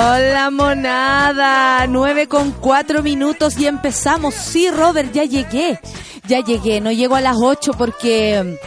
[0.00, 4.32] Hola monada, 9 con 4 minutos y empezamos.
[4.32, 5.80] Sí, Robert, ya llegué.
[6.28, 8.58] Ya llegué, no llego a las 8 porque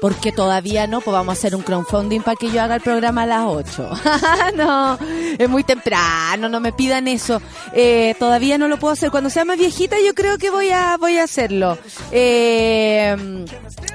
[0.00, 3.22] porque todavía no, pues vamos a hacer un crowdfunding para que yo haga el programa
[3.22, 3.90] a las 8.
[4.56, 4.98] no,
[5.38, 7.42] es muy temprano, no me pidan eso.
[7.72, 9.10] Eh, todavía no lo puedo hacer.
[9.10, 11.78] Cuando sea más viejita yo creo que voy a, voy a hacerlo.
[12.12, 13.44] Eh,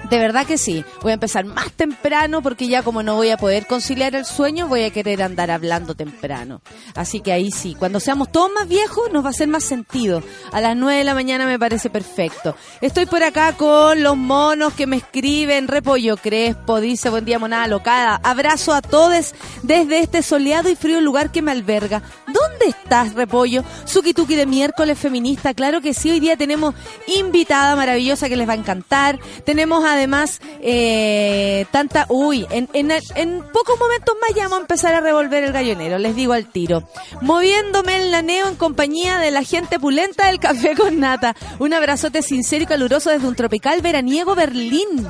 [0.09, 0.83] de verdad que sí.
[1.01, 4.67] Voy a empezar más temprano porque ya como no voy a poder conciliar el sueño,
[4.67, 6.61] voy a querer andar hablando temprano.
[6.95, 10.21] Así que ahí sí, cuando seamos todos más viejos nos va a hacer más sentido.
[10.51, 12.55] A las 9 de la mañana me parece perfecto.
[12.83, 17.65] Estoy por acá con los monos que me escriben, Repollo Crespo, dice buen día monada
[17.67, 18.19] locada.
[18.21, 22.01] Abrazo a todos desde este soleado y frío lugar que me alberga.
[22.27, 23.63] ¿Dónde estás, Repollo?
[23.85, 26.75] Suki Tuki de miércoles feminista, claro que sí, hoy día tenemos
[27.07, 29.17] invitada maravillosa que les va a encantar.
[29.45, 32.05] Tenemos además eh, tanta...
[32.09, 36.17] Uy, en, en, pocos momentos más ya vamos a empezar a revolver el gallonero, les
[36.17, 36.83] digo al tiro.
[37.21, 41.33] Moviéndome en la neo en compañía de la gente pulenta del café con nata.
[41.59, 45.07] Un abrazote sincero y caluroso desde un tropical veraniego Berlín.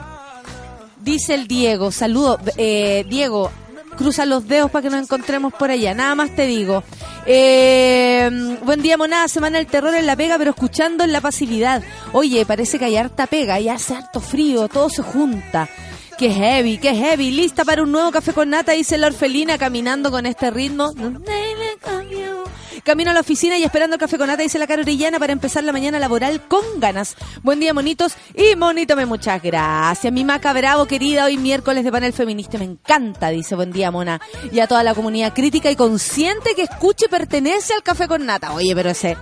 [1.00, 3.50] Dice el Diego, saludo, eh, Diego,
[3.98, 5.94] cruza los dedos para que nos encontremos por allá.
[5.94, 6.84] Nada más te digo.
[7.26, 9.30] Eh, buen día, monada.
[9.30, 11.82] Semana del terror en la pega, pero escuchando en la pasividad.
[12.12, 15.70] Oye, parece que hay harta pega, y hace harto frío, todo se junta.
[16.24, 17.32] Qué heavy, qué heavy.
[17.32, 20.94] Lista para un nuevo café con nata, dice la orfelina caminando con este ritmo.
[22.82, 25.34] Camino a la oficina y esperando el café con nata, dice la cara orillana, para
[25.34, 27.18] empezar la mañana laboral con ganas.
[27.42, 28.14] Buen día, monitos.
[28.34, 30.14] Y monítome, muchas gracias.
[30.14, 32.58] Mi maca bravo, querida, hoy miércoles de panel feminista.
[32.58, 34.22] Me encanta, dice buen día, mona.
[34.50, 38.54] Y a toda la comunidad crítica y consciente que escuche pertenece al café con nata.
[38.54, 39.18] Oye, pero ese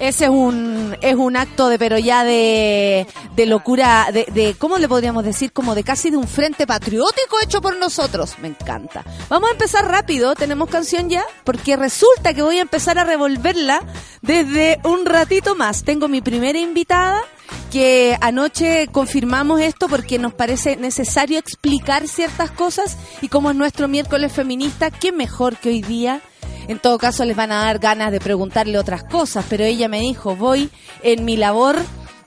[0.00, 4.78] ese es un, es un acto de, pero ya de, de locura, de, de, ¿cómo
[4.78, 5.52] le podríamos decir?
[5.52, 8.36] Como de casi de un frente patriótico hecho por nosotros.
[8.40, 9.04] Me encanta.
[9.28, 13.82] Vamos a empezar rápido, tenemos canción ya, porque resulta que voy a empezar a revolverla
[14.22, 15.84] desde un ratito más.
[15.84, 17.20] Tengo mi primera invitada,
[17.70, 23.88] que anoche confirmamos esto porque nos parece necesario explicar ciertas cosas y como es nuestro
[23.88, 26.20] miércoles feminista, qué mejor que hoy día
[26.68, 30.00] en todo caso les van a dar ganas de preguntarle otras cosas, pero ella me
[30.00, 30.70] dijo, voy
[31.02, 31.76] en mi labor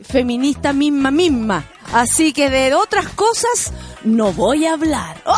[0.02, 1.66] feminista misma misma.
[1.94, 5.22] Así que de otras cosas no voy a hablar.
[5.26, 5.36] ¡Oh!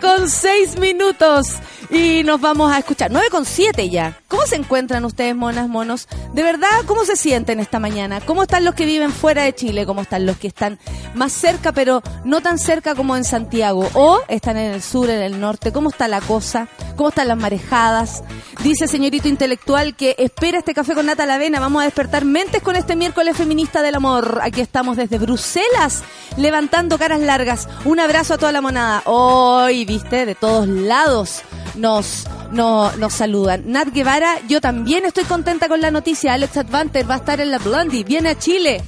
[0.00, 1.46] Con seis minutos
[1.92, 3.10] y nos vamos a escuchar.
[3.10, 4.18] Nueve con siete ya.
[4.26, 6.08] ¿Cómo se encuentran ustedes, monas, monos?
[6.32, 8.20] De verdad, ¿cómo se sienten esta mañana?
[8.22, 9.84] ¿Cómo están los que viven fuera de Chile?
[9.84, 10.78] ¿Cómo están los que están
[11.14, 13.86] más cerca, pero no tan cerca como en Santiago?
[13.92, 15.70] ¿O están en el sur, en el norte?
[15.70, 16.66] ¿Cómo está la cosa?
[16.96, 18.24] ¿Cómo están las marejadas?
[18.62, 21.60] Dice señorito intelectual que espera este café con nata a la avena.
[21.60, 24.40] Vamos a despertar mentes con este miércoles feminista del amor.
[24.42, 26.04] Aquí estamos desde Bruselas,
[26.38, 27.68] levantando caras largas.
[27.84, 29.02] Un abrazo a toda la monada.
[29.04, 31.42] Hoy, viste, de todos lados
[31.74, 33.64] nos, nos saludan.
[33.66, 36.34] Nat Guevara, yo también estoy contenta con la noticia.
[36.34, 38.82] Alex Advanter va a estar en la Blondie, viene a Chile.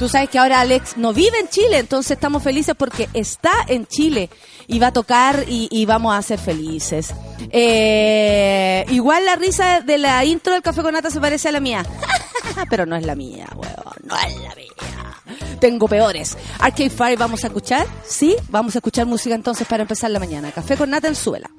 [0.00, 3.86] Tú sabes que ahora Alex no vive en Chile, entonces estamos felices porque está en
[3.86, 4.30] Chile
[4.66, 7.12] y va a tocar y, vamos a ser felices.
[7.50, 11.60] Eh, igual la risa de la intro del Café con Nata se parece a la
[11.60, 11.84] mía,
[12.70, 14.70] pero no es la mía, huevón, no es la mía.
[15.60, 16.34] Tengo peores.
[16.60, 18.34] Arcade Fire vamos a escuchar, ¿sí?
[18.48, 20.50] Vamos a escuchar música entonces para empezar la mañana.
[20.50, 21.50] Café con Nata en suela.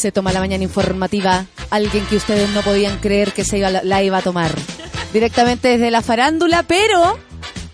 [0.00, 1.44] Se toma la mañana informativa.
[1.68, 4.50] Alguien que ustedes no podían creer que se iba, la iba a tomar.
[5.12, 7.18] Directamente desde la farándula, pero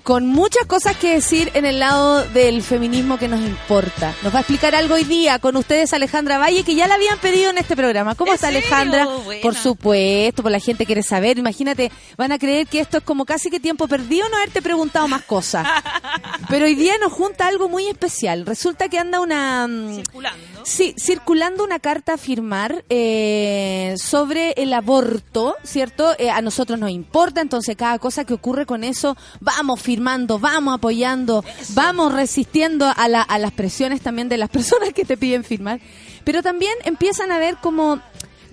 [0.06, 4.14] con muchas cosas que decir en el lado del feminismo que nos importa.
[4.22, 7.18] Nos va a explicar algo hoy día con ustedes Alejandra Valle, que ya la habían
[7.18, 8.14] pedido en este programa.
[8.14, 9.08] ¿Cómo está Alejandra?
[9.42, 11.38] Por supuesto, por la gente quiere saber.
[11.38, 15.08] Imagínate, van a creer que esto es como casi que tiempo perdido no haberte preguntado
[15.08, 15.66] más cosas.
[16.48, 18.46] Pero hoy día nos junta algo muy especial.
[18.46, 19.66] Resulta que anda una...
[19.66, 20.45] Mm, circulando.
[20.66, 26.16] Sí, circulando una carta a firmar eh, sobre el aborto, ¿cierto?
[26.18, 30.74] Eh, a nosotros nos importa, entonces cada cosa que ocurre con eso, vamos firmando vamos
[30.74, 35.78] apoyando, vamos resistiendo a, a las presiones también de las personas que te piden firmar.
[36.24, 38.00] Pero también empiezan a ver como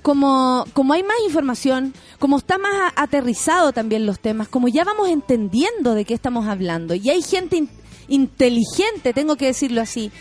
[0.04, 5.10] como, como hay más información, como está más aterrizado también los temas, como ya vamos
[5.10, 7.64] entendiendo de qué estamos hablando, y hay gente
[8.08, 10.12] inteligente, tengo que decirlo así,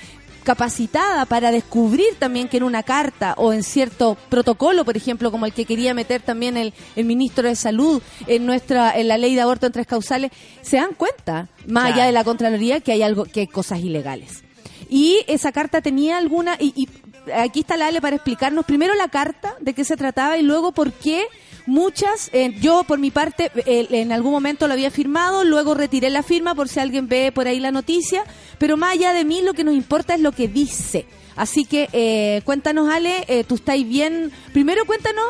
[0.43, 5.47] capacitada para descubrir también que en una carta o en cierto protocolo, por ejemplo, como
[5.47, 9.35] el que quería meter también el, el ministro de Salud en nuestra en la ley
[9.35, 10.31] de aborto en tres causales,
[10.63, 14.45] se dan cuenta, más allá de la Contraloría, que hay algo que hay cosas ilegales.
[14.89, 16.89] Y esa carta tenía alguna y, y
[17.35, 20.73] aquí está la Ale para explicarnos primero la carta de qué se trataba y luego
[20.73, 21.27] por qué
[21.67, 26.23] Muchas, eh, yo por mi parte en algún momento lo había firmado, luego retiré la
[26.23, 28.25] firma por si alguien ve por ahí la noticia,
[28.59, 31.07] pero más allá de mí lo que nos importa es lo que dice.
[31.37, 35.25] Así que eh, cuéntanos Ale, eh, tú estás bien, primero cuéntanos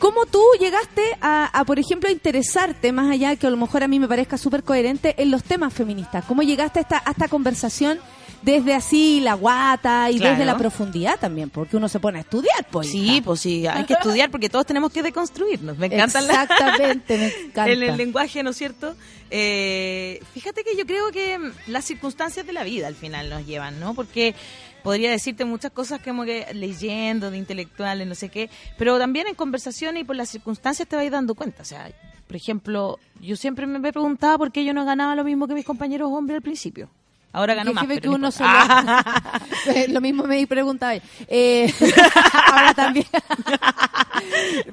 [0.00, 3.88] ¿Cómo tú llegaste a, por ejemplo, a interesarte, más allá que a lo mejor a
[3.88, 6.24] mí me parezca súper coherente, en los temas feministas?
[6.24, 8.00] ¿Cómo llegaste a esta, a esta conversación
[8.42, 12.66] desde así la guata y desde la profundidad también, porque uno se pone a estudiar,
[12.70, 12.88] pues.
[12.88, 15.76] Sí, pues sí, hay que estudiar porque todos tenemos que deconstruirnos.
[15.76, 17.70] Me encanta Exactamente, me encanta.
[17.70, 18.96] En el lenguaje, ¿no es cierto?
[19.30, 23.78] Eh, fíjate que yo creo que las circunstancias de la vida al final nos llevan,
[23.78, 23.94] ¿no?
[23.94, 24.34] Porque
[24.82, 29.34] podría decirte muchas cosas como que leyendo de intelectuales, no sé qué, pero también en
[29.34, 31.62] conversaciones y por las circunstancias te vas dando cuenta.
[31.62, 31.90] O sea,
[32.26, 35.64] por ejemplo, yo siempre me preguntaba por qué yo no ganaba lo mismo que mis
[35.64, 36.88] compañeros hombres al principio.
[37.32, 37.86] Ahora ganó más.
[37.86, 38.30] Pero uno
[39.88, 40.94] lo mismo me preguntaba.
[41.28, 41.72] Eh,
[42.52, 43.06] ahora también.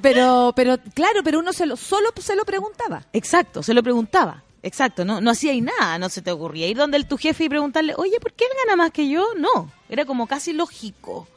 [0.01, 3.03] pero, pero claro, pero uno se lo, solo se lo preguntaba.
[3.13, 4.43] Exacto, se lo preguntaba.
[4.63, 7.49] Exacto, no, no hacía nada, no se te ocurría ir donde el, tu jefe y
[7.49, 9.25] preguntarle, oye, ¿por qué él gana más que yo?
[9.37, 11.27] No, era como casi lógico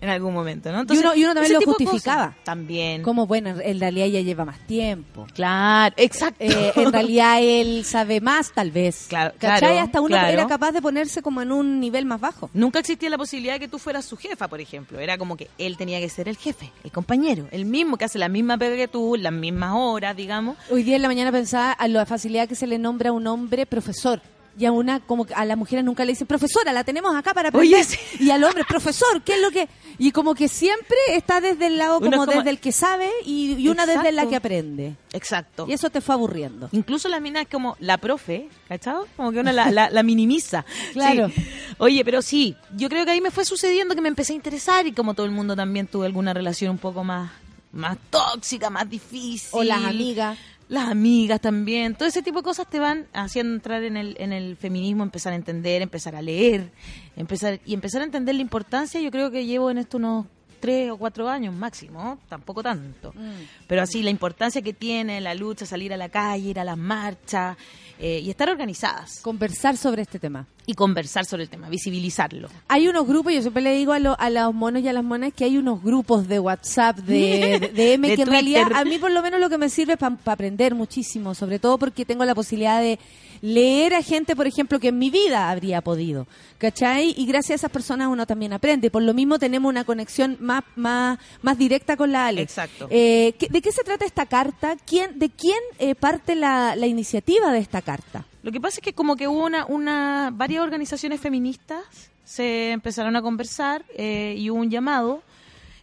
[0.00, 0.80] en algún momento, ¿no?
[0.80, 2.34] Entonces, y, uno, también lo justificaba.
[2.44, 3.02] También.
[3.02, 5.26] Como, bueno, en realidad ella lleva más tiempo.
[5.34, 6.42] Claro, exacto.
[6.44, 9.06] Eh, en realidad él sabe más, tal vez.
[9.08, 9.78] Claro, ¿Cachai?
[9.78, 12.50] Hasta uno era capaz de ponerse como en un nivel más bajo.
[12.54, 14.98] Nunca existía la posibilidad de que tú fueras su jefa, por ejemplo.
[14.98, 18.18] Era como que él tenía que ser el jefe, el compañero, el mismo que hace
[18.18, 20.56] la misma pega que tú, las mismas horas, digamos.
[20.70, 23.26] Hoy día en la mañana pensaba a la facilidad que se le nombra a un
[23.26, 24.20] hombre profesor
[24.58, 27.48] y a una como a la mujer nunca le dicen profesora la tenemos acá para
[27.48, 27.86] aprender
[28.18, 29.68] y al hombre profesor qué es lo que
[29.98, 33.86] y como que siempre está desde el lado como, desde el que sabe y, una
[33.86, 34.96] desde la que aprende.
[35.12, 35.66] Exacto.
[35.68, 36.68] Y eso te fue aburriendo.
[36.72, 39.06] Incluso la mina es como la profe ¿cachado?
[39.16, 40.64] como que una la, la, minimiza.
[40.92, 41.30] Claro.
[41.78, 44.86] Oye pero sí yo creo que ahí me fue sucediendo que me empecé a interesar
[44.86, 47.30] y como todo el mundo también tuve alguna relación un poco más
[47.72, 49.48] más tóxica más difícil.
[49.52, 50.38] O las amigas
[50.72, 54.32] las amigas también, todo ese tipo de cosas te van haciendo entrar en el, en
[54.32, 56.70] el feminismo, empezar a entender, empezar a leer,
[57.14, 58.98] empezar y empezar a entender la importancia.
[58.98, 60.24] Yo creo que llevo en esto unos
[60.60, 63.12] tres o cuatro años máximo, tampoco tanto.
[63.12, 63.66] Mm.
[63.66, 66.78] Pero así, la importancia que tiene la lucha, salir a la calle, ir a las
[66.78, 67.58] marchas
[67.98, 69.20] eh, y estar organizadas.
[69.20, 72.48] Conversar sobre este tema y conversar sobre el tema, visibilizarlo.
[72.68, 75.32] Hay unos grupos, yo siempre le digo a, a los monos y a las monas
[75.32, 79.10] que hay unos grupos de WhatsApp, de, de, M, que en realidad a mí por
[79.10, 82.34] lo menos lo que me sirve es para aprender muchísimo, sobre todo porque tengo la
[82.34, 82.98] posibilidad de
[83.40, 87.12] leer a gente, por ejemplo, que en mi vida habría podido, ¿cachai?
[87.16, 88.90] Y gracias a esas personas uno también aprende.
[88.90, 92.42] Por lo mismo tenemos una conexión más, más, más directa con la Ale.
[92.42, 92.86] Exacto.
[92.88, 94.76] Eh, ¿De qué se trata esta carta?
[94.86, 98.24] ¿Quién, ¿De quién eh, parte la, la iniciativa de esta carta?
[98.42, 103.14] Lo que pasa es que como que hubo una, una varias organizaciones feministas se empezaron
[103.16, 105.22] a conversar eh, y hubo un llamado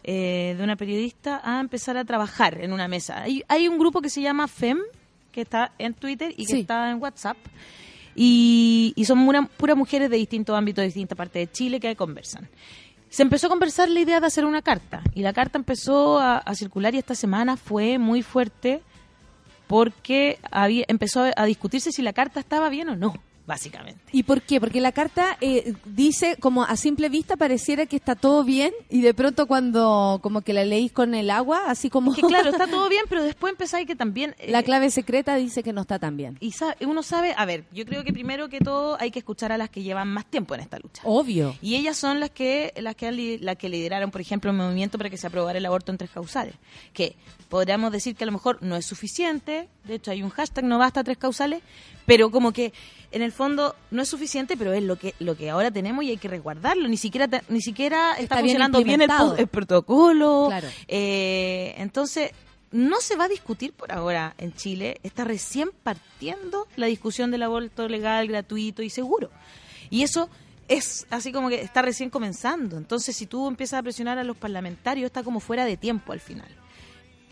[0.03, 3.21] eh, de una periodista a empezar a trabajar en una mesa.
[3.21, 4.79] Hay, hay un grupo que se llama FEM,
[5.31, 7.37] que está en Twitter y que está en WhatsApp.
[8.15, 12.49] Y, y son puras mujeres de distintos ámbitos, de distintas partes de Chile que conversan.
[13.09, 16.55] Se empezó a conversar la idea de hacer una carta y la carta empezó a
[16.55, 18.81] circular y esta semana fue muy fuerte
[19.69, 23.13] porque había, empezó a discutirse si la carta estaba bien o no.
[23.49, 23.99] Básicamente.
[24.13, 24.61] ¿Y por qué?
[24.61, 29.01] Porque la carta eh, dice, como a simple vista pareciera que está todo bien y
[29.01, 32.13] de pronto cuando como que la leís con el agua, así como...
[32.13, 34.35] Que claro, está todo bien, pero después empezáis que también...
[34.39, 36.37] eh, la clave secreta dice que no está tan bien.
[36.39, 39.51] y sa- uno sabe, a ver, yo creo que primero que todo hay que escuchar
[39.51, 41.01] a las que llevan más tiempo en esta lucha.
[41.03, 41.55] Obvio.
[41.61, 45.09] Y ellas son las que las que, las que lideraron, por ejemplo, el movimiento para
[45.09, 46.53] que se aprobara el aborto en tres causales.
[46.93, 47.15] Que
[47.49, 50.77] podríamos decir que a lo mejor no es suficiente, de hecho hay un hashtag no
[50.77, 51.63] basta tres causales,
[52.09, 52.73] pero como que
[53.11, 56.09] en el fondo no es suficiente, pero es lo que lo que ahora tenemos y
[56.09, 56.87] hay que resguardarlo.
[56.87, 60.47] Ni siquiera ni siquiera está, funcionando bien, el, el protocolo.
[60.47, 60.67] Claro.
[60.87, 62.31] Eh, entonces
[62.71, 64.99] no se va a discutir por ahora en Chile.
[65.03, 69.29] Está recién partiendo la discusión del aborto legal, gratuito y seguro.
[69.89, 70.29] Y eso
[70.67, 72.77] es así como que está recién comenzando.
[72.77, 76.19] Entonces, si tú empiezas a presionar a los parlamentarios, está como fuera de tiempo al
[76.19, 76.49] final.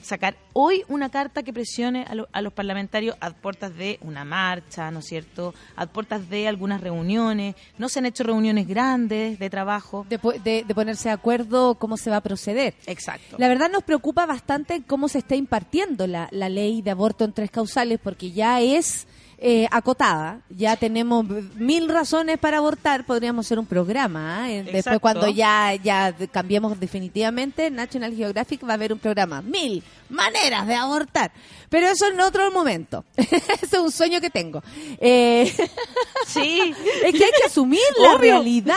[0.01, 4.24] Sacar hoy una carta que presione a, lo- a los parlamentarios a puertas de una
[4.25, 5.54] marcha, ¿no es cierto?
[5.75, 7.56] A puertas de algunas reuniones.
[7.77, 10.06] No se han hecho reuniones grandes de trabajo.
[10.10, 12.75] De, po- de- de ponerse de acuerdo cómo se va a proceder.
[12.86, 13.38] Exacto.
[13.39, 17.34] La verdad nos preocupa bastante cómo se está impartiendo la, la ley de aborto en
[17.34, 19.08] tres causales porque ya es
[19.39, 21.25] eh, acotada, ya tenemos
[21.56, 24.51] mil razones para abortar, podríamos hacer un programa.
[24.51, 24.63] ¿eh?
[24.63, 30.65] Después cuando ya, ya cambiemos definitivamente, National Geographic va a haber un programa, mil maneras
[30.65, 31.32] de abortar.
[31.70, 33.03] Pero eso en otro momento.
[33.62, 34.63] Es un sueño que tengo.
[35.00, 35.53] Eh,
[36.25, 36.74] Sí.
[37.06, 38.20] es que hay que asumir la Obvio.
[38.34, 38.75] realidad.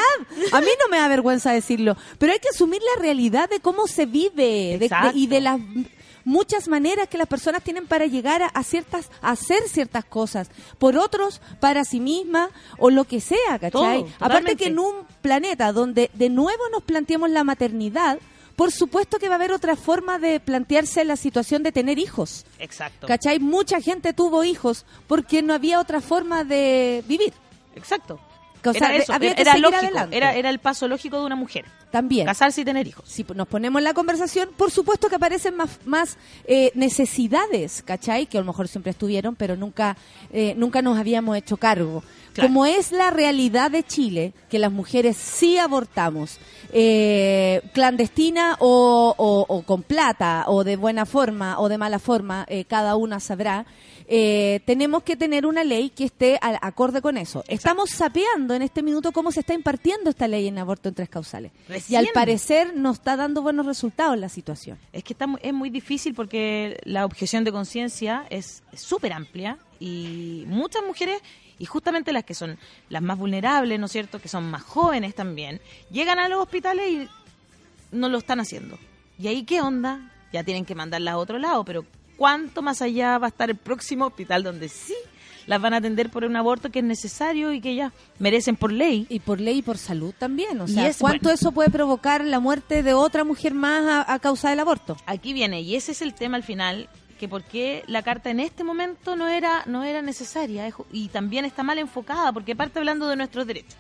[0.53, 3.87] A mí no me da vergüenza decirlo, pero hay que asumir la realidad de cómo
[3.89, 5.59] se vive de- de- y de las
[6.25, 10.51] muchas maneras que las personas tienen para llegar a, a ciertas a hacer ciertas cosas
[10.79, 14.03] por otros para sí misma o lo que sea, ¿cachai?
[14.03, 18.19] Todo, Aparte que en un planeta donde de nuevo nos planteamos la maternidad,
[18.57, 22.45] por supuesto que va a haber otra forma de plantearse la situación de tener hijos.
[22.59, 23.07] Exacto.
[23.07, 23.39] ¿Cachai?
[23.39, 27.33] Mucha gente tuvo hijos porque no había otra forma de vivir.
[27.75, 28.21] Exacto.
[28.69, 30.17] O sea, era de- eso, había que era seguir lógico, adelante.
[30.17, 31.65] era, era el paso lógico de una mujer.
[31.91, 32.27] También.
[32.27, 33.05] Casarse y tener hijos.
[33.09, 38.27] Si nos ponemos en la conversación, por supuesto que aparecen más, más eh, necesidades, ¿cachai?
[38.27, 39.97] Que a lo mejor siempre estuvieron, pero nunca,
[40.33, 42.03] eh, nunca nos habíamos hecho cargo.
[42.33, 42.49] Claro.
[42.49, 46.39] Como es la realidad de Chile, que las mujeres sí abortamos,
[46.73, 52.47] eh, clandestina o, o- o con plata, o de buena forma o de mala forma,
[52.49, 53.67] eh, cada una sabrá,
[54.13, 57.45] eh, tenemos que tener una ley que esté al- acorde con eso.
[57.47, 61.09] Estamos sapeando en este minuto cómo se está impartiendo esta ley en aborto en tres
[61.09, 61.53] causales.
[61.89, 64.79] Y al parecer no está dando buenos resultados la situación.
[64.93, 69.59] Es que está, es muy difícil porque la objeción de conciencia es es súper amplia
[69.79, 71.23] y muchas mujeres,
[71.61, 75.15] y justamente las que son las más vulnerables, ¿no es cierto?, que son más jóvenes
[75.15, 77.09] también, llegan a los hospitales y
[77.93, 78.77] no lo están haciendo.
[79.21, 80.11] ¿Y ahí qué onda?
[80.33, 81.85] Ya tienen que mandarlas a otro lado, pero
[82.21, 84.95] ¿cuánto más allá va a estar el próximo hospital donde sí
[85.47, 88.71] las van a atender por un aborto que es necesario y que ellas merecen por
[88.73, 89.07] ley?
[89.09, 90.61] Y por ley y por salud también.
[90.61, 91.35] O sea, es- ¿cuánto bueno.
[91.35, 94.99] eso puede provocar la muerte de otra mujer más a, a causa del aborto?
[95.07, 98.39] Aquí viene, y ese es el tema al final, que por qué la carta en
[98.41, 103.09] este momento no era, no era necesaria y también está mal enfocada, porque parte hablando
[103.09, 103.77] de nuestros derechos.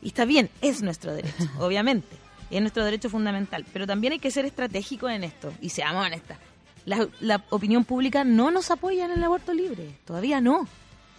[0.00, 2.16] Y está bien, es nuestro derecho, obviamente,
[2.50, 6.38] es nuestro derecho fundamental, pero también hay que ser estratégico en esto, y seamos honestas.
[6.84, 10.66] La, la opinión pública no nos apoya en el aborto libre, todavía no.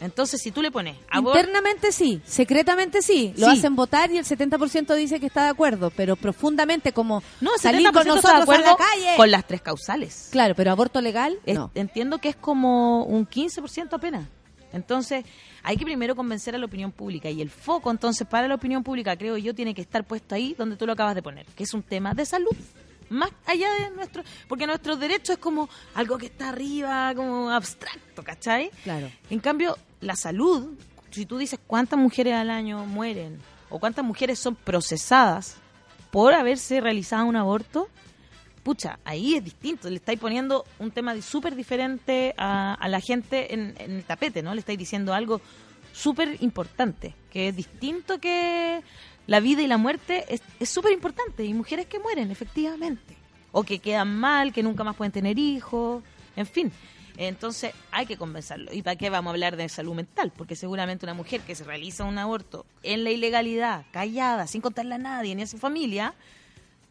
[0.02, 0.98] Entonces, si tú le pones.
[1.16, 3.34] Internamente sí, secretamente sí.
[3.38, 3.58] Lo Sí.
[3.60, 7.88] hacen votar y el 70% dice que está de acuerdo, pero profundamente como No, salir
[7.88, 9.16] 70% con está nosotros de acuerdo a la calle.
[9.16, 10.28] con las tres causales.
[10.32, 11.72] Claro, pero aborto legal, Es- no.
[11.74, 14.28] Entiendo que es como un 15% apenas.
[14.74, 15.24] Entonces,
[15.62, 18.84] hay que primero convencer a la opinión pública y el foco entonces para la opinión
[18.84, 21.64] pública, creo yo, tiene que estar puesto ahí donde tú lo acabas de poner, que
[21.64, 22.50] es un tema de salud.
[23.14, 28.24] Más allá de nuestro, porque nuestro derecho es como algo que está arriba, como abstracto,
[28.24, 28.72] ¿cachai?
[28.84, 29.12] Claro.
[29.30, 30.76] En cambio, la salud,
[31.12, 35.58] si tú dices cuántas mujeres al año mueren o cuántas mujeres son procesadas
[36.10, 37.88] por haberse realizado un aborto,
[38.64, 39.90] pucha, ahí es distinto.
[39.90, 44.42] Le estáis poniendo un tema súper diferente a, a la gente en, en el tapete,
[44.42, 44.54] ¿no?
[44.54, 45.40] Le estáis diciendo algo
[45.92, 48.82] súper importante, que es distinto que
[49.28, 50.26] la vida y la muerte
[50.60, 51.44] es súper importante.
[51.44, 53.16] Y mujeres que mueren, efectivamente.
[53.52, 56.04] O que quedan mal, que nunca más pueden tener hijos,
[56.36, 56.72] en fin.
[57.18, 58.74] Entonces hay que convencerlo.
[58.74, 60.32] ¿Y para qué vamos a hablar de salud mental?
[60.36, 64.96] Porque seguramente una mujer que se realiza un aborto en la ilegalidad, callada, sin contarle
[64.96, 66.16] a nadie ni a su familia,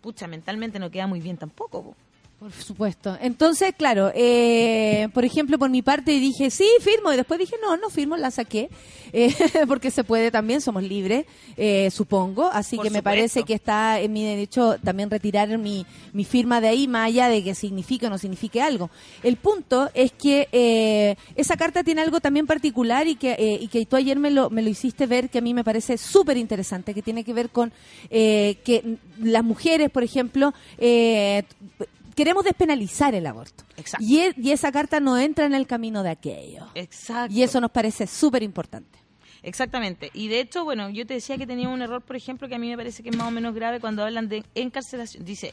[0.01, 1.83] pucha, mentalmente no queda muy bien tampoco.
[1.83, 1.97] po.
[2.43, 3.17] Por supuesto.
[3.21, 7.77] Entonces, claro, eh, por ejemplo, por mi parte dije, sí, firmo, y después dije, no,
[7.77, 8.69] no firmo, la saqué,
[9.13, 9.33] eh,
[9.69, 11.25] porque se puede también, somos libres,
[11.57, 13.05] eh, supongo, así Por que me supuesto.
[13.05, 17.29] parece que está en mi derecho también retirar mi, mi firma de ahí, más allá
[17.29, 18.91] de que signifique o no signifique algo.
[19.23, 23.69] El punto es que eh, esa carta tiene algo también particular y que, eh, y
[23.69, 26.37] que tú ayer me lo, me lo hiciste ver, que a mí me parece súper
[26.39, 27.73] interesante, que tiene que ver con
[28.11, 31.45] eh, que las mujeres, por ejemplo, eh,
[32.15, 33.65] queremos despenalizar el aborto.
[33.77, 34.05] Exacto.
[34.07, 36.67] Y, e- y esa carta no entra en el camino de aquello.
[36.75, 37.35] Exacto.
[37.35, 38.99] Y eso nos parece súper importante.
[39.43, 40.11] Exactamente.
[40.15, 42.59] Y de hecho, bueno, yo te decía que tenía un error, por ejemplo, que a
[42.59, 45.25] mí me parece que es más o menos grave cuando hablan de encarcelación.
[45.25, 45.53] Dice,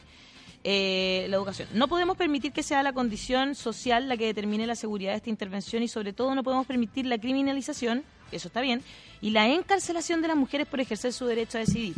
[0.62, 1.68] eh, la educación.
[1.74, 5.30] No podemos permitir que sea la condición social la que determine la seguridad de esta
[5.30, 8.82] intervención y sobre todo no podemos permitir la criminalización, eso está bien,
[9.20, 11.94] y la encarcelación de las mujeres por ejercer su derecho a decidir.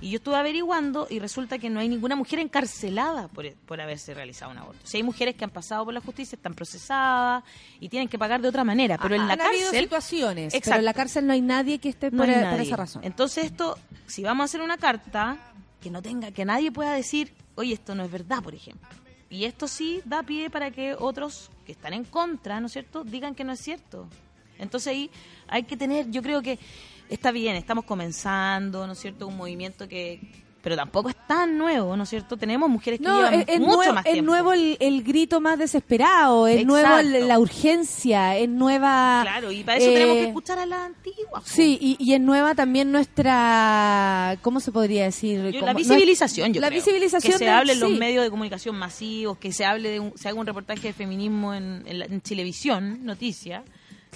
[0.00, 4.14] Y yo estuve averiguando y resulta que no hay ninguna mujer encarcelada por, por haberse
[4.14, 4.80] realizado un aborto.
[4.84, 7.44] Si hay mujeres que han pasado por la justicia, están procesadas
[7.80, 10.58] y tienen que pagar de otra manera, pero en la Han habido cárcel situaciones, pero
[10.58, 10.78] Exacto.
[10.78, 13.04] en la cárcel no hay nadie que esté no por, hay por esa razón.
[13.04, 15.36] Entonces esto, si vamos a hacer una carta,
[15.80, 18.88] que no tenga, que nadie pueda decir, oye, esto no es verdad, por ejemplo.
[19.28, 23.04] Y esto sí da pie para que otros que están en contra, ¿no es cierto?,
[23.04, 24.08] digan que no es cierto.
[24.58, 25.10] Entonces ahí
[25.48, 26.58] hay que tener, yo creo que
[27.10, 30.20] está bien, estamos comenzando, ¿no es cierto?, un movimiento que...
[30.62, 32.36] Pero tampoco es tan nuevo, ¿no es cierto?
[32.36, 34.30] Tenemos mujeres que No, llevan es, es mucho nuevo, más es tiempo.
[34.32, 39.20] nuevo el, el grito más desesperado, es nuevo el- la urgencia, es nueva...
[39.22, 41.44] Claro, y para eso eh, tenemos que escuchar a las antiguas.
[41.44, 41.48] po.
[41.48, 45.50] Sí, y, y es nueva también nuestra, ¿cómo se podría decir?
[45.50, 46.80] Yo- la visibilización, yo La creo.
[46.80, 50.00] visibilización Que se de- hable en los medios de comunicación masivos, que se hable de
[50.00, 53.62] un- se haga un reportaje de feminismo en, en, la- en televisión, noticia.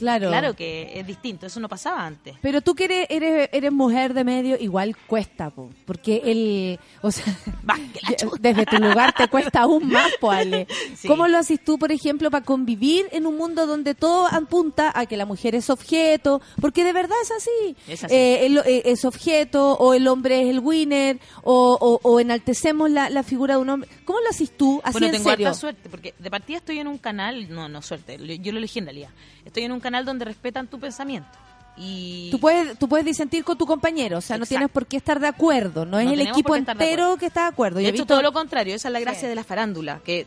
[0.00, 0.28] Claro.
[0.28, 2.36] Claro que es distinto, eso no pasaba antes.
[2.42, 7.10] Pero tú que eres, eres, eres mujer de medio, igual cuesta, po, porque el, o
[7.12, 7.24] sea,
[8.40, 10.66] desde tu lugar te cuesta aún más, po, Ale.
[10.96, 11.08] Sí.
[11.08, 15.06] ¿Cómo lo haces tú, por ejemplo, para convivir en un mundo donde todo apunta a
[15.06, 16.40] que la mujer es objeto?
[16.60, 17.76] Porque de verdad es así.
[17.88, 18.14] Es así.
[18.14, 22.90] Eh, el- eh, es objeto, o el hombre es el winner, o, o, o enaltecemos
[22.90, 23.88] la, la figura de un hombre.
[24.04, 25.54] ¿Cómo lo haces tú, así bueno, en tengo serio?
[25.54, 28.86] suerte, porque de partida estoy en un canal, no, no suerte, yo lo elegí en
[28.86, 29.10] realidad.
[29.44, 31.28] Estoy en un canal donde respetan tu pensamiento.
[31.76, 34.96] Y Tú puedes, tú puedes disentir con tu compañero, o sea, no tienes por qué
[34.96, 37.78] estar de acuerdo, no es No el equipo entero que está de acuerdo.
[37.78, 39.26] De Yo he hecho, visto- todo lo contrario, esa es la gracia Sí.
[39.28, 40.26] de la farándula, que,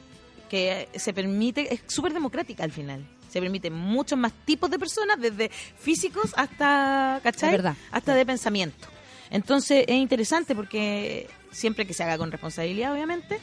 [0.50, 3.06] que se permite, es súper democrática al final.
[3.30, 7.52] Se permiten muchos más tipos de personas, desde físicos hasta, ¿cachai?
[7.52, 7.76] Verdad.
[7.92, 8.88] Hasta de pensamiento.
[9.30, 13.40] Entonces es interesante porque siempre que se haga con responsabilidad, obviamente,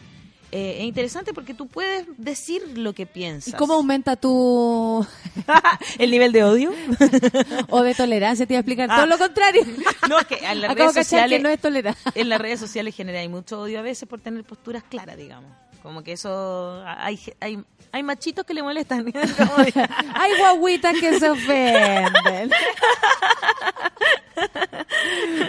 [0.52, 3.54] eh, es interesante porque tú puedes decir lo que piensas.
[3.54, 5.06] ¿Y cómo aumenta tu
[5.98, 6.72] el nivel de odio?
[7.70, 8.46] o de tolerancia?
[8.46, 8.96] Te iba a explicar Ah.
[8.96, 9.62] todo lo contrario.
[10.08, 12.12] no, es que en las Acabo de redes cachar que sociales no es tolerancia.
[12.14, 15.50] en las redes sociales genera hay mucho odio a veces por tener posturas claras, digamos.
[15.82, 17.58] Como que eso hay hay
[17.92, 19.12] hay machitos que le molestan.
[20.14, 22.50] Hay guaguitas que se ofenden.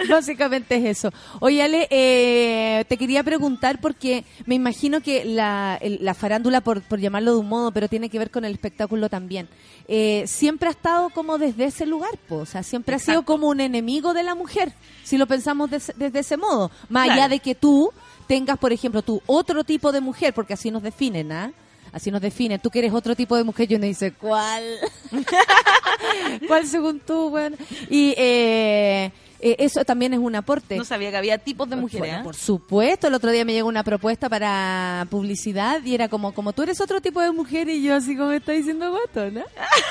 [0.08, 1.12] Básicamente es eso.
[1.40, 6.82] Oye, Ale, eh, te quería preguntar porque me imagino que la, el- la farándula, por,
[6.82, 9.48] por llamarlo de un modo, pero tiene que ver con el espectáculo también,
[9.88, 12.36] eh, siempre ha estado como desde ese lugar, po.
[12.38, 14.72] o sea, siempre ha sido como un enemigo de la mujer,
[15.04, 16.70] si lo pensamos des- desde ese modo.
[16.88, 17.20] Más Claro.
[17.22, 17.90] allá de que tú
[18.26, 21.52] tengas, por ejemplo, tú otro tipo de mujer, porque así nos definen, ¿ah?
[21.92, 22.58] Así nos definen.
[22.58, 24.78] Tú que eres otro tipo de mujer, yo no dice, ¿cuál?
[26.48, 27.56] ¿Cuál según tú, bueno?
[27.90, 30.76] Y eh, eh, eso también es un aporte.
[30.76, 32.00] no sabía que había tipos de mujeres.
[32.00, 32.22] Bueno, ¿eh?
[32.24, 36.52] por supuesto, el otro día me llegó una propuesta para publicidad y era como, como
[36.52, 39.42] tú eres otro tipo de mujer y yo así como me está diciendo guato, ¿no?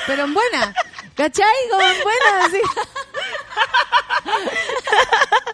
[0.06, 0.74] Pero en buena,
[1.14, 1.46] ¿cachai?
[1.70, 2.58] Como en buena, así.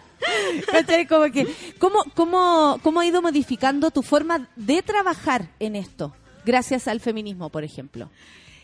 [0.71, 1.07] ¿Cachai?
[1.07, 1.47] Como que,
[1.79, 6.13] ¿cómo, cómo, ¿cómo ha ido modificando tu forma de trabajar en esto?
[6.45, 8.09] Gracias al feminismo, por ejemplo.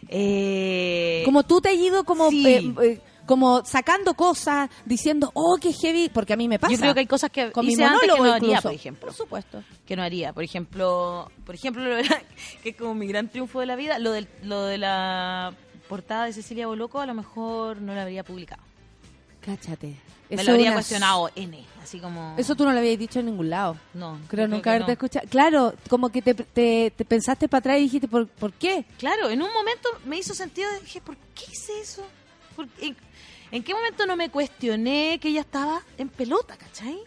[0.07, 2.45] Eh, Como tú te has ido como, sí.
[2.47, 6.73] eh, eh, como sacando cosas, diciendo, oh, qué heavy, porque a mí me pasa.
[6.73, 8.61] Yo creo que hay cosas que con mi hice antes que no haría, incluso.
[8.61, 9.07] por ejemplo.
[9.07, 9.63] Por supuesto.
[9.85, 10.31] que no haría.
[10.33, 11.83] Por ejemplo, por ejemplo,
[12.63, 15.53] que es como mi gran triunfo de la vida, lo, del, lo de la
[15.89, 18.61] portada de Cecilia Boloco, a lo mejor no la habría publicado.
[19.41, 19.95] Cáchate.
[20.29, 22.33] Me Eso lo habría una- cuestionado N, así como...
[22.37, 23.77] Eso tú no lo habías dicho en ningún lado.
[23.93, 24.19] No.
[24.27, 24.93] Creo nunca haberte no.
[24.93, 25.27] escuchado.
[25.29, 28.85] Claro, como que te, te, te pensaste para atrás y dijiste, ¿por, ¿por qué?
[28.97, 32.03] Claro, en un momento me hizo sentido, dije, ¿por qué hice eso?
[32.55, 32.95] ¿Por- en,
[33.51, 36.97] en qué momento no me cuestioné que ella estaba en pelota, cachai?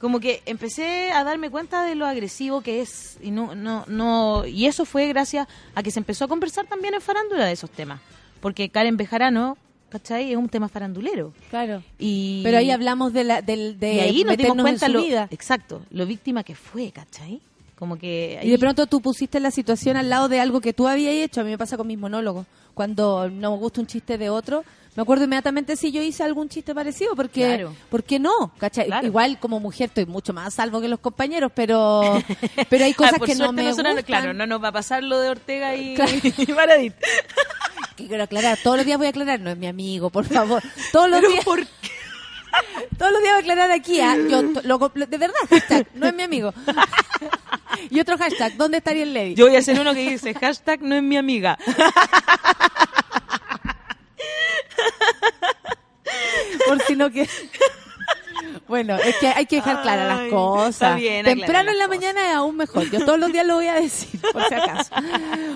[0.00, 4.46] Como que empecé a darme cuenta de lo agresivo que es y no no no
[4.46, 7.70] y eso fue gracias a que se empezó a conversar también en farándula de esos
[7.70, 8.00] temas,
[8.40, 9.58] porque Karen Bejarano,
[9.90, 10.30] ¿cachai?
[10.32, 11.32] Es un tema farandulero.
[11.50, 11.82] Claro.
[11.98, 15.28] Y Pero ahí hablamos de, la, del, de y ahí nos dimos cuenta lo vida.
[15.30, 17.40] exacto, lo víctima que fue, ¿cachai?
[17.78, 18.38] Como que...
[18.42, 21.40] Y de pronto tú pusiste la situación al lado de algo que tú habías hecho.
[21.40, 22.46] A mí me pasa con mis monólogos.
[22.74, 24.64] Cuando no me gusta un chiste de otro,
[25.00, 27.74] me acuerdo inmediatamente si yo hice algún chiste parecido, porque Claro.
[27.88, 28.52] ¿por qué no?
[28.58, 28.86] ¿Cachai?
[28.86, 29.06] Claro.
[29.06, 32.02] Igual como mujer estoy mucho más salvo que los compañeros, pero
[32.68, 34.04] pero hay cosas Ah, por que no me nosotros gustan.
[34.04, 36.12] Claro, no nos va a pasar lo de Ortega y, Claro.
[36.82, 36.92] y.
[37.96, 40.62] Que quiero aclarar, todos los días voy a aclarar, no es mi amigo, por favor.
[40.92, 41.90] Todos los Pero días, ¿por qué?
[42.98, 44.16] todos los días voy a aclarar aquí, ¿ah?
[44.28, 46.52] Yo lo compl- de verdad, hashtag, no es mi amigo.
[47.90, 49.34] y otro hashtag, ¿dónde estaría el Lady?
[49.34, 51.58] Yo voy a hacer uno que dice hashtag no es mi amiga.
[56.66, 57.28] Por si no que
[58.68, 62.28] bueno es que hay que dejar claras las cosas está bien, temprano en la mañana
[62.28, 62.90] es aún mejor.
[62.90, 64.90] Yo todos los días lo voy a decir por si acaso.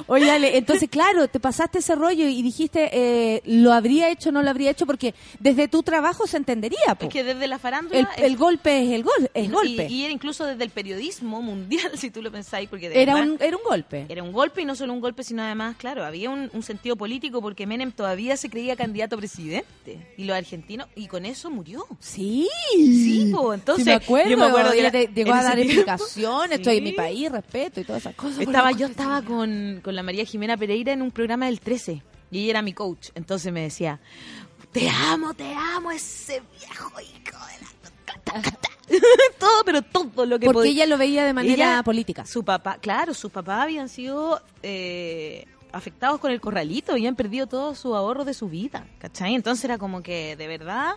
[0.07, 4.42] Oye Ale, entonces claro te pasaste ese rollo y dijiste eh, lo habría hecho no
[4.42, 7.07] lo habría hecho porque desde tu trabajo se entendería po.
[7.07, 8.09] Es que desde la farándula...
[8.16, 9.87] el, golpe es el gol es y- golpe.
[9.88, 13.38] Y, era incluso desde el periodismo mundial, si tú lo pensáis, porque era verdad un
[13.40, 14.07] era un golpe.
[14.09, 16.97] era un golpe y no solo un golpe, sino además, claro, había un, un sentido
[16.97, 21.51] político porque Menem todavía se creía candidato a presidente y los argentinos, y con eso
[21.51, 21.87] murió.
[22.01, 25.58] sí Sí, po, entonces, Sí, me acuerdo, yo me acuerdo era- te- llegó a dar
[25.58, 29.94] explicaciones estoy en mi país respeto y todas esas cosas Estaba, yo estaba con, con
[29.94, 33.08] la María Jimena Pereira en un programa del 13 y ella era mi coach.
[33.14, 34.00] Entonces me decía,
[34.72, 38.42] te amo, te amo, ese viejo hijo de la...
[39.38, 40.72] todo, pero todo lo que porque podía.
[40.72, 45.46] ella lo veía de manera Ella- política Su papá, claro, sus papás habían sido eh,
[45.72, 49.34] afectados con el corralito, habían perdido todo su ahorro de su vida, ¿cachai?
[49.34, 50.94] Entonces era como que de verdad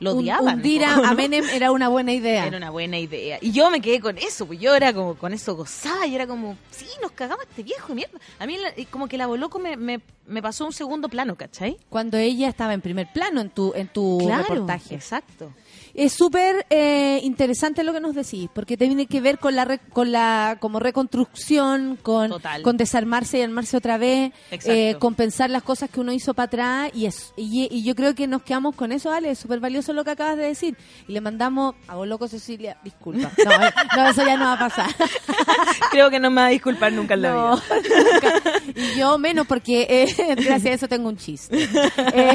[0.00, 0.56] lo odiaban.
[0.56, 1.04] hundir a, ¿no?
[1.04, 2.46] a Menem era una buena idea.
[2.46, 3.38] Era una buena idea.
[3.40, 6.26] Y yo me quedé con eso, pues yo era como, con eso gozaba, y era
[6.26, 8.18] como, sí, nos cagamos a este viejo, mierda.
[8.38, 11.36] A mí la- como que la Boloco me, me, me pasó a un segundo plano,
[11.36, 11.78] ¿cachai?
[11.88, 14.94] Cuando ella estaba en primer plano en tu, en tu reportaje.
[14.94, 15.52] exacto.
[15.96, 19.78] Es súper eh, interesante lo que nos decís, porque tiene que ver con la re-
[19.92, 22.60] con la como reconstrucción, con, Total.
[22.62, 26.90] con desarmarse y armarse otra vez, eh, compensar las cosas que uno hizo para atrás
[26.94, 29.92] y, es, y, y yo creo que nos quedamos con eso, Ale, es súper valioso
[29.94, 30.76] lo que acabas de decir.
[31.08, 34.58] Y le mandamos a Boloco Cecilia, disculpa, no, eh, no, eso ya no va a
[34.58, 34.90] pasar.
[35.90, 37.62] Creo que no me va a disculpar nunca en la No, vida.
[38.12, 38.42] nunca.
[38.74, 41.56] Y yo menos porque eh, gracias a eso tengo un chiste.
[42.12, 42.34] Eh,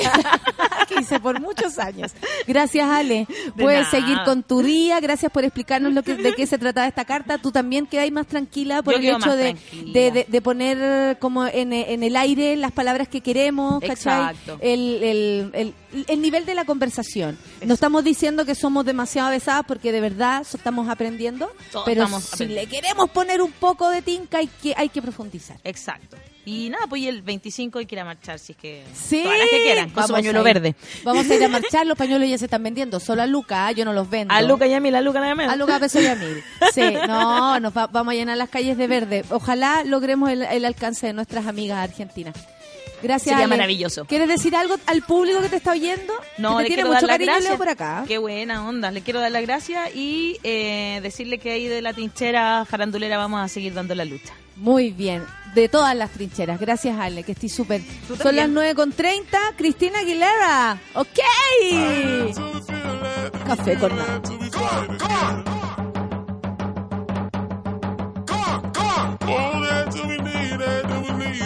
[0.88, 2.12] que hice por muchos años.
[2.47, 3.28] Gracias, Ale.
[3.56, 5.00] De Puedes seguir con tu día.
[5.00, 7.38] Gracias por explicarnos lo que, de qué se trataba esta carta.
[7.38, 9.56] Tú también quedáis más tranquila por Yo el hecho de,
[9.94, 14.32] de, de- de poner como en, en el aire las palabras que queremos, ¿cachai?
[14.32, 14.58] Exacto.
[14.62, 15.74] El, el, el,
[16.08, 17.38] el nivel de la conversación.
[17.66, 22.24] No estamos diciendo que somos demasiado avesadas porque de verdad estamos aprendiendo, Todos pero estamos
[22.24, 22.62] si aprendiendo.
[22.64, 25.58] le queremos poner un poco de tinca hay que, hay que profundizar.
[25.64, 26.18] Exacto.
[26.46, 28.84] Y nada, pues el 25 hay que ir a marchar si es que...
[28.96, 30.54] Sí, Todas las que quieran, con su Vamos pañuelo a ir.
[30.56, 30.76] verde.
[31.04, 33.72] Vamos a ir a marchar, los pañuelos ya se están vendiendo, solo a Luca, ¿ah?
[33.72, 34.34] yo no los vendo.
[34.34, 35.46] A Luca y a mí, la Luca llamé.
[35.46, 36.44] A Luca Peso y a Mil.
[36.74, 39.24] Sí, no, nos va- vamos a llenar las calles de verde.
[39.30, 42.36] Ojalá logremos el, el alcance de nuestras amigas argentinas.
[43.02, 43.24] Gracias.
[43.34, 43.56] Sería Ale.
[43.56, 44.06] maravilloso.
[44.06, 46.14] ¿Quieres decir algo al público que te está oyendo?
[46.38, 47.50] No, que le te tiene quiero mucho dar cariño gracias.
[47.50, 48.04] Leo por acá.
[48.08, 48.92] Qué buena onda.
[48.92, 53.42] Le quiero dar las gracias y eh, decirle que ahí de la trinchera farandulera vamos
[53.42, 54.34] a seguir dando la lucha.
[54.58, 55.24] Muy bien,
[55.56, 56.60] de todas las trincheras.
[56.60, 57.82] Gracias, Ale, que estoy súper.
[58.08, 58.76] Son las también.
[58.76, 59.56] 9.30.
[59.58, 60.78] Cristina Aguilera.
[60.94, 61.20] ¡Ok!
[63.48, 64.22] Café con nada.
[71.32, 71.38] New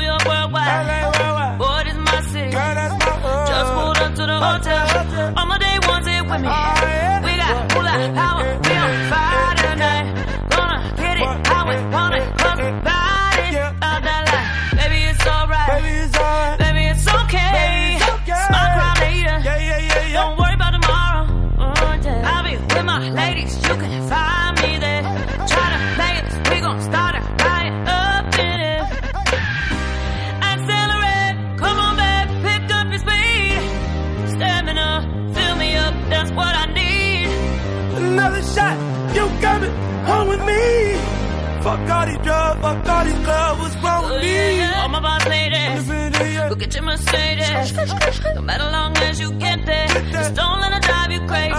[0.00, 1.58] York worldwide.
[1.58, 2.50] Boy, this my city.
[2.50, 5.34] Just pulled up to the hotel.
[5.36, 6.48] All my day ones here with me.
[42.88, 44.62] All these clubs, what's wrong with me?
[44.80, 45.86] All my boss ladies,
[46.48, 47.72] go get your Mercedes.
[48.34, 51.50] No matter long as you get there, just don't let it drive you crazy.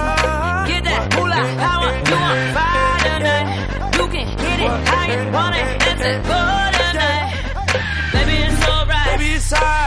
[0.71, 3.47] Get that moolah power, you on fire tonight.
[3.97, 6.39] You can get it how you want it, and say go
[6.81, 7.29] tonight.
[8.13, 9.17] Baby, it's alright.
[9.19, 9.82] Baby, it's hot.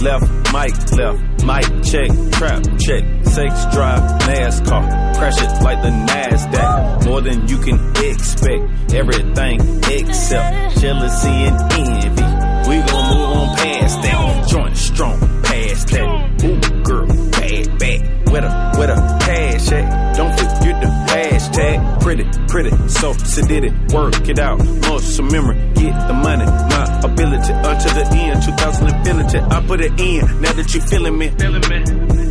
[0.00, 7.04] Left, mic left, mic check, trap check, sex drive, NASCAR, crash it like the NASDAQ.
[7.06, 9.60] More than you can expect, everything
[9.90, 12.68] except jealousy and envy.
[12.68, 15.39] We gon' move on past that, joint strong,
[22.16, 27.94] pretty, pretty, so sedated, work it out, muscle memory, get the money, my ability, until
[27.94, 31.78] the end, 2000 infinity, I put it in, now that you feeling me, feeling me.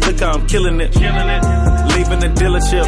[0.05, 1.43] look how I'm killing it, killing it,
[1.95, 2.85] leaving the dealership,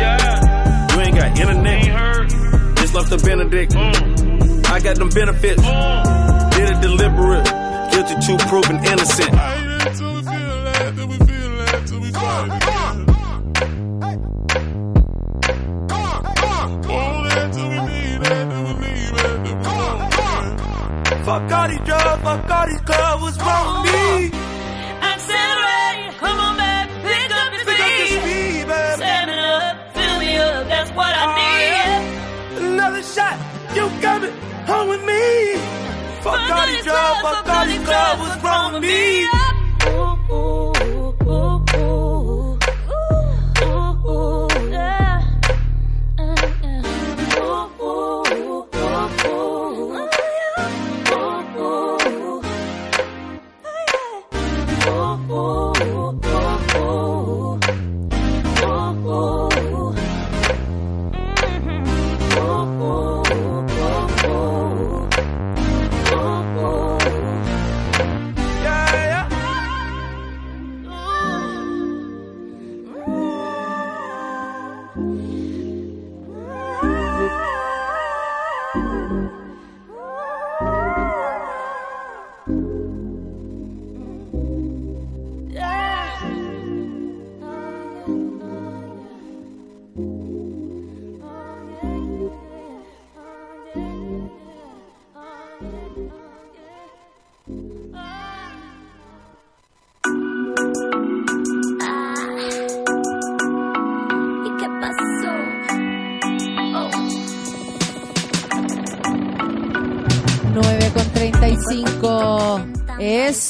[0.92, 2.30] you ain't got internet, ain't heard.
[2.76, 3.74] just left the Benedict,
[4.68, 5.64] I got them benefits,
[6.58, 7.48] did it deliberate,
[7.92, 9.32] guilty to proven innocent.
[21.32, 24.38] Fuck all these drugs, fuck all these clubs, what's wrong with me?
[25.00, 28.20] Accelerate, come on back, pick up your Pick up the speed.
[28.20, 28.98] speed, baby.
[29.00, 32.74] Set up, fill me up, that's what I oh, need.
[32.74, 33.40] Another shot,
[33.74, 34.34] you coming
[34.68, 35.56] home with me?
[36.20, 39.51] Fuck all these drugs, fuck all these clubs, what's wrong with me?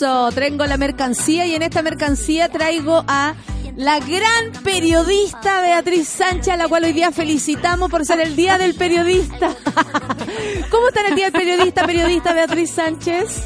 [0.02, 3.36] Eso, traigo la mercancía y en esta mercancía traigo a
[3.76, 8.58] la gran periodista Beatriz Sánchez, a la cual hoy día felicitamos por ser el Día
[8.58, 9.56] del Periodista.
[10.72, 13.44] ¿Cómo está en el Día del Periodista, periodista Beatriz Sánchez?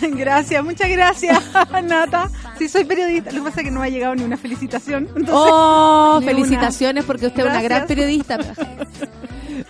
[0.00, 1.42] Gracias, muchas gracias,
[1.82, 2.30] Nata.
[2.56, 3.32] Sí, soy periodista.
[3.32, 5.08] Lo que pasa es que no me ha llegado ni una felicitación.
[5.08, 6.34] Entonces, Oh, ni una.
[6.36, 8.38] felicitaciones porque usted es una gran periodista.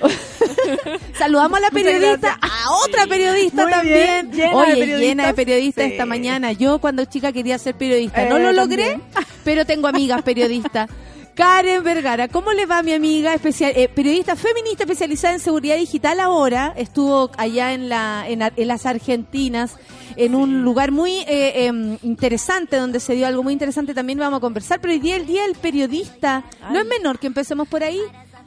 [1.19, 4.31] Saludamos a la periodista, a otra periodista Muy también.
[4.31, 5.01] bien, llena de periodistas.
[5.01, 5.91] llena de periodistas Sí.
[5.93, 6.53] esta mañana.
[6.53, 8.25] Yo cuando chica quería ser periodista.
[8.27, 9.03] No Eh, lo logré, también.
[9.45, 10.89] pero tengo amigas periodistas.
[11.35, 16.19] Karen Vergara, ¿cómo le va mi amiga especial, eh, periodista feminista especializada en seguridad digital
[16.19, 16.73] ahora?
[16.79, 19.77] Estuvo allá en, la, en las Argentinas,
[20.17, 24.39] en un lugar muy eh, em, interesante, donde se dio algo muy interesante, también vamos
[24.39, 27.85] a conversar, pero hoy día el Día del Periodista, ¿no es menor que empecemos por
[27.85, 28.01] ahí?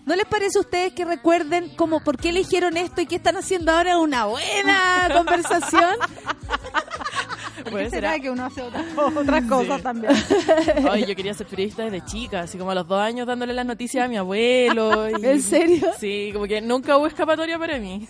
[0.06, 3.38] ¿No les parece a ustedes que recuerden cómo, por qué eligieron esto y qué están
[3.38, 5.96] haciendo ahora una buena conversación?
[7.64, 8.86] ¿Por Puede qué ser, será que uno hace otras,
[9.18, 10.14] otras cosas también?
[10.90, 13.66] Ay, yo quería ser periodista desde chica, así como a los dos años dándole las
[13.66, 15.10] noticias a mi abuelo.
[15.20, 15.88] y- ¿En serio?
[16.00, 18.08] Sí, como que nunca hubo escapatoria para mí.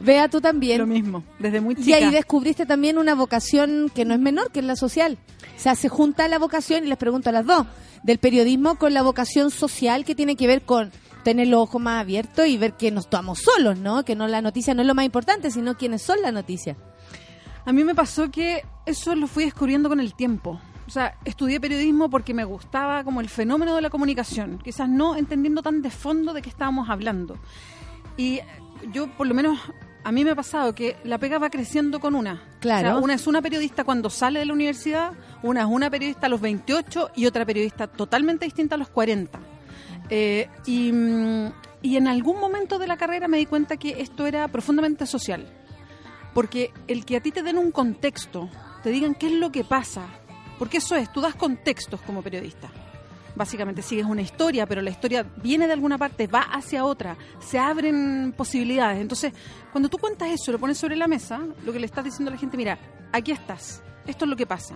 [0.00, 0.78] Vea tú también.
[0.78, 1.96] Lo mismo, desde muy Y chica.
[1.96, 5.16] ahí descubriste también una vocación que no es menor, que es la social.
[5.56, 7.66] O sea, se junta la vocación, y les pregunto a las dos,
[8.02, 10.92] del periodismo con la vocación social que tiene que ver con
[11.28, 14.02] tener los ojos más abiertos y ver que no estamos solos, ¿no?
[14.02, 16.74] Que no la noticia no es lo más importante, sino quiénes son la noticia.
[17.66, 20.58] A mí me pasó que eso lo fui descubriendo con el tiempo.
[20.86, 25.16] O sea, estudié periodismo porque me gustaba como el fenómeno de la comunicación, quizás no
[25.16, 27.36] entendiendo tan de fondo de qué estábamos hablando.
[28.16, 28.40] Y
[28.90, 29.58] yo, por lo menos,
[30.04, 32.42] a mí me ha pasado que la pega va creciendo con una.
[32.60, 32.88] Claro.
[32.88, 35.12] O sea, una es una periodista cuando sale de la universidad,
[35.42, 39.57] una es una periodista a los 28 y otra periodista totalmente distinta a los 40.
[40.10, 44.26] Eh, y, mm, y en algún momento de la carrera me di cuenta que esto
[44.26, 45.46] era profundamente social.
[46.34, 48.48] Porque el que a ti te den un contexto,
[48.82, 50.06] te digan qué es lo que pasa,
[50.58, 52.70] porque eso es, tú das contextos como periodista.
[53.34, 57.58] Básicamente sigues una historia, pero la historia viene de alguna parte, va hacia otra, se
[57.58, 59.00] abren posibilidades.
[59.00, 59.32] Entonces,
[59.70, 62.34] cuando tú cuentas eso, lo pones sobre la mesa, lo que le estás diciendo a
[62.34, 62.78] la gente, mira,
[63.12, 64.74] aquí estás, esto es lo que pasa.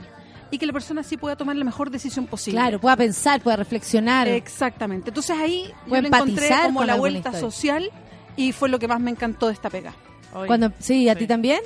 [0.52, 2.60] Y que la persona así pueda tomar la mejor decisión posible.
[2.60, 4.28] Claro, pueda pensar, pueda reflexionar.
[4.28, 5.08] Exactamente.
[5.10, 7.40] Entonces ahí yo Puede le encontré como la vuelta historia.
[7.40, 7.90] social
[8.36, 9.94] y fue lo que más me encantó de esta pega.
[10.34, 10.46] Hoy.
[10.46, 11.20] Cuando, sí, ¿a Sí.
[11.20, 11.60] ti también?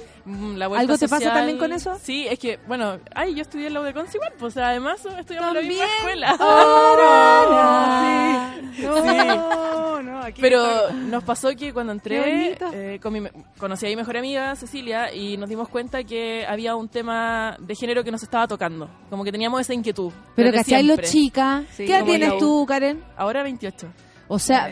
[0.56, 1.96] La ¿Algo te pasa social- también con eso?
[2.02, 5.00] Sí, es que, bueno, ay, yo estudié en la UDECONS igual, pues o sea, además
[5.18, 6.36] estudiamos en la misma escuela.
[6.40, 8.52] Ah,
[8.82, 13.22] No, no, aquí Pero nos pasó que cuando entré, eh, con mi,
[13.58, 17.74] conocí a mi mejor amiga Cecilia y nos dimos cuenta que había un tema de
[17.74, 18.88] género que nos estaba tocando.
[19.08, 20.12] Como que teníamos esa inquietud.
[20.34, 21.64] Pero ¿cachai chicas?
[21.72, 23.02] Sí, ¿Qué edad tienes tú, Karen?
[23.16, 23.86] Ahora 28.
[24.28, 24.68] O sea,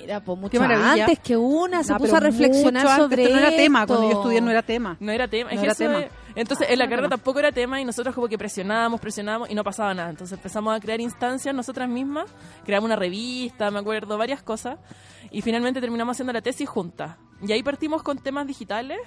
[0.00, 3.34] mira, pues mucho antes que una se No, puso a reflexionar mucho antes, sobre esto
[3.34, 3.94] no era tema, esto.
[3.94, 4.96] cuando yo estudié no era tema.
[5.00, 5.50] No era tema.
[5.50, 6.00] Es No que era tema.
[6.00, 7.16] es- Entonces, en la no era carrera tema.
[7.16, 10.10] tampoco era tema y nosotros como que presionábamos, presionábamos y no pasaba nada.
[10.10, 12.26] Entonces empezamos a crear instancias nosotras mismas.
[12.64, 14.78] Creamos una revista, me acuerdo, varias cosas.
[15.30, 17.16] Y finalmente terminamos haciendo la tesis juntas.
[17.42, 18.98] Y ahí partimos con temas digitales.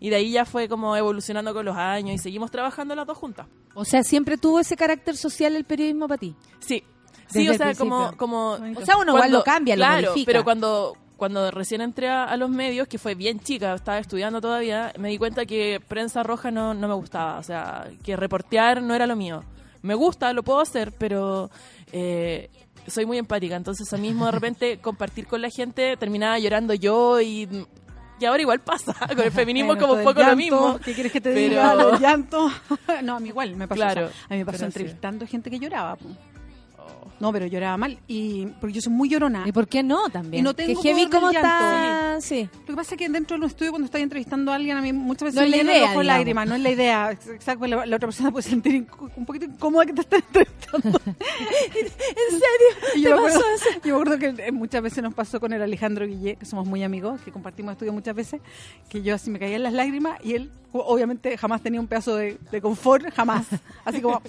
[0.00, 3.18] Y de ahí ya fue como evolucionando con los años y seguimos trabajando las dos
[3.18, 3.48] juntas.
[3.74, 6.36] O sea, siempre tuvo ese carácter social el periodismo para ti.
[6.60, 6.84] Sí.
[7.30, 8.52] Sí, o sea, como, como...
[8.52, 10.26] O sea, uno igual lo cambia, lo Claro, modifica.
[10.32, 14.92] pero cuando, cuando recién entré a, los medios, que fue bien chica, estaba estudiando todavía,
[14.98, 17.38] me di cuenta que prensa roja no, no me gustaba.
[17.38, 19.42] O sea, que reportear no era lo mío.
[19.82, 21.50] Me gusta, lo puedo hacer, pero
[21.92, 22.50] eh,
[22.86, 23.56] soy muy empática.
[23.56, 27.48] Entonces, a mismo de repente compartir con la gente, terminaba llorando yo y...
[28.20, 30.80] Y ahora igual pasa, con el feminismo es como un poco lo mismo.
[30.84, 31.72] ¿Qué quieres que te Pero- diga?
[31.94, 32.50] El llanto.
[33.04, 33.80] no, a mí igual me pasó.
[33.80, 34.64] Claro, a mí me pasó sí.
[34.64, 35.94] entrevistando gente que lloraba.
[35.94, 36.08] po.
[37.20, 37.98] No, pero lloraba mal.
[38.06, 39.42] Y porque yo soy muy llorona.
[39.46, 40.40] ¿Y por qué no también?
[40.40, 41.30] Y no tengo que heavy llanto.
[41.30, 42.16] está...
[42.20, 42.48] Sí.
[42.60, 44.82] Lo que pasa es que dentro de un estudio, cuando estoy entrevistando a alguien, a
[44.82, 46.04] mí muchas veces No de digamos.
[46.04, 46.46] lágrimas.
[46.48, 47.10] No es la idea.
[47.10, 48.86] Exacto, la, la otra persona puede sentir
[49.16, 51.00] un poquito incómoda que te estén entrevistando.
[51.08, 51.88] ¿En
[52.30, 52.68] serio?
[52.96, 53.40] Yo, me acuerdo,
[53.84, 56.66] yo me acuerdo que eh, muchas veces nos pasó con el Alejandro Guille, que somos
[56.66, 58.40] muy amigos, que compartimos estudio muchas veces,
[58.88, 62.16] que yo así me caía en las lágrimas y él obviamente jamás tenía un pedazo
[62.16, 63.46] de, de confort, jamás.
[63.84, 64.20] Así como...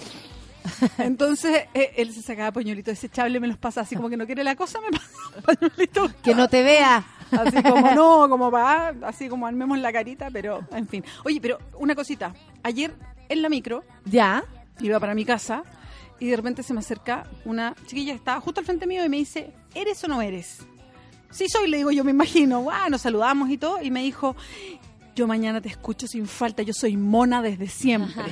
[0.98, 4.44] Entonces eh, él se sacaba pañuelitos desechables, me los pasa así como que no quiere
[4.44, 4.98] la cosa, me
[5.42, 6.16] pasa.
[6.24, 7.06] Que no te vea.
[7.32, 11.04] Así como no, como va, así como armemos la carita, pero en fin.
[11.24, 12.34] Oye, pero una cosita.
[12.64, 12.94] Ayer
[13.30, 14.44] en la micro ¿Ya?
[14.82, 15.64] iba para mi casa
[16.20, 19.10] y de repente se me acerca una chiquilla que estaba justo al frente mío y
[19.10, 20.60] me dice, ¿eres o no eres?
[21.32, 22.62] Sí soy, le digo yo, me imagino.
[22.62, 24.36] Guau, nos saludamos y todo y me dijo,
[25.20, 28.24] yo mañana te escucho sin falta, yo soy mona desde siempre.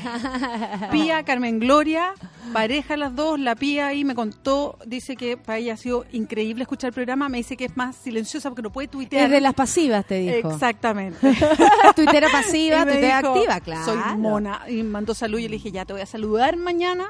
[0.91, 2.13] Pía, Carmen Gloria,
[2.53, 6.61] pareja las dos, la Pía ahí me contó, dice que para ella ha sido increíble
[6.61, 9.25] escuchar el programa, me dice que es más silenciosa porque no puede tuitear.
[9.25, 10.49] Es de las pasivas, te dijo.
[10.49, 11.19] Exactamente.
[11.95, 13.83] Tuitera pasiva, tuitera activa, claro.
[13.83, 14.61] Soy mona.
[14.69, 17.07] Y mandó salud y le dije, ya te voy a saludar mañana.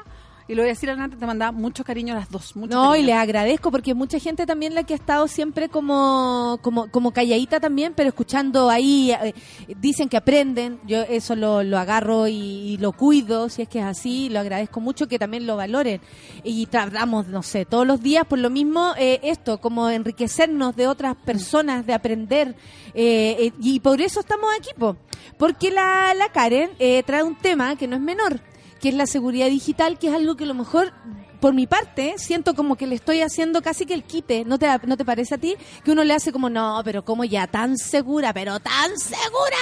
[0.47, 2.55] Y le voy a decir adelante, te mandaba mucho cariño a las dos.
[2.55, 6.59] Mucho No, y les agradezco porque mucha gente también la que ha estado siempre como
[6.61, 9.33] como como calladita también, pero escuchando ahí, eh,
[9.79, 13.79] dicen que aprenden, yo eso lo, lo agarro y, y lo cuido, si es que
[13.79, 16.01] es así, lo agradezco mucho que también lo valoren.
[16.43, 20.87] Y tratamos, no sé, todos los días por lo mismo, eh, esto, como enriquecernos de
[20.87, 22.55] otras personas, de aprender,
[22.93, 24.95] eh, eh, y por eso estamos aquí, po.
[25.37, 28.39] porque la, la Karen eh, trae un tema que no es menor
[28.79, 30.93] que es la seguridad digital, que es algo que a lo mejor,
[31.39, 34.45] por mi parte, siento como que le estoy haciendo casi que el quite.
[34.45, 35.55] ¿No te, ¿No te parece a ti?
[35.83, 39.57] Que uno le hace como, no, pero como ya tan segura, pero tan segura.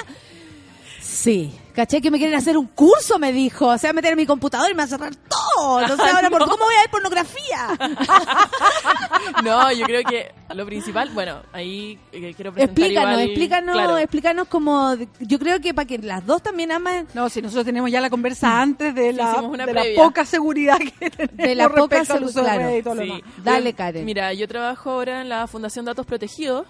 [1.16, 3.68] Sí, caché que me quieren hacer un curso, me dijo.
[3.68, 5.88] O sea, meter en mi computador y me va a cerrar todo.
[5.88, 7.68] No sé ahora, por ¿cómo voy a ver pornografía?
[9.44, 13.98] No, yo creo que lo principal, bueno, ahí eh, quiero presentar explícanos, igual- explícanos, claro.
[13.98, 17.92] explícanos como, yo creo que para que las dos también aman No, si nosotros tenemos
[17.92, 21.98] ya la conversa antes de, la, de la poca seguridad que tenemos De la poca
[22.00, 23.08] respecto al uso de segu- redes y todo lo Sí.
[23.08, 23.22] demás.
[23.44, 24.06] Dale, Karen.
[24.06, 26.66] Mira, yo trabajo ahora en la Fundación Datos Protegidos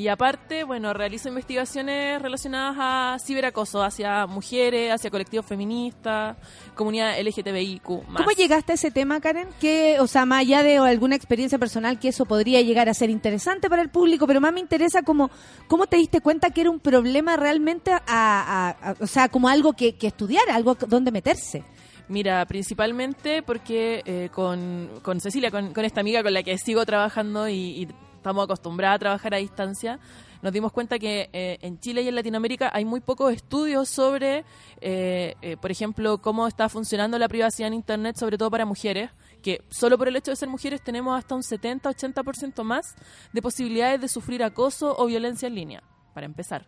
[0.00, 6.36] y aparte, bueno, realizo investigaciones relacionadas a ciberacoso hacia mujeres, hacia colectivos feministas,
[6.74, 7.82] comunidad LGTBIQ+.
[7.84, 9.48] ¿Cómo llegaste a ese tema, Karen?
[9.60, 13.10] Que, o sea, más allá de alguna experiencia personal, que eso podría llegar a ser
[13.10, 15.30] interesante para el público, pero más me interesa como,
[15.68, 19.48] ¿cómo te diste cuenta que era un problema realmente, a, a- a- o sea, como
[19.48, 21.62] algo que, que estudiar, algo donde meterse?
[22.08, 26.84] Mira, principalmente porque eh, con, con Cecilia, con, con esta amiga con la que sigo
[26.84, 27.88] trabajando y, y
[28.20, 29.98] estamos acostumbradas a trabajar a distancia,
[30.42, 34.44] nos dimos cuenta que eh, en Chile y en Latinoamérica hay muy pocos estudios sobre,
[34.80, 39.10] eh, eh, por ejemplo, cómo está funcionando la privacidad en Internet, sobre todo para mujeres,
[39.42, 42.94] que solo por el hecho de ser mujeres tenemos hasta un 70-80% más
[43.32, 46.66] de posibilidades de sufrir acoso o violencia en línea, para empezar,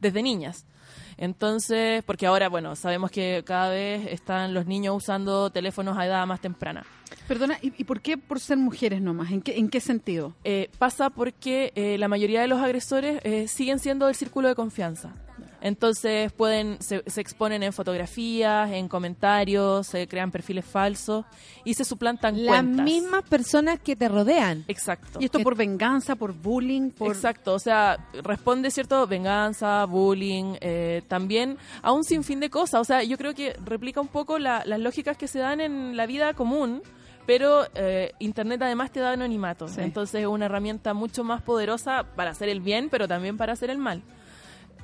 [0.00, 0.66] desde niñas.
[1.16, 6.26] Entonces, porque ahora, bueno, sabemos que cada vez están los niños usando teléfonos a edad
[6.26, 6.84] más temprana.
[7.28, 9.30] Perdona, ¿y, y por qué por ser mujeres nomás?
[9.30, 10.34] ¿En qué, en qué sentido?
[10.44, 14.54] Eh, pasa porque eh, la mayoría de los agresores eh, siguen siendo del círculo de
[14.54, 15.14] confianza.
[15.64, 21.24] Entonces pueden se, se exponen en fotografías, en comentarios, se crean perfiles falsos
[21.64, 22.84] y se suplantan Las cuentas.
[22.84, 24.64] mismas personas que te rodean.
[24.68, 25.18] Exacto.
[25.20, 27.08] Y esto por venganza, por bullying, por...
[27.16, 29.06] Exacto, o sea, responde, ¿cierto?
[29.06, 32.82] Venganza, bullying, eh, también a un sinfín de cosas.
[32.82, 35.96] O sea, yo creo que replica un poco la- las lógicas que se dan en
[35.96, 36.82] la vida común,
[37.26, 39.66] pero eh, Internet además te da anonimato.
[39.68, 39.80] Sí.
[39.80, 43.70] Entonces es una herramienta mucho más poderosa para hacer el bien, pero también para hacer
[43.70, 44.02] el mal.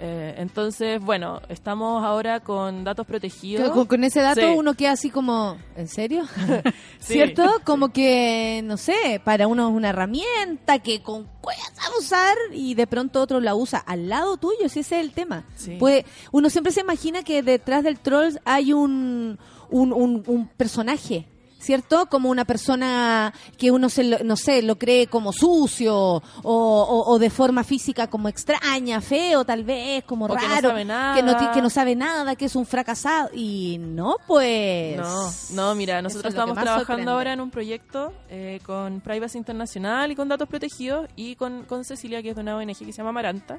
[0.03, 3.71] Eh, entonces, bueno, estamos ahora con datos protegidos.
[3.71, 4.47] Con, con ese dato Sí.
[4.57, 6.25] uno queda así como, ¿en serio?
[7.01, 7.15] Sí.
[7.15, 7.45] ¿Cierto?
[7.65, 11.27] Como que, no sé, para uno es una herramienta que con
[11.75, 15.13] sabe usar y de pronto otro la usa al lado tuyo, si ese es el
[15.13, 15.45] tema.
[15.57, 15.77] Sí.
[15.79, 19.39] Pues uno siempre se imagina que detrás del troll hay un,
[19.71, 21.27] un, un- un personaje.
[21.61, 22.07] ¿Cierto?
[22.07, 27.13] Como una persona que uno, se lo- no sé, lo cree como sucio o, o-
[27.13, 30.85] o de forma física como extraña, feo tal vez, como O que no raro, sabe
[30.87, 31.15] nada.
[31.15, 33.29] que no ti- que no sabe nada, que es un fracasado.
[33.35, 34.97] Y no, pues.
[34.97, 37.11] No, no, mira, nosotros es estamos trabajando sorprende.
[37.13, 41.85] ahora en un proyecto eh, con Privacy Internacional y con datos protegidos y con, con
[41.85, 43.59] Cecilia, que es de una ONG que se llama Maranta.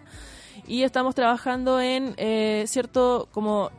[0.68, 3.70] Y estamos trabajando en, eh, cierto, como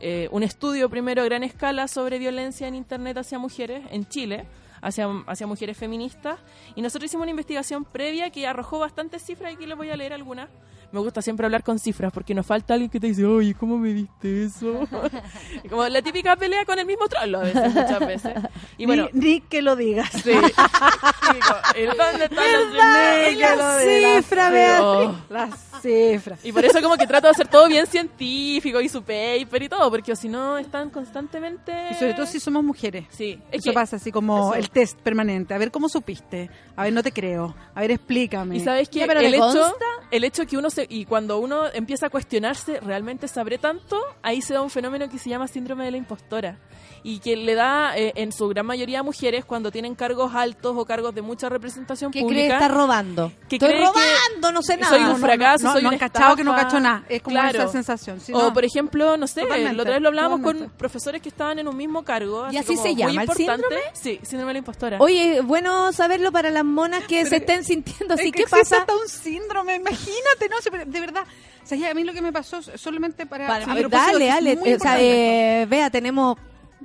[0.00, 4.46] eh, un estudio primero a gran escala sobre violencia en Internet hacia mujeres en Chile.
[4.80, 6.38] Hacia, hacia mujeres feministas
[6.76, 9.96] y nosotros hicimos una investigación previa que arrojó bastantes cifras y aquí les voy a
[9.96, 10.48] leer algunas
[10.90, 13.76] me gusta siempre hablar con cifras porque nos falta alguien que te dice, oye, ¿cómo
[13.78, 14.80] me diste eso?
[15.70, 18.34] Como la típica pelea con el mismo troll a veces, muchas veces.
[18.78, 20.10] Y bueno, ni, ni que lo digas.
[20.12, 20.30] sí.
[20.32, 23.36] Digo, ¿y ¿Dónde están los Ni dineros?
[23.36, 24.24] que lo digas.
[24.24, 24.80] cifra, Sí, Beatriz.
[24.82, 25.14] Oh.
[25.30, 25.50] Las
[25.82, 26.44] cifras.
[26.44, 29.68] Y por eso como que trato de hacer todo bien científico y su paper y
[29.68, 31.72] todo, porque si no están constantemente...
[31.90, 33.04] Y sobre todo si somos mujeres.
[33.10, 34.54] Sí, es Eso que- pasa así como eso.
[34.54, 35.54] el test permanente.
[35.54, 36.50] A ver cómo supiste.
[36.76, 37.54] A ver, no te creo.
[37.74, 38.56] A ver, explícame.
[38.56, 39.84] Y sabes que el ¿le hecho, consta?
[40.10, 44.00] el hecho que uno se, y cuando uno empieza a cuestionarse, ¿realmente sabré tanto?
[44.22, 46.58] Ahí se da un fenómeno que se llama síndrome de la impostora.
[47.04, 50.74] Y que le da eh, en su gran mayoría a mujeres cuando tienen cargos altos
[50.76, 52.54] o cargos de mucha representación que cree pública.
[52.54, 53.30] estar robando.
[53.48, 54.90] que Estoy cree que robando, no sé nada.
[54.90, 57.04] soy un No, no, fracaso, no, soy no han cachado que no cacho nada.
[57.08, 57.62] Es como Claro.
[57.62, 58.18] esa sensación.
[58.32, 58.52] O no.
[58.52, 61.68] por ejemplo, no sé, Totalmente, la otra vez lo hablábamos con profesores que estaban en
[61.68, 62.48] un mismo cargo.
[62.50, 63.52] ¿Y así como se muy llama el importante.
[63.52, 63.80] síndrome?
[63.92, 64.96] Sí, síndrome de la impostora.
[65.00, 68.26] Oye, bueno saberlo para las monas que se estén sintiendo así.
[68.26, 68.78] Es que ¿Qué pasa?
[68.78, 71.22] hasta un síndrome, imagínate, no sé, de verdad.
[71.62, 73.46] O sea, a mí lo que me pasó solamente para...
[73.46, 74.52] Para- a ver, dale, dale.
[74.76, 76.36] O sea, eh, vea, tenemos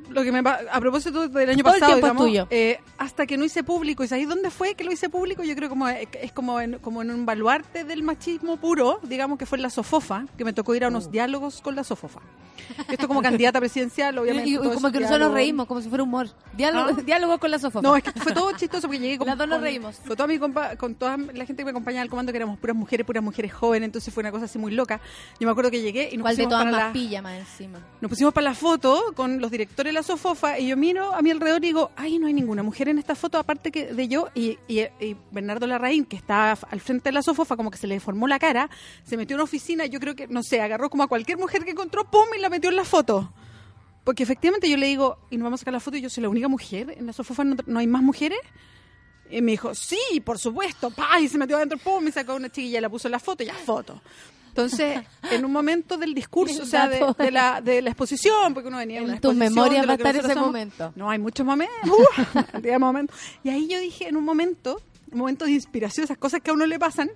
[0.09, 2.47] lo que me a propósito del año Todo pasado, digamos, tuyo.
[2.49, 5.43] eh, hasta que no hice público, ¿y sabéis dónde fue que lo hice público?
[5.43, 9.37] Yo creo como eh, es como en, como en un baluarte del machismo puro, digamos
[9.37, 10.91] que fue en la Sofofa, que me tocó ir a Uh.
[10.91, 12.19] unos diálogos con la Sofofa.
[12.87, 14.49] Esto como candidata presidencial, obviamente.
[14.49, 16.27] Y, y como que nosotros nos reímos, como si fuera humor.
[16.55, 17.81] Diálogo, diálogo con la sofá.
[17.81, 19.95] No, es que fue todo chistoso porque llegué con, Las dos nos con- reímos.
[20.07, 22.57] con toda mi compa- con toda la gente que me acompañaba al comando, que éramos
[22.59, 25.01] puras mujeres, puras mujeres jóvenes, entonces fue una cosa así muy loca.
[25.39, 27.21] Yo me acuerdo que llegué y nos ¿Cuál de pusimos todas para más la- pilla
[27.21, 27.79] más encima?
[27.99, 31.31] Nos pusimos para la foto con los directores la Sofofa y yo miro a mi
[31.31, 34.27] alrededor y digo, ay, no hay ninguna mujer en esta foto aparte que de yo
[34.35, 37.87] y, y- y Bernardo Larraín, que está al frente de la Sofofa, como que se
[37.87, 38.69] le deformó la cara,
[39.05, 41.63] se metió en una oficina, yo creo que, no sé, agarró como a cualquier mujer
[41.63, 43.31] que encontró, pum, y la metió en la foto.
[44.03, 46.23] Porque efectivamente yo le digo, y nos vamos a sacar la foto y yo soy
[46.23, 48.39] la única mujer, en la Sofofa no, no hay más mujeres.
[49.29, 52.49] Y me dijo, sí, por supuesto, pa, y se metió adentro, pum, me sacó una
[52.49, 54.01] chiquilla, la puso en la foto y ya foto.
[54.55, 55.01] Entonces,
[55.31, 58.77] en un momento del discurso, o sea, de, de la, de la exposición, porque uno
[58.77, 60.45] venía En una tus exposición de lo va a estar ese somos.
[60.45, 60.93] momento.
[60.95, 63.17] No, hay muchos momentos, uh, cantidad de momentos.
[63.43, 64.79] Y ahí yo dije, en un momento,
[65.11, 67.09] un momento de inspiración, esas cosas que a uno le pasan,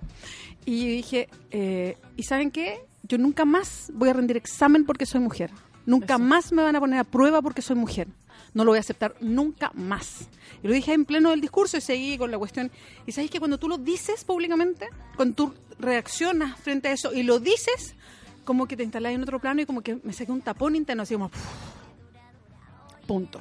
[0.64, 2.80] y yo dije, eh, ¿y saben qué?
[3.04, 5.52] Yo nunca más voy a rendir examen porque soy mujer.
[5.86, 8.08] Nunca más me van a poner a prueba porque soy mujer.
[8.54, 10.28] No lo voy a aceptar nunca más.
[10.62, 12.70] Y lo dije en pleno del discurso y seguí con la cuestión.
[13.06, 17.22] Y sabéis que cuando tú lo dices públicamente, cuando tú reaccionas frente a eso y
[17.22, 17.94] lo dices,
[18.44, 21.02] como que te instalás en otro plano y como que me saqué un tapón interno,
[21.02, 21.30] así como...
[23.06, 23.40] Punto.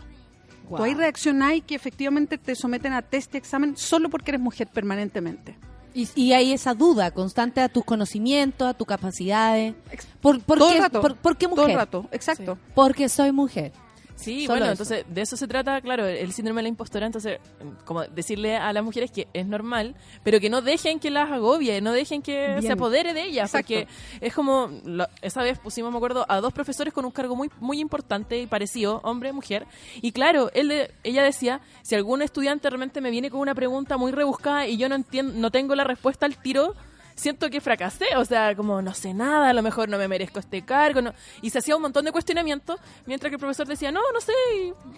[0.70, 4.68] Tú ahí reaccionáis que efectivamente te someten a test y examen solo porque eres mujer
[4.68, 5.58] permanentemente.
[5.94, 9.74] Y, y hay esa duda constante a tus conocimientos, a tus capacidades.
[10.22, 11.02] ¿Por, por Todo qué, el rato.
[11.02, 11.64] por- por qué mujer?
[11.64, 12.58] Todo el rato, exacto.
[12.76, 13.72] Porque soy mujer.
[14.18, 14.84] Sí, Solo bueno, eso.
[14.84, 17.40] entonces de eso se trata, claro, el síndrome de la impostora, entonces
[17.86, 21.80] como decirle a las mujeres que es normal, pero que no dejen que las agobie,
[21.82, 22.62] no dejen que Bien.
[22.64, 23.68] se apodere de ellas, Exacto.
[23.76, 23.88] porque
[24.20, 27.52] es como, lo- esa vez pusimos, me acuerdo, a dos profesores con un cargo muy
[27.60, 29.68] muy importante y parecido, hombre, mujer,
[30.02, 33.98] y claro, él de- ella decía, si algún estudiante realmente me viene con una pregunta
[33.98, 36.74] muy rebuscada y yo no entiendo, no tengo la respuesta al tiro,
[37.18, 40.40] siento que fracasé, o sea, como no sé nada, a lo mejor no me merezco
[40.40, 43.92] este cargo, no- y se hacía un montón de cuestionamientos, mientras que el profesor decía,
[43.92, 44.32] no, no sé,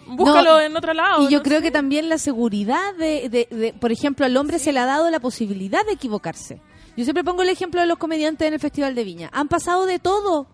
[0.06, 1.24] búscalo No, en otro lado.
[1.24, 1.64] Y yo no creo sé".
[1.64, 5.10] que también la seguridad de, de- de- por ejemplo, al hombre se le ha dado
[5.10, 6.62] la posibilidad de equivocarse.
[6.96, 9.30] Yo siempre pongo el ejemplo de los comediantes en el Festival de Viña.
[9.34, 10.48] Han pasado de todo.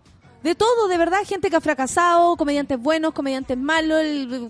[0.44, 4.48] De todo, de verdad, gente que ha fracasado, comediantes buenos, comediantes malos, el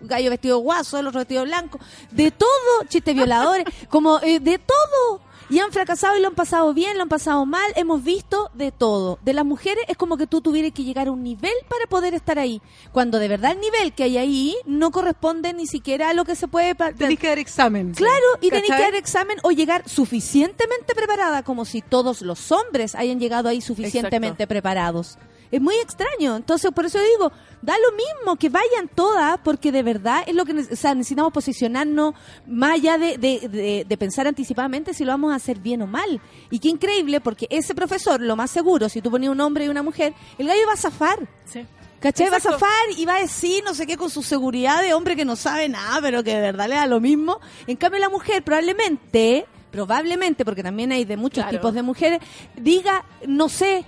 [0.00, 1.78] gallo vestido guaso, el otro vestido blanco,
[2.12, 2.48] de todo,
[2.88, 5.20] chistes violadores, como eh, de todo.
[5.50, 8.72] Y han fracasado y lo han pasado bien, lo han pasado mal, hemos visto de
[8.72, 9.18] todo.
[9.22, 12.14] De las mujeres es como que tú tuvieras que llegar a un nivel para poder
[12.14, 12.62] estar ahí.
[12.92, 16.34] Cuando de verdad el nivel que hay ahí no corresponde ni siquiera a lo que
[16.34, 16.74] se puede...
[16.74, 17.92] Tenés que dar examen.
[17.92, 22.94] Claro, y tenés que dar examen o llegar suficientemente preparada, como si todos los hombres
[22.94, 25.18] hayan llegado ahí suficientemente preparados.
[25.54, 26.34] Es muy extraño.
[26.36, 27.30] Entonces, por eso digo,
[27.62, 31.32] da lo mismo que vayan todas, porque de verdad es lo que o sea, necesitamos
[31.32, 32.14] posicionarnos
[32.46, 35.86] más allá de, de- de- de pensar anticipadamente si lo vamos a hacer bien o
[35.86, 36.20] mal.
[36.50, 39.68] Y qué increíble, porque ese profesor, lo más seguro, si tú ponías un hombre y
[39.68, 41.20] una mujer, el gallo va a zafar.
[41.44, 41.64] Sí.
[42.00, 42.28] ¿Cachai?
[42.30, 45.14] Va a zafar y va a decir no sé qué con su seguridad de hombre
[45.14, 47.38] que no sabe nada, pero que de verdad le da lo mismo.
[47.68, 51.58] En cambio, la mujer probablemente, probablemente, porque también hay de muchos Claro.
[51.58, 52.18] tipos de mujeres,
[52.56, 53.84] diga no sé.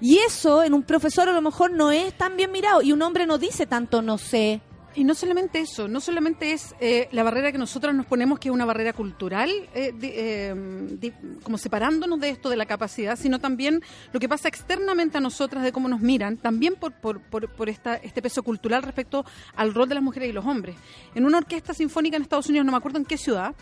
[0.00, 2.82] Y eso en un profesor a lo mejor no es tan bien mirado.
[2.82, 4.60] Y un hombre no dice tanto no sé.
[4.96, 8.48] Y no solamente eso, no solamente es eh, la barrera que nosotros nos ponemos, que
[8.48, 11.12] es una barrera cultural, eh, di- eh,
[11.44, 15.62] como separándonos de esto, de la capacidad, sino también lo que pasa externamente a nosotras,
[15.62, 19.24] de cómo nos miran, también por, por, por, por esta, este peso cultural respecto
[19.54, 20.74] al rol de las mujeres y los hombres.
[21.14, 23.54] En una orquesta sinfónica en Estados Unidos, no me acuerdo en qué ciudad,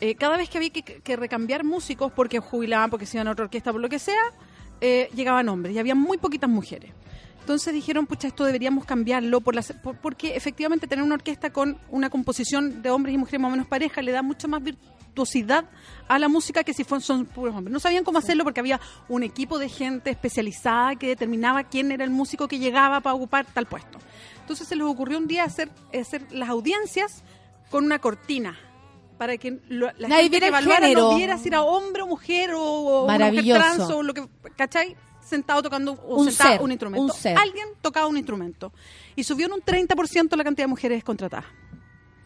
[0.00, 3.32] eh, cada vez que había que, que recambiar músicos, porque jubilaban, porque se iban a
[3.32, 4.22] otra orquesta, por lo que sea,
[4.80, 6.92] eh, llegaban hombres y había muy poquitas mujeres.
[7.40, 11.78] Entonces dijeron, pucha, esto deberíamos cambiarlo por las, por- porque efectivamente tener una orquesta con
[11.90, 15.64] una composición de hombres y mujeres más o menos pareja le da mucha más virtuosidad
[16.08, 17.72] a la música que si fueron, son puros hombres.
[17.72, 22.04] No sabían cómo hacerlo porque había un equipo de gente especializada que determinaba quién era
[22.04, 23.98] el músico que llegaba para ocupar tal puesto.
[24.40, 27.22] Entonces se les ocurrió un día hacer, hacer las audiencias
[27.70, 28.58] con una cortina
[29.18, 31.10] para que lo- la Nadie gente viera que evaluara género.
[31.10, 34.26] no viera si era hombre o mujer o, o una mujer trans o lo que,
[34.56, 34.96] ¿cachai?
[35.20, 37.04] Sentado tocando o Un sentada ser, un instrumento.
[37.04, 37.36] un ser.
[37.36, 38.72] Alguien tocaba un instrumento.
[39.14, 41.44] Y subió en un 30% la cantidad de mujeres contratadas.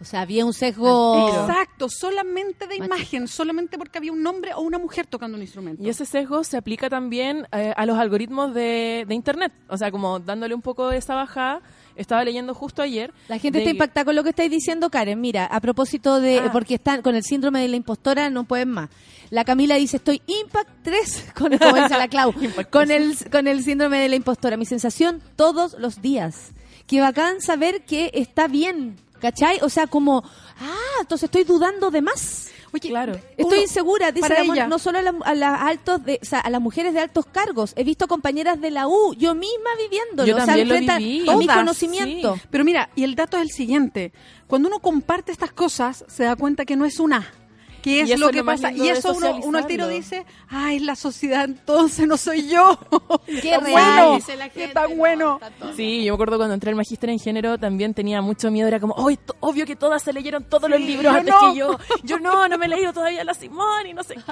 [0.01, 1.29] O sea, había un sesgo.
[1.29, 2.85] Exacto, solamente de Machista.
[2.97, 5.83] imagen, solamente porque había un hombre o una mujer tocando un instrumento.
[5.83, 9.53] Y ese sesgo se aplica también eh, a los algoritmos de, de Internet.
[9.69, 11.61] O sea, como dándole un poco de esa bajada,
[11.97, 13.13] estaba leyendo justo ayer.
[13.29, 15.21] La gente está que- impactada con lo que estáis diciendo, Karen.
[15.21, 16.51] Mira, a propósito de, Ah.
[16.53, 18.91] porque están con el síndrome de la impostora, no pueden más.
[19.31, 22.33] La Camila dice, estoy impact 3, con, como dice la Clau,
[22.71, 24.57] con el, con el síndrome de la impostora.
[24.57, 26.51] Mi sensación todos los días.
[26.87, 29.59] Qué bacán saber que está bien, ¿cachai?
[29.63, 30.23] O sea, como,
[30.61, 32.49] ah, entonces estoy dudando de más.
[32.75, 33.13] Oye, Claro.
[33.37, 34.67] Estoy uno- insegura, dice ella.
[34.67, 37.27] no solo a, la- a las altos de, o sea, a las mujeres de altos
[37.27, 37.73] cargos.
[37.77, 41.29] He visto compañeras de la U, yo misma viviéndolo, Yo o sea, enfrenta viví.
[41.29, 42.35] a mi conocimiento.
[42.37, 42.43] sí.
[42.51, 44.13] Pero mira, y el dato es el siguiente.
[44.47, 47.31] Cuando uno comparte estas cosas, se da cuenta que no es una.
[47.83, 48.71] Que es lo que pasa.
[48.73, 52.79] Y eso uno, uno al tiro dice, ay, la sociedad entonces no soy yo.
[53.27, 55.41] Qué Tan bueno, dice la qué tan no, bueno.
[55.77, 58.69] Sí, yo me acuerdo cuando entré al magíster en género también tenía mucho miedo.
[58.69, 61.53] Era como, ¡ay, to- obvio que todas se leyeron todos los libros yo antes no.
[61.53, 61.79] que yo!
[62.05, 64.23] Yo no, no me he leído todavía la Simón y no sé qué.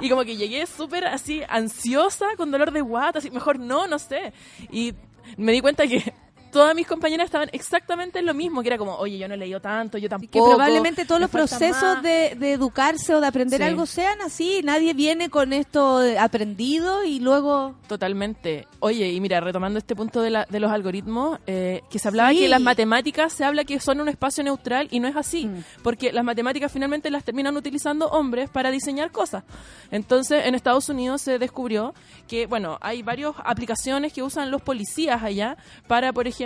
[0.00, 3.98] Y como que llegué súper así ansiosa, con dolor de guata, así, mejor no, no
[3.98, 4.32] sé.
[4.70, 4.94] Y
[5.36, 6.12] me di cuenta que
[6.54, 9.36] todas mis compañeras estaban exactamente en lo mismo, que era como, oye, yo no he
[9.36, 10.32] leído tanto, yo tampoco.
[10.32, 12.02] que probablemente todos los procesos más".
[12.02, 13.66] de, de educarse o de aprender Sí.
[13.66, 14.60] algo sean así.
[14.64, 17.74] Nadie viene con esto aprendido y luego...
[17.88, 18.66] Totalmente.
[18.80, 22.30] Oye, y mira, retomando este punto de, la- de los algoritmos, eh, que se hablaba
[22.30, 22.38] Sí.
[22.38, 25.64] que las matemáticas se habla que son un espacio neutral y no es así, Mm.
[25.82, 29.42] porque las matemáticas finalmente las terminan utilizando hombres para diseñar cosas.
[29.90, 31.94] Entonces, en Estados Unidos se descubrió
[32.28, 35.56] que, bueno, hay varias aplicaciones que usan los policías allá
[35.88, 36.43] para, por ejemplo,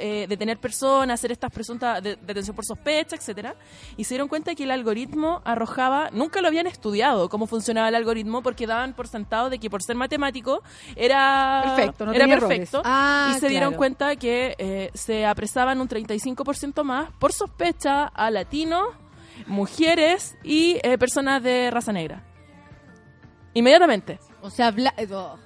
[0.00, 3.54] eh, detener personas, hacer estas presuntas de- detención por sospecha, etcétera,
[3.96, 7.94] y se dieron cuenta que el algoritmo arrojaba, nunca lo habían estudiado cómo funcionaba el
[7.94, 10.62] algoritmo porque daban por sentado de que por ser matemático
[10.96, 12.82] era Perfecto, no era perfecto.
[12.84, 13.78] Ah, y se dieron claro.
[13.78, 18.84] cuenta que eh, se apresaban un 35% más por sospecha a latinos,
[19.46, 22.24] mujeres y eh, personas de raza negra.
[23.54, 24.18] Inmediatamente.
[24.42, 25.36] O sea, bla- eh, oh.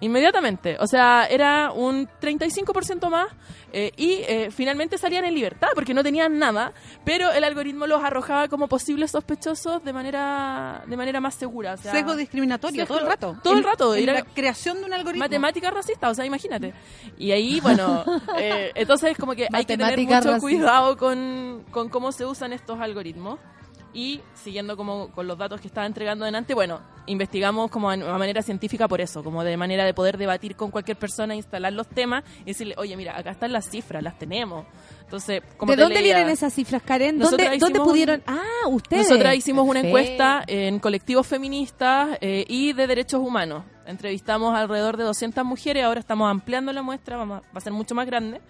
[0.00, 0.76] Inmediatamente.
[0.80, 3.28] O sea, era un 35% más
[3.72, 6.72] eh, y eh, finalmente salían en libertad porque no tenían nada,
[7.04, 11.74] pero el algoritmo los arrojaba como posibles sospechosos de manera de manera más segura.
[11.74, 13.36] O sea, Sesgo discriminatorio sesgo- todo el rato.
[13.42, 15.24] todo el rato, En era- la creación de un algoritmo.
[15.24, 16.74] matemática racista, o sea, imagínate.
[17.16, 18.04] Y ahí, bueno,
[18.38, 20.40] eh, entonces como que hay que tener mucho racista.
[20.40, 23.38] cuidado con, con cómo se usan estos algoritmos.
[23.96, 28.42] Y siguiendo como con los datos que estaba entregando delante, bueno, investigamos como de manera
[28.42, 32.22] científica por eso, como de manera de poder debatir con cualquier persona, instalar los temas
[32.42, 34.66] y decirle, oye, mira, acá están las cifras, las tenemos.
[35.02, 37.18] Entonces, como ¿De te dónde leía, vienen esas cifras, Karen?
[37.18, 38.22] ¿Dónde, dónde pudieron...?
[38.26, 39.08] Ah, ustedes.
[39.08, 43.64] Nosotras hicimos una encuesta en colectivos feministas eh, y de derechos humanos.
[43.86, 47.72] Entrevistamos alrededor de 200 mujeres, ahora estamos ampliando la muestra, vamos a- va a ser
[47.72, 48.42] mucho más grande.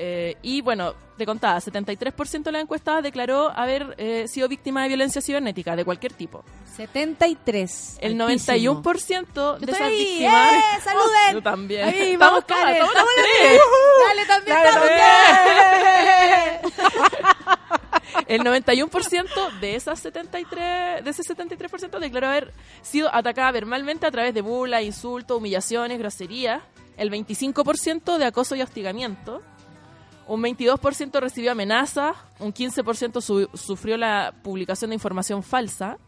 [0.00, 4.88] Eh, y bueno, te contaba, 73% de las encuestadas declaró haber eh, sido víctima de
[4.88, 6.44] violencia cibernética de cualquier tipo.
[6.76, 7.98] 73.
[8.00, 8.82] El altísimo.
[8.84, 10.52] 91% de Yo esas estoy víctimas...
[10.52, 10.60] ¡eh!
[10.84, 11.32] ¡Saluden!
[11.32, 11.88] Yo también.
[11.88, 12.76] Ahí, vamos, Karen.
[12.76, 13.60] Estamos las tres.
[14.06, 14.88] Dale también, Dale, estamos
[18.28, 24.32] El 91% de esas 73, de ese 73% declaró haber sido atacada verbalmente a través
[24.32, 26.62] de burlas, insultos, humillaciones, groserías.
[26.96, 29.42] El 25% de acoso y hostigamiento.
[30.28, 32.16] Un 22% recibió amenazas.
[32.38, 35.98] Un 15% su- sufrió la publicación de información falsa.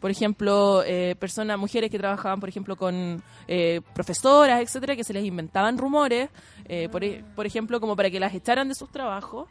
[0.00, 5.12] Por ejemplo, eh, personas, mujeres que trabajaban, por ejemplo, con eh, profesoras, etcétera, que se
[5.12, 6.28] les inventaban rumores,
[6.66, 9.48] eh, por, e- por ejemplo, como para que las echaran de sus trabajos.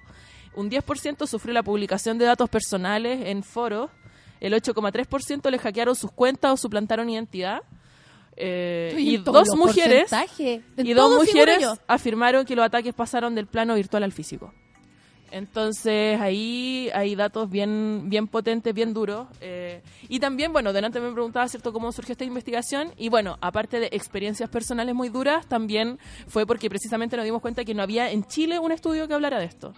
[0.55, 3.89] Un 10% sufrió la publicación de datos personales en foros.
[4.39, 7.61] El 8,3% le hackearon sus cuentas o suplantaron identidad.
[8.39, 10.11] Eh, y dos mujeres
[10.77, 14.53] y dos mujeres afirmaron que los ataques pasaron del plano virtual al físico.
[15.31, 19.27] Entonces ahí hay datos bien, bien potentes, bien duros.
[19.41, 22.93] eh, y también, bueno, delante me preguntaba, ¿cierto?, cómo surgió esta investigación.
[22.97, 27.65] Y bueno, aparte de experiencias personales muy duras, también fue porque precisamente nos dimos cuenta
[27.65, 29.73] que no había en Chile un estudio que hablara de esto.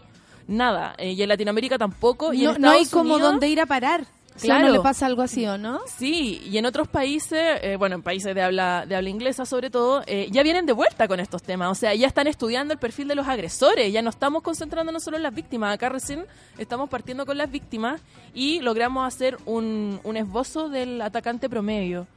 [0.48, 0.96] Nada.
[0.98, 2.34] eh, y en Latinoamérica tampoco.
[2.34, 4.06] Y No, en no hay como dónde ir a parar.
[4.40, 4.72] Si Claro.
[4.72, 5.80] le pasa algo así, ¿o no?
[5.98, 9.70] Sí, y en otros países, eh, bueno, en países de habla, de habla inglesa sobre
[9.70, 11.70] todo, eh, ya vienen de vuelta con estos temas.
[11.72, 13.92] O sea, ya están estudiando el perfil de los agresores.
[13.92, 15.74] Ya no estamos concentrándonos solo en las víctimas.
[15.76, 16.26] Acá recién
[16.58, 18.02] estamos partiendo con las víctimas
[18.34, 22.08] y logramos hacer un, un esbozo del atacante promedio,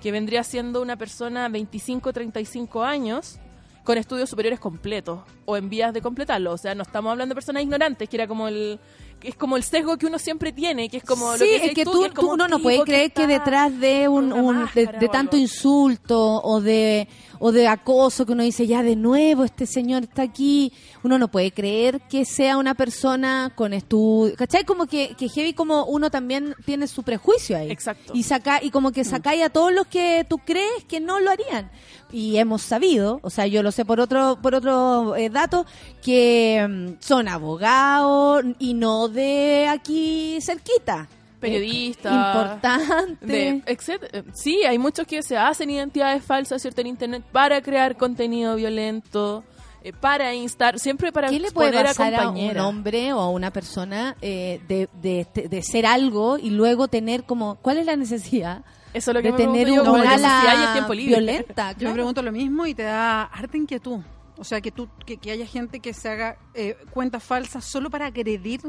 [0.00, 3.38] que vendría siendo una persona 25-35 años
[3.84, 6.52] con estudios superiores completos o en vías de completarlo.
[6.52, 8.78] O sea, no estamos hablando de personas ignorantes, que era como el
[9.24, 11.74] es como el sesgo que uno siempre tiene, que es como lo sí, que es
[11.74, 14.08] que tú, tú, que es como tú un uno no puede creer que detrás de
[14.08, 17.06] un, un- de, tanto insulto o de
[17.44, 20.72] o de acoso que uno dice ya de nuevo este señor está aquí,
[21.02, 24.64] uno no puede creer que sea una persona con estudio, ¿cachai?
[24.64, 27.68] Como que, que heavy como uno también tiene su prejuicio ahí.
[27.72, 28.12] Exacto.
[28.14, 31.32] Y saca y como que sacáis a todos los que tú crees que no lo
[31.32, 31.68] harían.
[32.12, 35.66] Y hemos sabido, o sea, yo lo sé por otro por otro eh, dato
[36.00, 41.08] que mm, son abogados y no de aquí cerquita.
[41.42, 42.12] Periodistas.
[42.12, 43.26] Importante.
[43.26, 43.62] de-.
[43.66, 46.80] Eh, Sí, hay muchos que se hacen identidades falsas, ¿cierto?
[46.80, 49.44] En Internet para crear contenido violento,
[49.84, 53.28] eh, para instar, siempre para ¿Qué le puede pasar a a un hombre o a
[53.28, 57.96] una persona eh, de, de, de ser algo y luego tener como, ¿cuál es la
[57.96, 58.64] necesidad
[58.94, 60.94] Eso es lo que de me tener una como la necesidad y el ala tiempo
[60.94, 61.16] libre.
[61.16, 61.72] violenta?
[61.72, 64.00] Yo me pregunto lo mismo y te da harta inquietud.
[64.38, 67.90] O sea, que tú que, que haya gente que se haga eh, cuentas falsas solo
[67.90, 68.60] para agredir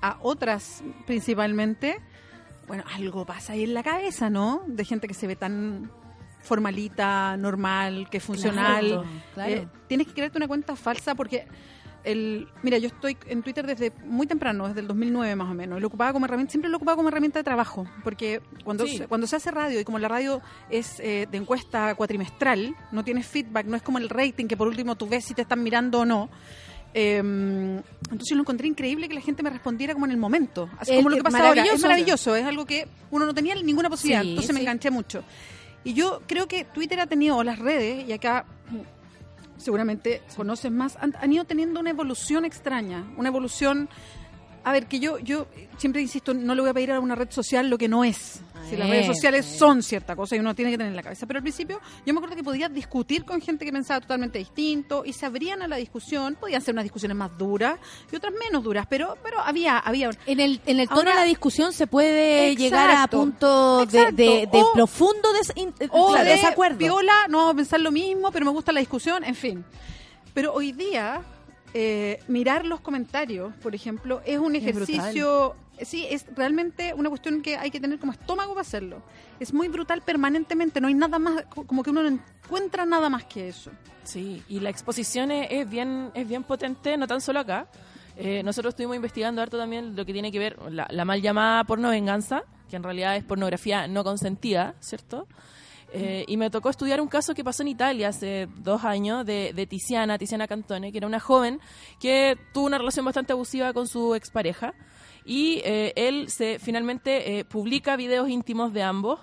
[0.00, 1.98] a otras principalmente.
[2.68, 4.62] Bueno, algo pasa ahí en la cabeza, ¿no?
[4.66, 5.90] De gente que se ve tan
[6.42, 8.86] formalita, normal, que funcional.
[8.86, 9.04] Claro,
[9.34, 9.52] claro.
[9.52, 11.46] Eh, tienes que crearte una cuenta falsa porque
[12.04, 15.78] el mira, yo estoy en Twitter desde muy temprano, desde el 2009 más o menos.
[15.78, 18.98] y Lo ocupaba como herramienta, siempre lo ocupaba como herramienta de trabajo, porque cuando Sí.
[18.98, 20.40] se, cuando se hace radio y como la radio
[20.70, 24.68] es eh, de encuesta cuatrimestral, no tienes feedback, no es como el rating que por
[24.68, 26.30] último tú ves si te están mirando o no.
[27.00, 30.68] Eh, entonces yo lo encontré increíble que la gente me respondiera como en el momento,
[30.78, 31.64] así El- como lo que pasa ahora.
[31.64, 32.34] Es maravilloso.
[32.34, 35.22] es algo que uno no tenía ninguna posibilidad, Sí, entonces me enganché mucho.
[35.84, 38.44] Y yo creo que Twitter ha tenido, o las redes, y acá
[39.56, 43.88] seguramente conoces más, han, han ido teniendo una evolución extraña, una evolución...
[44.64, 45.46] A ver, que yo yo
[45.78, 48.40] siempre insisto, no le voy a pedir a una red social lo que no es.
[48.68, 51.26] Si las redes sociales son cierta cosa y uno tiene que tener en la cabeza.
[51.26, 55.04] Pero al principio yo me acuerdo que podía discutir con gente que pensaba totalmente distinto
[55.06, 56.36] y se abrían a la discusión.
[56.38, 57.78] Podían ser unas discusiones más duras
[58.12, 61.16] y otras menos duras, pero pero había había En el, en el tono Ahora- de
[61.18, 65.72] la discusión se puede Exacto, llegar a punto de, de- de O- profundo des- in-
[65.80, 66.76] eh, o claro, de desacuerdo.
[66.78, 69.64] viola, no vamos a pensar lo mismo, pero me gusta la discusión, en fin.
[70.34, 71.22] Pero hoy día,
[71.74, 77.42] eh, mirar los comentarios, por ejemplo, es un Es ejercicio, sí, es realmente una cuestión
[77.42, 79.02] que hay que tener como estómago para hacerlo.
[79.38, 83.08] Es muy brutal permanentemente, no hay nada más, co- como que uno no encuentra nada
[83.08, 83.70] más que eso.
[84.04, 87.68] Sí, y la exposición es, es bien, es bien potente, no tan solo acá.
[88.16, 91.62] Eh, nosotros estuvimos investigando harto también lo que tiene que ver la, la mal llamada
[91.64, 95.28] porno venganza, que en realidad es pornografía no consentida, ¿cierto?
[95.92, 99.52] Eh, y me tocó estudiar un caso que pasó en Italia hace dos años de,
[99.54, 101.60] de Tiziana, Tiziana Cantone, que era una joven
[101.98, 104.74] que tuvo una relación bastante abusiva con su expareja.
[105.24, 109.20] Y eh, él se finalmente eh, publica videos íntimos de ambos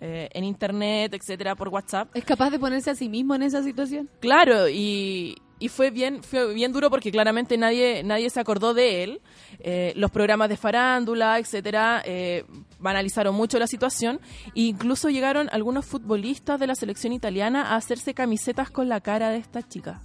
[0.00, 2.14] eh, en internet, etcétera, por WhatsApp.
[2.14, 4.10] ¿Es capaz de ponerse a sí mismo en esa situación?
[4.20, 9.02] Claro, y, y fue bien fue bien duro porque claramente nadie nadie se acordó de
[9.02, 9.20] él.
[9.60, 12.44] Eh, los programas de farándula, etcétera, eh,
[12.78, 14.20] banalizaron mucho la situación.
[14.54, 19.30] E incluso llegaron algunos futbolistas de la selección italiana a hacerse camisetas con la cara
[19.30, 20.02] de esta chica.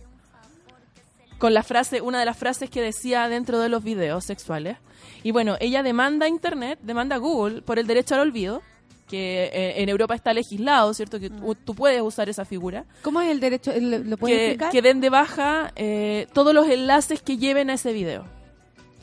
[1.38, 4.78] Con la frase, una de las frases que decía dentro de los videos sexuales.
[5.24, 8.62] Y bueno, ella demanda Internet, demanda Google por el derecho al olvido,
[9.12, 11.20] que eh, en Europa está legislado, ¿cierto?
[11.20, 13.72] Que tú, tú puedes usar esa figura ¿Cómo es el derecho?
[13.80, 14.72] ¿Lo, lo puede que, explicar?
[14.72, 18.26] que den de baja eh, todos los enlaces que lleven a ese video.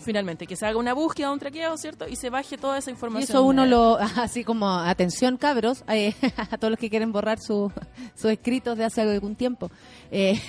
[0.01, 2.09] Finalmente, que se haga una búsqueda, un traqueo, ¿cierto?
[2.09, 3.29] Y se baje toda esa Y información.
[3.29, 6.15] eso uno lo, así como, atención cabros, eh,
[6.51, 7.71] a todos los que quieren borrar su-
[8.15, 9.71] sus escritos de hace algún tiempo.
[10.11, 10.41] Eh,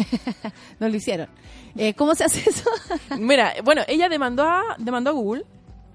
[0.80, 1.28] no lo hicieron.
[1.76, 2.70] Eh, ¿Cómo se hace eso?
[3.18, 5.46] Mira, bueno, ella demandó a, demandó a Google.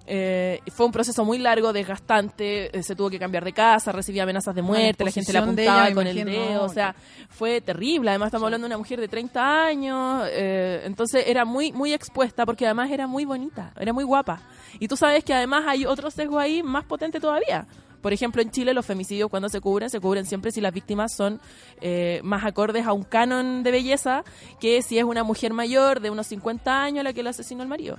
[0.06, 2.76] Eh, fue un proceso muy largo, desgastante.
[2.76, 5.86] eh, se tuvo que cambiar de casa, recibía amenazas de muerte, la gente le apuntaba
[5.86, 6.64] ella, con el dedo.
[6.64, 6.94] O sea,
[7.28, 8.10] fue terrible.
[8.10, 10.28] Además, estamos hablando de una mujer de 30 años.
[10.30, 14.42] eh, entonces, era muy, muy expuesta porque además era muy bonita, era muy guapa.
[14.78, 17.66] Y tú sabes que además hay otro sesgo ahí más potente todavía.
[18.04, 21.14] Por ejemplo, en Chile los femicidios cuando se cubren, se cubren siempre si las víctimas
[21.16, 21.40] son
[21.80, 24.24] eh, más acordes a un canon de belleza
[24.60, 27.62] que si es una mujer mayor de unos 50 años a la que le asesinó
[27.62, 27.96] el marido.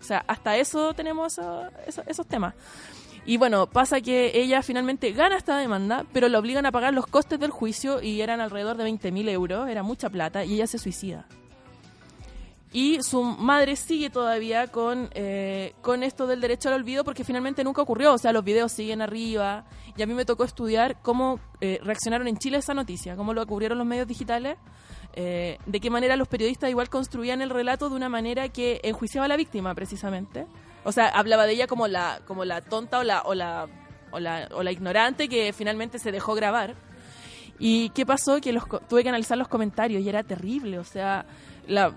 [0.00, 2.54] O sea, hasta eso tenemos eso- eso- esos temas.
[3.24, 7.06] Y bueno, pasa que ella finalmente gana esta demanda, pero la obligan a pagar los
[7.08, 10.78] costes del juicio y eran alrededor de 20.000 euros, era mucha plata, y ella se
[10.78, 11.26] suicida.
[12.72, 17.64] Y su madre sigue todavía con, eh, con esto del derecho al olvido porque finalmente
[17.64, 18.12] nunca ocurrió.
[18.12, 19.64] O sea, los videos siguen arriba.
[19.96, 23.46] Y a mí me tocó estudiar cómo eh, reaccionaron en Chile esa noticia, cómo lo
[23.46, 24.58] cubrieron los medios digitales,
[25.16, 29.24] eh, de qué manera los periodistas igual construían el relato de una manera que enjuiciaba
[29.24, 30.46] a la víctima, precisamente.
[30.84, 33.66] O sea, hablaba de ella como la, como la tonta o la, o la,
[34.10, 36.74] o la, o la ignorante que finalmente se dejó grabar.
[37.58, 38.40] ¿Y qué pasó?
[38.40, 40.78] Que los, tuve que analizar los comentarios y era terrible.
[40.78, 41.24] O sea,
[41.66, 41.94] la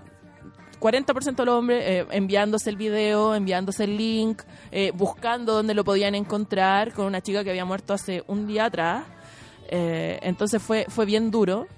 [0.80, 4.42] 40% de los hombres eh, enviándose el video, enviándose el link,
[4.72, 8.64] eh, buscando dónde lo podían encontrar con una chica que había muerto hace un día
[8.64, 9.04] atrás.
[9.68, 11.68] Eh, entonces fue, fue bien duro.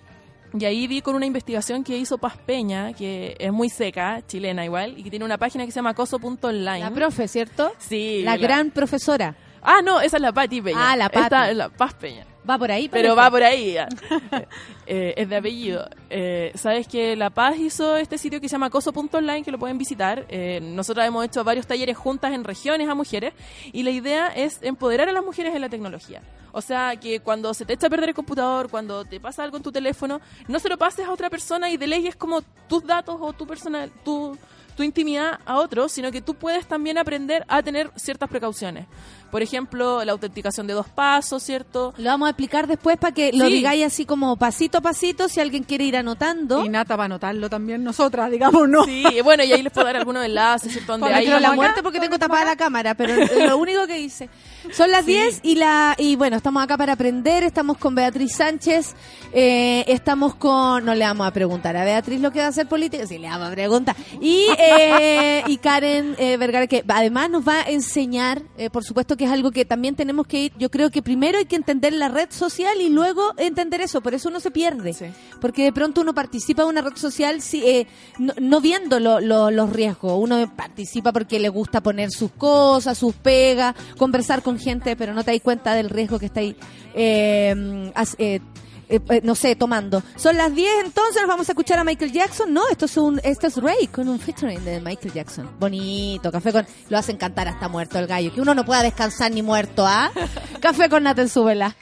[0.58, 4.64] Y ahí vi con una investigación que hizo Paz Peña, que es muy seca, chilena
[4.64, 6.80] igual, y que tiene una página que se llama coso.online.
[6.80, 7.72] La profe, ¿cierto?
[7.78, 8.22] Sí.
[8.22, 9.34] La gran profesora.
[9.62, 10.92] Ah, no, esa es la Pati Peña.
[10.92, 11.24] Ah, la Pati.
[11.24, 12.26] Esta es la Paz Peña.
[12.48, 13.20] Va por ahí, Pero parece.
[13.20, 13.72] va por ahí.
[13.74, 13.88] ya.
[14.84, 15.88] Eh, es de apellido.
[16.10, 19.78] Eh, Sabes que La Paz hizo este sitio que se llama coso.online, que lo pueden
[19.78, 20.26] visitar.
[20.28, 23.32] Eh, nosotras hemos hecho varios talleres juntas en regiones a mujeres.
[23.72, 26.20] Y la idea es empoderar a las mujeres en la tecnología.
[26.50, 29.56] O sea, que cuando se te echa a perder el computador, cuando te pasa algo
[29.56, 33.16] en tu teléfono, no se lo pases a otra persona y delegues como tus datos
[33.20, 34.36] o tu personal, tu,
[34.76, 38.86] tu intimidad a otros, sino que tú puedes también aprender a tener ciertas precauciones.
[39.32, 41.94] Por ejemplo, la autenticación de dos pasos, ¿cierto?
[41.96, 43.52] Lo vamos a explicar después para que lo Sí.
[43.54, 46.62] digáis así como pasito a pasito, si alguien quiere ir anotando.
[46.62, 48.84] Y Nata va a anotarlo también nosotras, digamos, ¿no?
[48.84, 50.92] Sí, bueno, y ahí les puedo dar algunos enlaces, ¿cierto?
[50.98, 53.14] Donde hay la muerte porque tengo tapada la cámara, pero
[53.46, 54.28] lo único que hice.
[54.70, 55.12] Son las Sí.
[55.12, 58.94] 10 y la y bueno, estamos acá para aprender, estamos con Beatriz Sánchez,
[59.32, 62.68] eh, estamos con, no le vamos a preguntar a Beatriz lo que va a hacer
[62.68, 63.96] política, sí le vamos a preguntar.
[64.20, 69.16] Y, eh, y Karen eh, Vergara, que además nos va a enseñar, eh, por supuesto
[69.16, 71.92] que es algo que también tenemos que ir, yo creo que primero hay que entender
[71.92, 74.92] la red social y luego entender eso, por eso uno se pierde.
[74.92, 75.06] Sí.
[75.40, 77.86] Porque de pronto uno participa en una red social si, eh,
[78.18, 80.12] no, no viendo lo- lo- los riesgos.
[80.16, 85.24] Uno participa porque le gusta poner sus cosas, sus pegas, conversar con gente, pero no
[85.24, 86.56] te das cuenta del riesgo que está ahí,
[86.94, 88.40] eh, eh,
[88.92, 90.02] eh, eh, no sé, tomando.
[90.16, 92.52] Son las 10, entonces nos vamos a escuchar a Michael Jackson.
[92.52, 95.48] No, esto es un esto es Ray con un featuring de Michael Jackson.
[95.58, 96.66] Bonito, café con...
[96.90, 98.34] Lo hacen cantar hasta muerto el gallo.
[98.34, 100.10] Que uno no pueda descansar ni muerto, ¿ah?
[100.60, 101.74] café con Nata en su vela.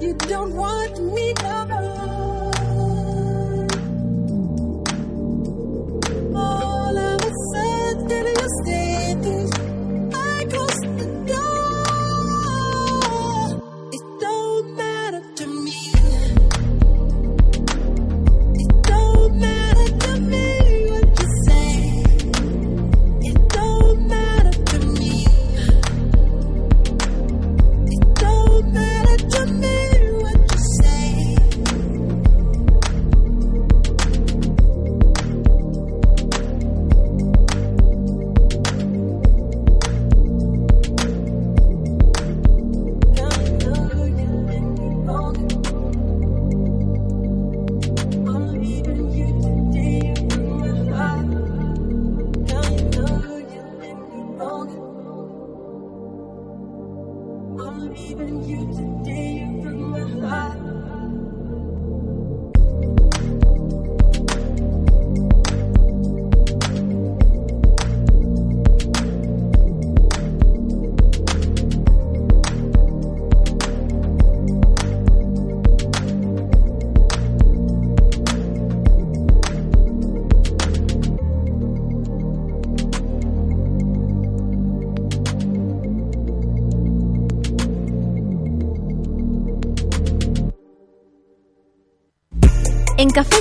[0.00, 2.25] You don't want me no more.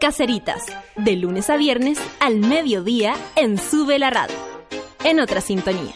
[0.00, 0.62] Caceritas,
[0.96, 4.36] de lunes a viernes al mediodía en Sube la Radio.
[5.04, 5.94] En otra sintonía.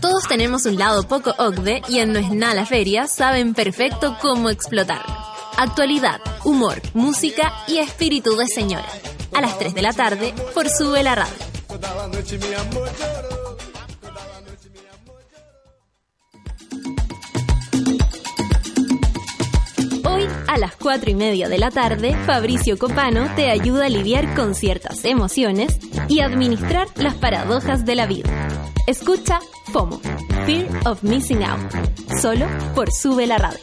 [0.00, 4.16] Todos tenemos un lado poco OCDE y en No es nada la feria saben perfecto
[4.20, 5.14] cómo explotarlo.
[5.56, 8.88] Actualidad, humor, música y espíritu de señora.
[9.32, 11.36] A las 3 de la tarde por Sube la Radio.
[20.46, 24.54] A las 4 y media de la tarde, Fabricio Copano te ayuda a lidiar con
[24.54, 28.30] ciertas emociones y administrar las paradojas de la vida.
[28.86, 29.40] Escucha
[29.72, 30.00] FOMO,
[30.46, 31.72] Fear of Missing Out,
[32.20, 33.60] solo por Sube la Radio.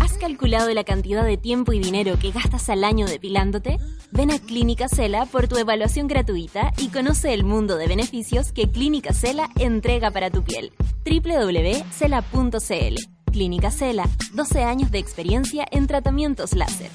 [0.00, 3.78] ¿Has calculado la cantidad de tiempo y dinero que gastas al año depilándote?
[4.14, 8.70] Ven a Clínica Cela por tu evaluación gratuita y conoce el mundo de beneficios que
[8.70, 10.70] Clínica Cela entrega para tu piel.
[11.06, 12.96] www.cela.cl
[13.32, 14.04] Clínica Cela,
[14.34, 16.90] 12 años de experiencia en tratamientos láser.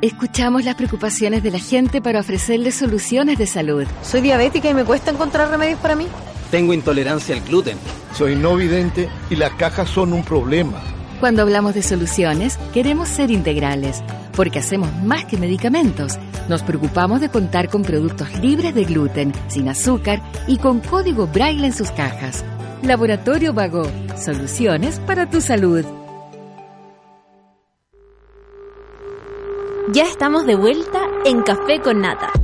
[0.00, 3.84] Escuchamos las preocupaciones de la gente para ofrecerles soluciones de salud.
[4.02, 6.06] Soy diabética y me cuesta encontrar remedios para mí.
[6.52, 7.78] Tengo intolerancia al gluten.
[8.14, 10.93] Soy no vidente y las cajas son un problema.
[11.24, 14.04] Cuando hablamos de soluciones, queremos ser integrales,
[14.36, 16.18] porque hacemos más que medicamentos.
[16.50, 21.64] Nos preocupamos de contar con productos libres de gluten, sin azúcar y con código braille
[21.64, 22.44] en sus cajas.
[22.82, 25.86] Laboratorio Vago, soluciones para tu salud.
[29.94, 32.43] Ya estamos de vuelta en Café con Nata.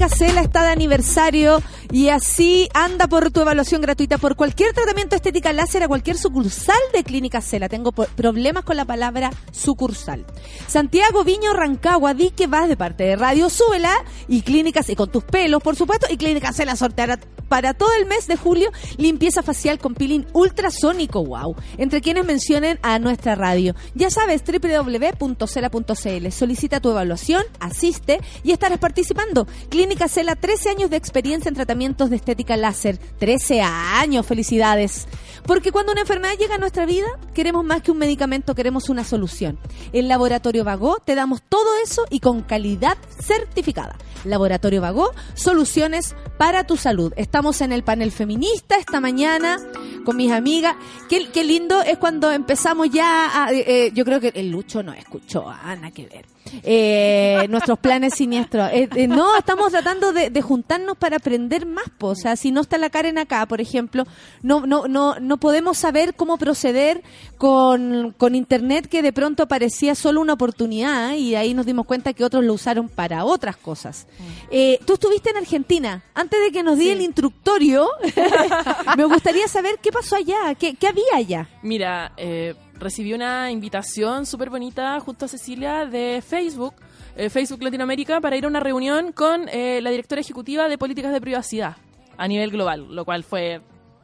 [0.00, 5.14] Clínica Cela está de aniversario Y así anda por tu evaluaón gratuita por cualquier tratamiento
[5.14, 7.68] estética láser a cualquier sucursal de Clínica Cela.
[7.68, 10.24] Tengo problemas con la palabra sucursal.
[10.66, 13.92] Santiago Viño Rancagua, di que vas de parte de Radio Súbela
[14.26, 17.18] y Clínicas, y con tus pelos, por supuesto, y Clínica Cela sorteará
[17.50, 21.56] para todo el mes de julio limpieza facial con peeling ultrasónico, wow.
[21.78, 23.74] Entre quienes mencionen a nuestra radio.
[23.94, 26.30] Ya sabes, www.cela.cl.
[26.30, 29.48] Solicita tu evaluación, asiste y estarás participando.
[29.68, 32.98] Clínica Cela, 13 años de experiencia en tratamientos de estética láser.
[33.18, 35.08] 13 años, felicidades.
[35.44, 39.02] Porque cuando una enfermedad llega a nuestra vida, queremos más que un medicamento, queremos una
[39.02, 39.58] solución.
[39.92, 43.96] En Laboratorio Vago te damos todo eso y con calidad certificada.
[44.24, 47.12] Laboratorio Vago, soluciones para tu salud.
[47.16, 49.58] Estamos en el panel feminista esta mañana
[50.04, 50.76] con mis amigas.
[51.08, 54.82] Qué, qué lindo es cuando empezamos ya a, eh, eh, yo creo que el Lucho
[54.82, 56.26] no escuchó, ah, nada que ver.
[56.62, 58.70] Eh, nuestros planes siniestros.
[58.72, 61.84] Eh, eh, no, estamos tratando de, de juntarnos para aprender más.
[61.98, 62.08] po.
[62.08, 64.04] O sea, si no está la Karen acá, por ejemplo,
[64.42, 67.02] no, no, no, no podemos saber cómo proceder
[67.38, 72.12] con, con Internet que de pronto parecía solo una oportunidad y ahí nos dimos cuenta
[72.12, 74.06] que otros lo usaron para otras cosas.
[74.50, 76.02] Eh, Tú estuviste en Argentina.
[76.14, 77.88] Antes de que nos di el instructorio,
[78.96, 81.48] me gustaría saber qué pasó allá, qué, qué había allá.
[81.62, 86.74] Mira, eh, recibí una invitación súper bonita junto a Cecilia de Facebook,
[87.16, 91.12] eh, Facebook Latinoamérica, para ir a una reunión con eh, la directora ejecutiva de políticas
[91.12, 91.76] de privacidad
[92.16, 93.60] a nivel global, lo cual fue,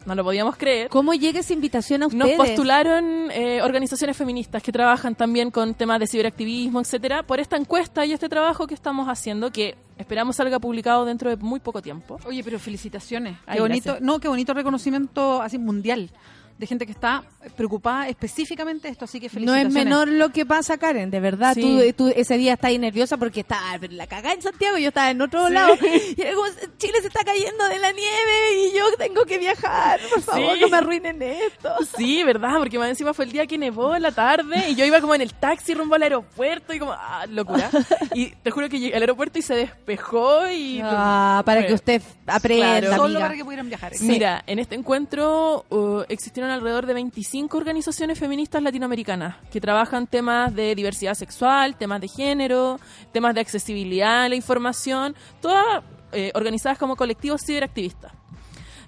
[0.06, 0.88] no lo podíamos creer.
[0.88, 2.36] ¿Cómo llega esa invitación a Nos ustedes?
[2.36, 8.06] postularon eh, organizaciones feministas que trabajan también con temas de ciberactivismo, etcétera, por esta encuesta
[8.06, 12.18] y este trabajo que estamos haciendo, que esperamos salga publicado dentro de muy poco tiempo.
[12.24, 13.36] Oye, pero felicitaciones.
[13.44, 14.02] Ay, qué bonito, gracias.
[14.02, 16.10] no, qué bonito reconocimiento así mundial
[16.58, 17.22] de gente que está
[17.56, 19.68] preocupada específicamente de esto, así que No felicitaciones.
[19.76, 21.54] es menor lo que pasa, Karen, de verdad.
[21.54, 21.60] Sí.
[21.96, 24.88] Tú, tú ese día estás ahí nerviosa porque estaba la cagada en Santiago y yo
[24.88, 25.74] estaba en otro lado.
[26.16, 26.46] Y era como,
[26.78, 30.00] Chile se está cayendo de la nieve y yo tengo que viajar.
[30.10, 30.60] Por favor, Sí.
[30.60, 31.70] no me arruinen esto.
[31.96, 32.54] Sí, ¿verdad?
[32.58, 35.14] Porque más encima fue el día que nevó en la tarde y yo iba como
[35.14, 37.70] en el taxi rumbo al aeropuerto y como, ah, locura.
[38.14, 40.80] Y te juro que llegué al aeropuerto y se despejó y...
[40.82, 42.90] Ah, para fue- que usted aprenda, Claro.
[42.92, 43.20] Solo amiga.
[43.20, 43.92] para que pudieran viajar.
[44.00, 50.54] Mira, en este encuentro uh, existieron alrededor de 25 organizaciones feministas latinoamericanas que trabajan temas
[50.54, 52.78] de diversidad sexual, temas de género,
[53.12, 58.12] temas de accesibilidad a la información, todas eh, organizadas como colectivos ciberactivistas.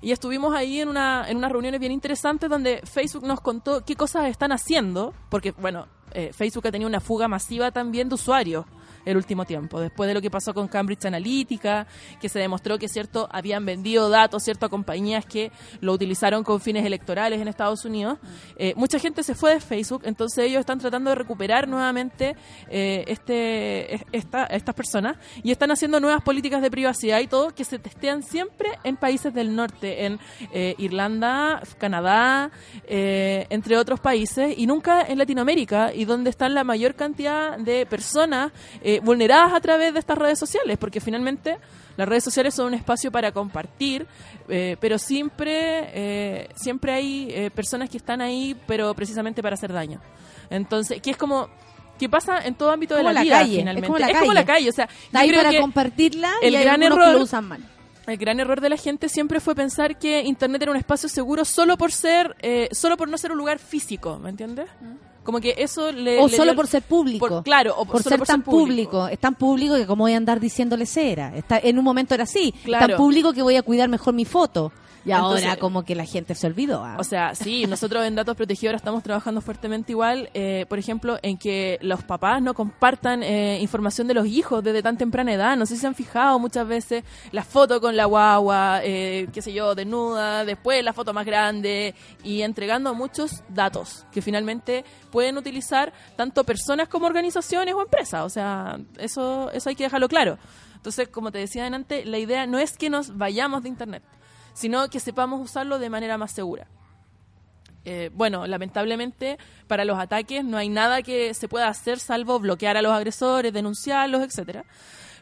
[0.00, 3.96] Y estuvimos ahí en, una, en unas reuniones bien interesantes donde Facebook nos contó qué
[3.96, 8.64] cosas están haciendo, porque, bueno, eh, Facebook ha tenido una fuga masiva también de usuarios
[9.10, 11.86] el último tiempo, después de lo que pasó con Cambridge Analytica,
[12.20, 15.50] que se demostró que cierto habían vendido datos cierto a compañías que
[15.80, 18.18] lo utilizaron con fines electorales en Estados Unidos.
[18.56, 22.36] Eh, mucha gente se fue de Facebook, entonces ellos están tratando de recuperar nuevamente
[22.70, 27.54] eh, este es- esta, estas personas y están haciendo nuevas políticas de privacidad y todo
[27.54, 30.18] que se testean siempre en países del norte, en
[30.52, 32.50] eh, Irlanda, Canadá,
[32.86, 38.52] entre otros países y nunca en Latinoamérica y donde están la mayor cantidad de personas
[38.98, 41.56] eh, vulneradas a través de estas redes sociales, porque finalmente
[41.96, 44.06] las redes sociales son un espacio para compartir,
[44.48, 49.72] eh, pero siempre, eh, siempre hay eh, personas que están ahí, pero precisamente para hacer
[49.72, 50.00] daño.
[50.48, 51.48] Entonces, que es como
[51.98, 53.86] que pasa en todo ámbito de la, la vida calle, es finalmente.
[53.88, 54.34] como la es como calle.
[54.34, 56.82] la calle, o sea, Está yo ahí creo para que compartirla el y hay gran
[56.84, 57.64] error que lo usan mal.
[58.06, 61.44] el gran error de la gente siempre fue pensar que internet era un espacio seguro
[61.44, 64.68] solo por ser eh, solo por no ser un lugar físico ¿me entiendes?
[65.28, 67.28] Como que eso le O le solo dio- por ser público.
[67.28, 69.08] por- claro o por solo ser tan público.
[69.08, 71.36] Es tan público que como voy a andar diciéndole cera.
[71.36, 72.54] Está, en un momento era así.
[72.64, 72.86] Claro.
[72.86, 74.72] tan público que voy a cuidar mejor mi foto.
[75.04, 76.84] Y Entonces- ahora como que la gente se olvidó.
[76.84, 76.96] ah.
[76.98, 81.18] O sea, sí, nosotros en Datos Protegidos ahora estamos trabajando fuertemente igual, eh, por ejemplo,
[81.22, 85.56] en que los papás no compartan eh, información de los hijos desde tan temprana edad.
[85.56, 89.40] No sé si se han fijado muchas veces la foto con la guagua, eh, qué
[89.42, 91.94] sé yo, desnuda, después la foto más grande
[92.24, 98.22] y entregando muchos datos que finalmente pueden utilizar tanto personas como organizaciones o empresas.
[98.24, 100.38] O sea, eso, eso hay que dejarlo claro.
[100.74, 104.02] Entonces, como te decía antes, la idea no es que nos vayamos de Internet,
[104.58, 106.66] sino que sepamos usarlo de manera más segura.
[107.84, 112.76] Eh, bueno, lamentablemente para los ataques no hay nada que se pueda hacer salvo bloquear
[112.76, 114.64] a los agresores, denunciarlos, etcétera.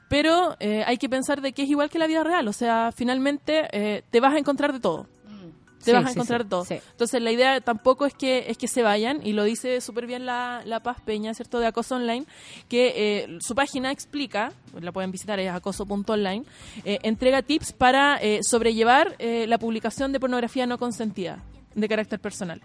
[0.09, 2.93] Pero eh, hay que pensar de que es igual que la vida real, o sea,
[2.97, 5.07] finalmente eh, te vas a encontrar de todo.
[5.87, 6.81] Te Sí, vas a encontrar sí, sí.
[6.91, 10.27] Entonces la idea tampoco es que es que se vayan y lo dice súper bien
[10.27, 11.61] la, la Paz Peña, ¿cierto?
[11.61, 12.27] De Acoso Online,
[12.69, 16.45] que eh, su página explica, la pueden visitar, es acoso.online,
[16.85, 21.39] eh, entrega tips para eh, sobrellevar eh, la publicación de pornografía no consentida
[21.77, 22.61] de carácter personal.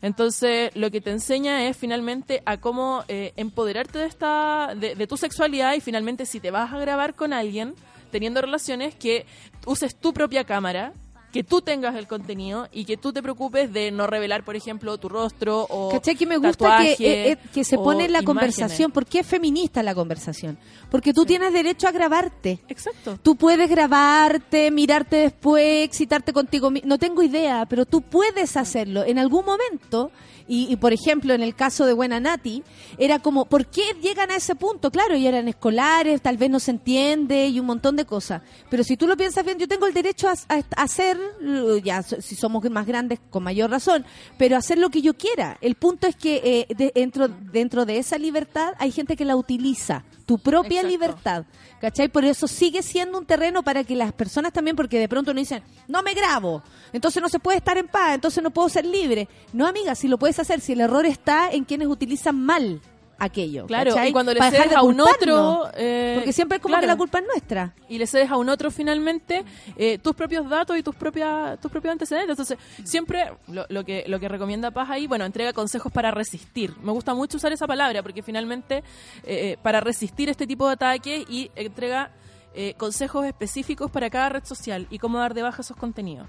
[0.00, 5.06] Entonces, lo que te enseña es finalmente a cómo eh, empoderarte de esta de, de
[5.06, 7.74] tu sexualidad y finalmente si te vas a grabar con alguien,
[8.10, 9.26] teniendo relaciones, que
[9.66, 10.92] uses tu propia cámara,
[11.32, 14.98] que tú tengas el contenido y que tú te preocupes de no revelar, por ejemplo,
[14.98, 16.14] tu rostro o ¿Cachai?
[16.14, 18.24] Que me gusta tatuaje que, eh, eh, que se pone en la imágenes.
[18.26, 18.92] conversación.
[18.92, 20.58] ¿Por qué es feminista la conversación?
[20.90, 22.60] Porque tú tienes derecho a grabarte.
[22.68, 23.18] Exacto.
[23.22, 26.70] Tú puedes grabarte, mirarte después, excitarte contigo.
[26.84, 29.04] No tengo idea, pero tú puedes hacerlo.
[29.04, 30.12] En algún momento,
[30.48, 32.62] y, y, por ejemplo, en el caso de Buena Nati,
[32.98, 34.90] era como, ¿por qué llegan a ese punto?
[34.90, 38.42] Claro, y eran escolares, tal vez no se entiende y un montón de cosas.
[38.70, 42.02] Pero si tú lo piensas bien, yo tengo el derecho a, a- hacer, eh, ya
[42.02, 44.04] si somos más grandes, con mayor razón,
[44.38, 45.58] pero hacer lo que yo quiera.
[45.60, 49.36] El punto es que eh, de- dentro, dentro de esa libertad hay gente que la
[49.36, 50.04] utiliza.
[50.26, 50.88] Tu propia Exacto.
[50.88, 51.44] libertad.
[51.80, 52.08] ¿Cachai?
[52.08, 55.40] Por eso sigue siendo un terreno para que las personas también, porque de pronto no
[55.40, 56.62] dicen, no me grabo,
[56.92, 59.28] entonces no se puede estar en paz, entonces no puedo ser libre.
[59.52, 62.80] No, amiga, si lo puedes hacer, si el error está en quienes utilizan mal
[63.24, 63.66] aquello.
[63.66, 64.10] Claro, ¿cachai?
[64.10, 65.68] y cuando le cedes de a un otro...
[65.74, 66.82] eh, porque siempre es como claro.
[66.82, 67.74] que la culpa es nuestra.
[67.88, 69.44] y le cedes a un otro finalmente
[69.76, 74.04] eh, tus propios datos y tus propias tus propios antecedentes entonces siempre lo, lo que
[74.08, 77.66] lo que recomienda Paz ahí bueno entrega consejos para resistir me gusta mucho usar esa
[77.66, 78.82] palabra porque finalmente eh,
[79.24, 82.10] eh, para resistir este tipo de ataques y entrega
[82.54, 86.26] eh, consejos específicos para cada red social y cómo dar de baja esos contenidos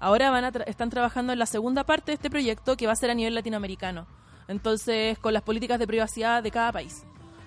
[0.00, 2.92] ahora van a tra- están trabajando en la segunda parte de este proyecto que va
[2.92, 4.06] a ser a nivel latinoamericano
[4.48, 7.04] entonces con las políticas de privacidad de cada país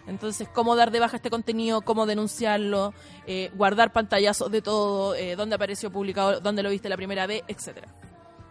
[0.10, 2.96] entonces, cómo dar de baja este contenido, cómo denunciarlo,
[3.28, 7.44] eh, guardar pantallazos de todo, eh, dónde apareció publicado, dónde lo viste la primera vez,
[7.48, 7.90] etcétera.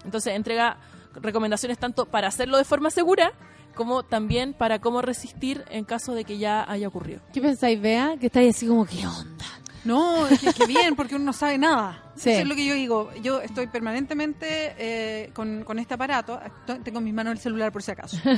[0.05, 0.79] Entonces, entrega
[1.15, 3.33] recomendaciones tanto para hacerlo de forma segura
[3.75, 7.21] como también para cómo resistir en caso de que ya haya ocurrido.
[7.33, 8.17] ¿Qué pensáis, Bea?
[8.19, 9.45] Que estáis así como, ¿qué onda?
[9.85, 12.03] No, es que, que bien, porque uno no sabe nada.
[12.17, 12.31] Sí.
[12.31, 13.11] Eso es lo que yo digo.
[13.23, 16.39] Yo estoy permanentemente eh, con, con este aparato.
[16.85, 18.17] Tengo en mis manos el celular por si acaso.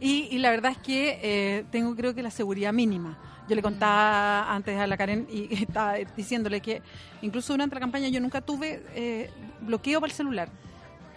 [0.00, 3.16] Y, y- y la verdad es que eh, tengo creo que la seguridad mínima.
[3.48, 6.82] Yo le contaba antes a la Karen y estaba diciéndole que
[7.22, 9.30] incluso durante la campaña yo nunca tuve eh,
[9.60, 10.48] bloqueo para el celular.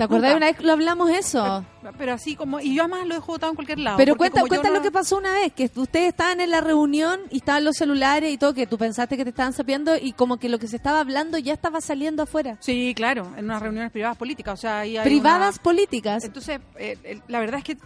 [0.02, 0.38] ¿Te acordás Nunca.
[0.38, 1.64] una vez que lo hablamos eso?
[1.96, 2.60] Pero así como...
[2.60, 3.98] Y yo además lo dejo botado en cualquier lado.
[3.98, 7.20] Pero cuenta, cuenta no- lo que pasó una vez, que ustedes estaban en la reunión
[7.30, 10.38] y estaban los celulares y todo, que tú pensaste que te estaban sapeando y como
[10.38, 12.58] que lo que se estaba hablando ya estaba saliendo afuera.
[12.62, 14.56] Sí, claro, en unas reuniones privadas políticas.
[14.58, 16.24] O sea, ahí hay Privadas una- políticas.
[16.24, 17.78] Entonces, eh, la verdad es que,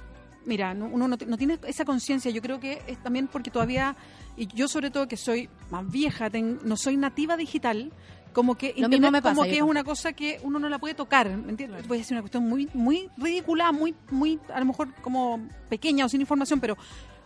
[0.46, 2.32] mira, no- uno no, no tiene esa conciencia.
[2.32, 3.94] Yo creo que es también porque todavía,
[4.38, 7.92] y yo sobre todo que soy más vieja, ten- no soy nativa digital,
[8.36, 10.78] como que Lo mismo me pasa, como que es una cosa que uno no la
[10.78, 11.88] puede tocar, ¿me entiendes?
[11.88, 15.40] Voy a decir una cuestión muy muy ridícula, muy muy a lo mejor como
[15.70, 16.78] pequeña o sin información, pero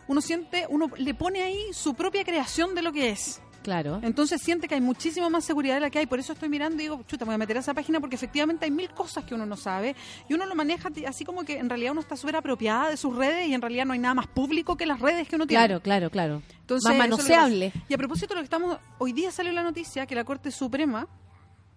[0.08, 3.42] uno siente, uno le pone ahí su propia creación de lo que es.
[3.64, 4.00] Claro.
[4.04, 6.06] Entonces siente que hay muchísima más seguridad de la que hay.
[6.06, 8.16] Por eso estoy mirando y digo, chuta, me voy a meter a esa página porque
[8.16, 9.96] efectivamente hay mil cosas que uno no sabe
[10.28, 13.16] y uno lo maneja así como que en realidad uno está súper apropiada de sus
[13.16, 15.66] redes y en realidad no hay nada más público que las redes que uno tiene.
[15.66, 16.42] Claro, claro, claro.
[16.62, 17.74] Entonces, Más manoseable.
[17.88, 20.52] Y a propósito de lo que estamos, hoy día salió la noticia que la Corte
[20.52, 21.08] Suprema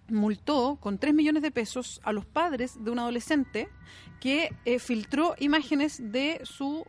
[0.08, 3.68] multó con 3 millones de pesos a los padres de un adolescente
[4.20, 6.84] que eh, filtró imágenes de su,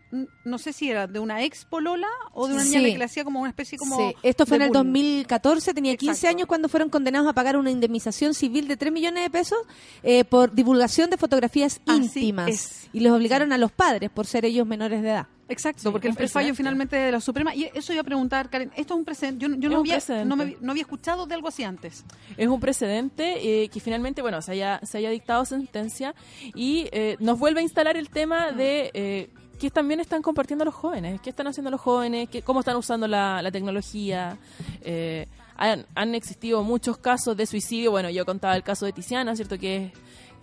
[0.45, 2.91] no sé si era de una ex polola o de una niña Sí.
[2.91, 3.97] que le hacía como una especie como...
[3.97, 4.83] Sí, esto fue en el bullying.
[5.23, 6.27] 2014, tenía 15 Exacto.
[6.37, 9.57] años cuando fueron condenados a pagar una indemnización civil de 3 millones de pesos
[10.03, 12.49] eh, por divulgación de fotografías Así íntimas.
[12.49, 12.89] es.
[12.93, 15.27] Y les obligaron a los padres por ser ellos menores de edad.
[15.49, 18.49] Exacto, Sí, porque el, el fallo finalmente de la Suprema, y eso iba a preguntar,
[18.49, 20.25] Karen, esto es un precedente, yo, no, había, precedente.
[20.29, 22.05] no, me había- no había escuchado de algo así antes.
[22.37, 26.15] Es un precedente eh, que finalmente, bueno, se haya, se haya dictado sentencia
[26.55, 29.29] y eh, nos vuelve a instalar el tema de eh,
[29.59, 33.07] qué también están compartiendo los jóvenes, qué están haciendo los jóvenes, qué, cómo están usando
[33.07, 34.37] la, la tecnología.
[34.81, 39.35] Eh, han, han existido muchos casos de suicidio, bueno, yo contaba el caso de Tiziana,
[39.35, 39.57] ¿cierto?
[39.59, 39.91] Que es,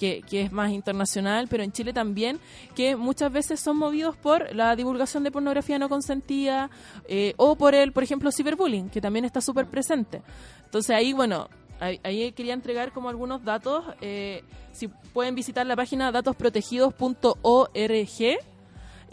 [0.00, 2.40] que, que es más internacional, pero en Chile también,
[2.74, 6.70] que muchas veces son movidos por la divulgación de pornografía no consentida
[7.06, 10.22] eh, o por el, por ejemplo, ciberbullying, que también está súper presente.
[10.64, 11.50] Entonces ahí, bueno,
[11.80, 13.84] ahí, ahí quería entregar como algunos datos.
[14.00, 18.38] eh, si pueden visitar la página datosprotegidos.org.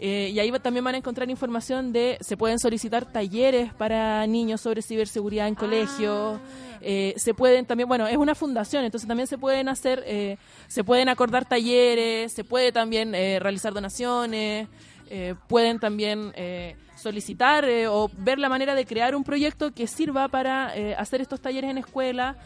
[0.00, 4.60] eh, y ahí también van a encontrar información de, se pueden solicitar talleres para niños
[4.60, 6.38] sobre ciberseguridad en colegios,
[6.80, 10.36] eh, se pueden también, bueno, es una fundación, entonces también se pueden hacer, eh,
[10.66, 14.68] se pueden acordar talleres, se puede también eh, realizar donaciones,
[15.10, 19.86] eh, pueden también eh, solicitar eh, o ver la manera de crear un proyecto que
[19.86, 22.36] sirva para hacer estos talleres en escuela.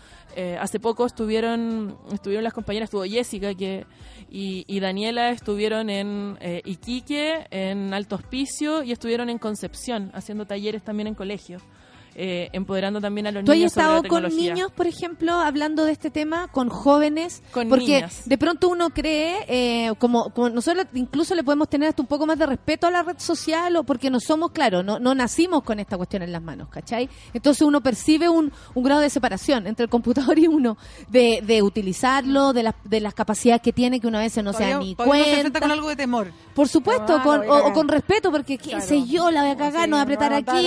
[0.61, 3.85] Hace poco estuvieron estuvieron las compañeras, estuvo Jessica que
[4.31, 10.83] y, y Daniela estuvieron en Iquique, en Alto Hospicio y estuvieron en Concepción haciendo talleres
[10.83, 11.63] también en colegios.
[12.15, 15.33] Eh, empoderando también a los ¿Tú has niños sobre la estado con niños, por ejemplo,
[15.35, 17.43] hablando de este tema, con jóvenes?
[17.53, 18.23] Con Porque niñas.
[18.27, 22.27] de pronto uno cree, eh, como, como nosotros incluso le podemos tener hasta un poco
[22.27, 25.63] más de respeto a la red social, o porque no somos, claro, no, no nacimos
[25.63, 27.09] con esta cuestión en las manos, ¿cachai?
[27.33, 30.77] Entonces uno percibe un, un grado de separación entre el computador y uno,
[31.09, 34.53] de, de utilizarlo, de, las de las capacidades que tiene, que uno a veces no
[34.53, 35.31] se da ni todavía uno se cuenta.
[35.37, 36.33] enfrenta con algo de temor.
[36.55, 38.85] Por supuesto, Ah, con, o, con respeto, porque qué Claro.
[38.87, 40.67] sé yo, la voy a cagar, Sí, no voy a apretar va a matar, aquí.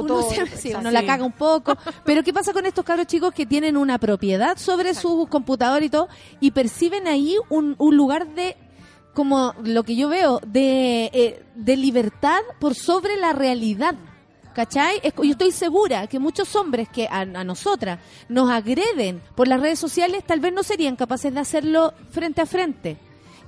[0.00, 0.21] Uno, todo.
[0.30, 1.76] Se- sí, uno la caga un poco.
[2.04, 5.88] Pero ¿qué pasa con estos cabros chicos que tienen una propiedad sobre su computador y
[5.88, 6.08] todo
[6.40, 8.56] y perciben ahí un, un lugar de,
[9.14, 13.94] como lo que yo veo, de, eh, de libertad por sobre la realidad?
[14.54, 15.00] ¿Cachai?
[15.02, 19.58] Es- yo estoy segura que muchos hombres que a, a nosotras nos agreden por las
[19.60, 22.98] redes sociales tal vez no serían capaces de hacerlo frente a frente.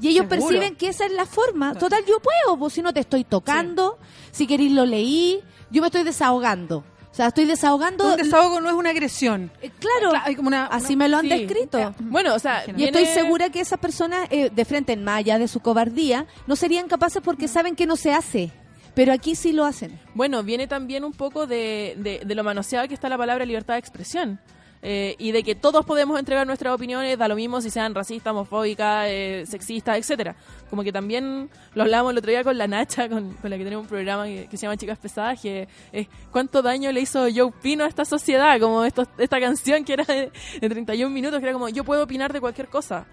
[0.00, 0.48] Y ellos Seguro.
[0.48, 1.74] perciben que esa es la forma.
[1.74, 3.98] Total, yo puedo, pues si no te estoy tocando,
[4.32, 5.40] si queréis lo leí,
[5.74, 6.78] yo me estoy desahogando.
[7.10, 8.10] O sea, estoy desahogando.
[8.12, 9.50] Un desahogo no es una agresión.
[9.62, 11.28] Eh, Claro, Cla- hay como una- así una- me lo han sí.
[11.28, 11.94] descrito.
[12.00, 15.38] Bueno, o sea, Y viene- estoy segura que esas personas, eh, de frente en Maya,
[15.38, 18.50] de su cobardía, no serían capaces porque saben que no se hace.
[18.94, 19.98] Pero aquí sí lo hacen.
[20.14, 23.74] Bueno, viene también un poco de, de, de lo manoseada que está la palabra libertad
[23.74, 24.40] de expresión.
[24.86, 28.32] Eh, y de que todos podemos entregar nuestras opiniones, da lo mismo si sean racistas,
[28.32, 30.36] homofóbicas, eh, sexistas, etcétera.
[30.68, 33.64] Como que también lo hablábamos el otro día con la Nacha, con, con la que
[33.64, 37.50] tenemos un programa que, se llama Chicas Pesadas, que es cuánto daño le hizo Joe
[37.62, 40.30] Pino a esta sociedad, como esto, esta canción que era de,
[40.60, 43.06] de 31 minutos, que era como yo puedo opinar de cualquier cosa.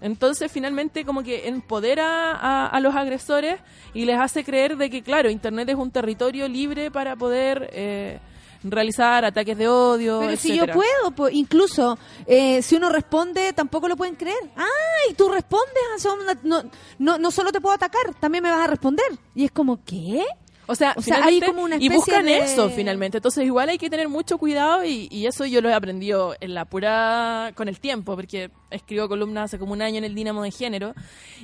[0.00, 3.58] Entonces, finalmente, como que empodera a, a los agresores
[3.94, 8.20] y les hace creer de que, claro, Internet es un territorio libre para poder eh,
[8.62, 13.88] realizar ataques de odio, Pero si yo puedo, pues, incluso eh, si uno responde, tampoco
[13.88, 14.38] lo pueden creer.
[14.56, 15.14] ¡Ay!
[15.14, 16.62] Tú respondes, a eso, no,
[16.98, 19.06] no, no solo te puedo atacar, también me vas a responder.
[19.34, 20.24] Y es como, ¿qué?
[20.68, 23.18] O sea, O sea, hay como una y especie buscan de- eso finalmente.
[23.18, 26.54] Entonces, igual hay que tener mucho cuidado y, y eso yo lo he aprendido en
[26.54, 30.42] la pura con el tiempo, porque escribo columnas hace como un año en el Dínamo
[30.42, 30.92] de Género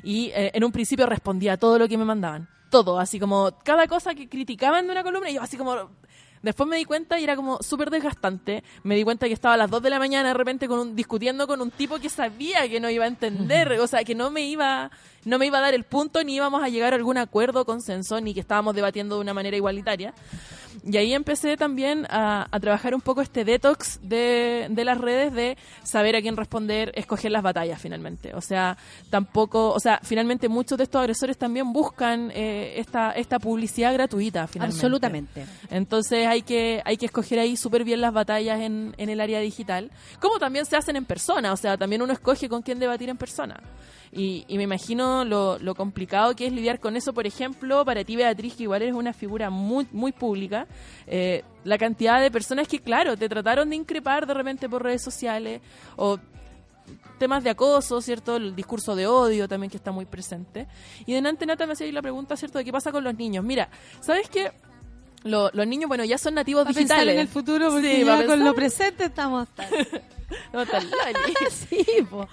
[0.03, 2.49] y eh, en un principio respondía a todo lo que me mandaban.
[2.69, 5.91] Todo, así como cada cosa que criticaban de una columna, yo así como
[6.43, 8.65] Después me di cuenta y era como súper desgastante.
[8.83, 10.97] Me di cuenta que estaba a las 2 de la mañana de repente con un,
[10.97, 14.31] discutiendo con un tipo que sabía que no iba a entender, o sea, que no
[14.31, 14.91] me iba
[15.25, 18.21] no me iba a dar el punto ni íbamos a llegar a algún acuerdo, consenso,
[18.21, 20.15] ni que estábamos debatiendo de una manera igualitaria.
[20.85, 25.33] Y ahí empecé también a, a trabajar un poco este detox de, de las redes,
[25.33, 28.35] de saber a quién responder, escoger las batallas finalmente.
[28.35, 28.77] O sea,
[29.11, 34.47] tampoco, o sea, finalmente muchos de estos agresores también buscan eh, esta, esta publicidad gratuita
[34.47, 34.77] finalmente.
[34.77, 35.47] Absolutamente.
[35.71, 39.41] Entonces hay que, hay que escoger ahí súper bien las batallas en, en el área
[39.41, 39.91] digital,
[40.21, 43.19] como también se hacen en persona, o sea, también uno escoge con quién debatir en
[43.19, 43.61] persona.
[44.15, 48.15] Y, y me imagino lo, complicado que es lidiar con eso, por ejemplo, para ti
[48.15, 50.67] Beatriz, que igual eres una figura muy, muy pública,
[51.07, 55.03] eh, la cantidad de personas que, claro, te trataron de increpar de repente por redes
[55.03, 55.63] sociales
[55.97, 56.19] o
[57.19, 58.37] temas de acoso, ¿cierto?
[58.37, 60.67] El discurso de odio también que está muy presente.
[61.07, 62.59] Y delante Nata me hacía la pregunta, ¿cierto?
[62.59, 63.45] De qué pasa con los niños.
[63.45, 63.71] Mira,
[64.01, 64.53] ¿sabes qué?
[65.25, 67.15] Lo- los niños, bueno, ya son nativos a pensar digitales.
[67.15, 69.49] en el futuro porque Sí, ya con lo presente estamos
[70.53, 70.89] no, loli.
[71.51, 71.85] sí.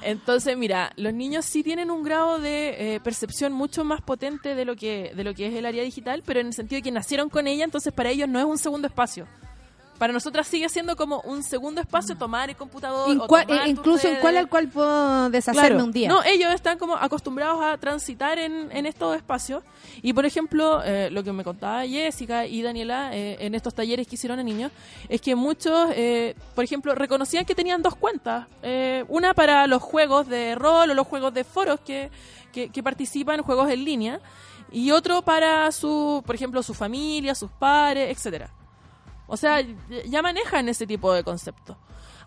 [0.01, 4.65] Entonces, mira, los niños sí tienen un grado de eh, percepción mucho más potente de
[4.65, 6.91] lo que de lo que es el área digital, pero en el sentido de que
[6.91, 9.27] nacieron con ella, entonces para ellos no es un segundo espacio.
[9.99, 13.11] Para nosotras sigue siendo como un segundo espacio tomar el computador.
[13.11, 15.83] En o cual- tomar eh, incluso en cuál al cual puedo deshacerme Claro.
[15.83, 16.07] un día.
[16.09, 19.61] No, ellos están como acostumbrados a transitar en, en estos espacios.
[20.01, 24.07] Y por ejemplo, eh, lo que me contaba Jessica y Daniela eh, en estos talleres
[24.07, 24.71] que hicieron a niños,
[25.09, 28.47] es que muchos, eh, por ejemplo, reconocían que tenían dos cuentas.
[28.63, 32.09] Eh, una para los juegos de rol o los juegos de foros que,
[32.53, 34.21] que, que participan, juegos en línea.
[34.71, 38.49] Y otro para su, por ejemplo, su familia, sus padres, etcétera.
[39.29, 39.63] O sea,
[40.05, 41.77] ya manejan ese tipo de conceptos.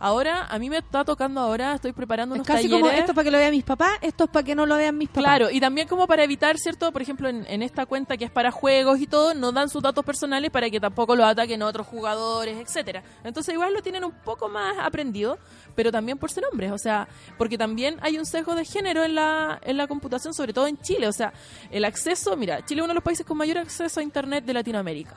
[0.04, 2.80] Ahora, a mí me está tocando ahora, estoy preparando Es unos casi talleres.
[2.80, 4.76] como esto es para que lo vean mis papás, esto es para que no lo
[4.76, 5.22] vean mis papás.
[5.22, 6.90] Claro, y también como para evitar, ¿cierto?
[6.90, 9.80] Por ejemplo, en, en esta cuenta que es para juegos y todo, no dan sus
[9.80, 13.04] datos personales para que tampoco lo ataquen otros jugadores, etcétera.
[13.22, 15.38] Entonces igual lo tienen un poco más aprendido,
[15.76, 17.06] pero también por ser hombres, o sea,
[17.38, 20.78] porque también hay un sesgo de género en la, en la computación, sobre todo en
[20.78, 21.32] Chile, o sea,
[21.70, 24.52] el acceso, mira, Chile es uno de los países con mayor acceso a Internet de
[24.52, 25.14] Latinoamérica.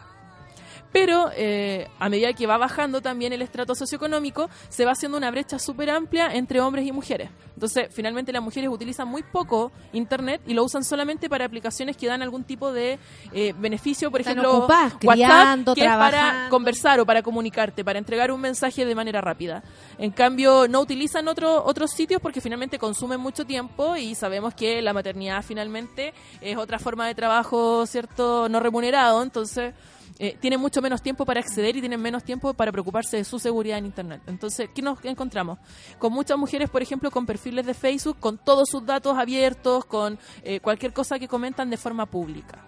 [0.95, 5.29] Pero eh, a medida que va bajando también el estrato socioeconómico, se va haciendo una
[5.29, 7.29] brecha súper amplia entre hombres y mujeres.
[7.53, 12.07] Entonces, finalmente las mujeres utilizan muy poco Internet y lo usan solamente para aplicaciones que
[12.07, 12.97] dan algún tipo de
[13.33, 17.83] eh, beneficio, por Están ejemplo, ocupadas, WhatsApp, criando, que es para conversar o para comunicarte,
[17.83, 19.63] para entregar un mensaje de manera rápida.
[19.97, 24.81] En cambio, no utilizan otro, otros sitios porque finalmente consumen mucho tiempo y sabemos que
[24.81, 29.73] la maternidad finalmente es otra forma de trabajo, ¿cierto?, no remunerado, entonces
[30.19, 33.39] eh, tienen mucho menos tiempo para acceder y tienen menos tiempo para preocuparse de su
[33.39, 34.21] seguridad en Internet.
[34.27, 35.59] Entonces, ¿qué nos encontramos?
[35.99, 40.17] Con muchas mujeres, por ejemplo, con perfiles de Facebook, con todos sus datos abiertos, con
[40.43, 42.65] eh, cualquier cosa que comentan de forma pública.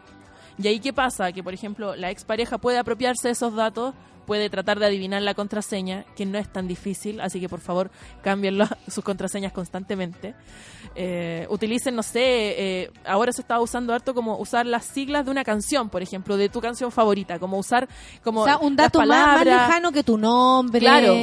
[0.58, 1.32] Y ahí, ¿qué pasa?
[1.32, 3.94] Que, por ejemplo, la expareja puede apropiarse de esos datos,
[4.28, 7.90] puede tratar de adivinar la contraseña, que no es tan difícil, así que por favor
[8.22, 10.36] cambien sus contraseñas constantemente.
[10.96, 15.32] Eh, utilicen, no sé, eh, ahora se está usando harto como usar las siglas de
[15.32, 17.88] una canción, por ejemplo, de tu canción favorita, como usar
[18.22, 20.80] como o sea, un las dato más, lejano que tu nombre.
[20.82, 21.14] Claro.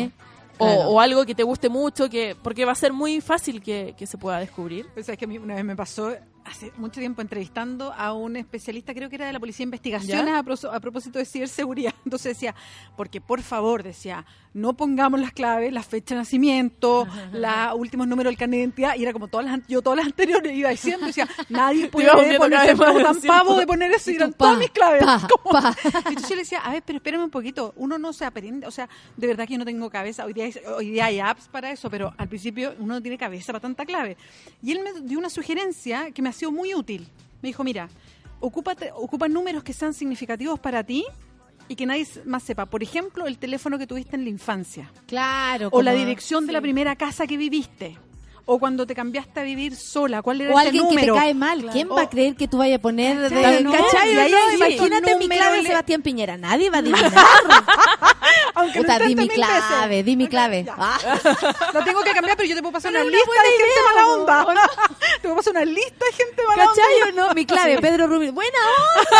[0.57, 0.89] O, Claro.
[0.91, 4.07] o algo que te guste mucho, que porque va a ser muy fácil que, que
[4.07, 4.87] se pueda descubrir.
[4.95, 6.15] Pues es que a mí una vez me pasó
[6.45, 10.35] hace mucho tiempo entrevistando a un especialista, creo que era de la Policía de Investigaciones,
[10.35, 10.39] a,
[10.77, 11.95] a propósito de ciberseguridad.
[12.05, 12.55] Entonces decía,
[12.97, 18.31] porque por favor, decía, no pongamos las claves, la fecha de nacimiento, los últimos números
[18.31, 21.07] del carnet de identidad, y era como todas las, yo todas las anteriores iba diciendo,
[21.07, 22.07] decía, nadie puede
[22.39, 25.03] ponerse tan pavo de poner eso, y eran todas mis claves.
[25.05, 25.77] pa, pa.
[26.09, 28.71] Entonces yo le decía, a ver, pero espérame un poquito, uno no se aprende, o
[28.71, 31.49] sea, de verdad que yo no tengo cabeza, hoy día, hay- hoy día hay apps
[31.49, 34.17] para eso, pero al principio uno no tiene cabeza para tanta clave.
[34.63, 37.07] Y él me dio una sugerencia que me sido muy útil.
[37.43, 37.89] Me dijo, mira,
[38.41, 41.05] ocúpate, ocupa números que sean significativos para ti
[41.69, 42.67] y que nadie más sepa.
[42.67, 44.91] Por ejemplo, el teléfono que tuviste en la infancia.
[45.07, 45.69] Claro.
[45.73, 47.97] O la dirección de la primera casa que viviste.
[48.47, 50.21] O cuando te cambiaste a vivir sola.
[50.21, 51.65] ¿Cuál era O ese alguien que te cae mal.
[51.73, 53.29] ¿Quién va a creer que tú vayas a poner de...
[53.31, 53.73] ¿Cachai, no?
[53.73, 54.39] ¿Cachai no?
[54.51, 54.57] sí.
[54.57, 56.37] Imagínate mi clave le- Sebastián Piñera.
[56.37, 57.13] Nadie va a adivinar.
[58.55, 60.67] Aunque Puta, di mi clave, di mi clave.
[60.77, 60.99] Ah.
[61.73, 63.83] Lo tengo que cambiar, pero yo te puedo pasar Pero una lista de gente idea,
[63.95, 64.69] mala onda.
[65.17, 67.25] te puedo pasar una lista de gente mala ¿Cachai onda.
[67.25, 67.35] o no?
[67.35, 68.33] Mi clave, Pedro Rubio.
[68.33, 68.59] Buena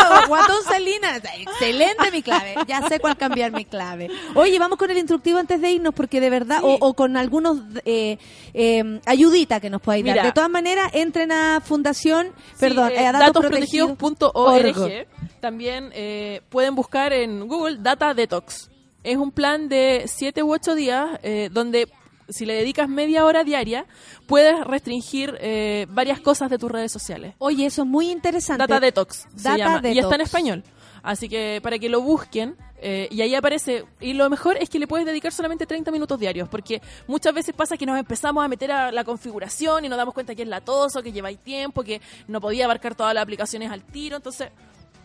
[0.01, 1.21] onda, Guatón Salinas.
[1.37, 2.55] Excelente mi clave.
[2.67, 4.09] Ya sé cuál cambiar mi clave.
[4.35, 7.57] Oye, vamos con el instructivo antes de irnos, porque de verdad, o, o con algunos
[7.85, 8.17] eh,
[8.53, 10.13] eh, ayudita que nos podáis dar.
[10.15, 10.23] Mira.
[10.25, 15.07] De todas maneras, entren a Fundación, perdón, Sí, eh, a datosprotegidos.org.
[15.39, 18.69] También eh, pueden buscar en Google Data Detox.
[19.03, 21.87] Es un plan de 7 u 8 días eh, donde
[22.29, 23.85] si le dedicas media hora diaria,
[24.27, 27.35] puedes restringir eh, varias cosas de tus redes sociales.
[27.37, 28.61] Oye, eso es muy interesante.
[28.61, 29.89] Data Detox se Data llama.
[29.89, 30.23] Y está en Detox.
[30.23, 30.63] español.
[31.05, 33.85] Así que para que lo busquen, eh, y ahí aparece.
[34.01, 37.53] Y lo mejor es que le puedes dedicar solamente 30 minutos diarios, porque muchas veces
[37.53, 40.47] pasa que nos empezamos a meter a la configuración y nos damos cuenta que es
[40.47, 44.17] latoso, que lleváis tiempo, que no podía abarcar todas las aplicaciones al tiro.
[44.17, 44.49] Entonces,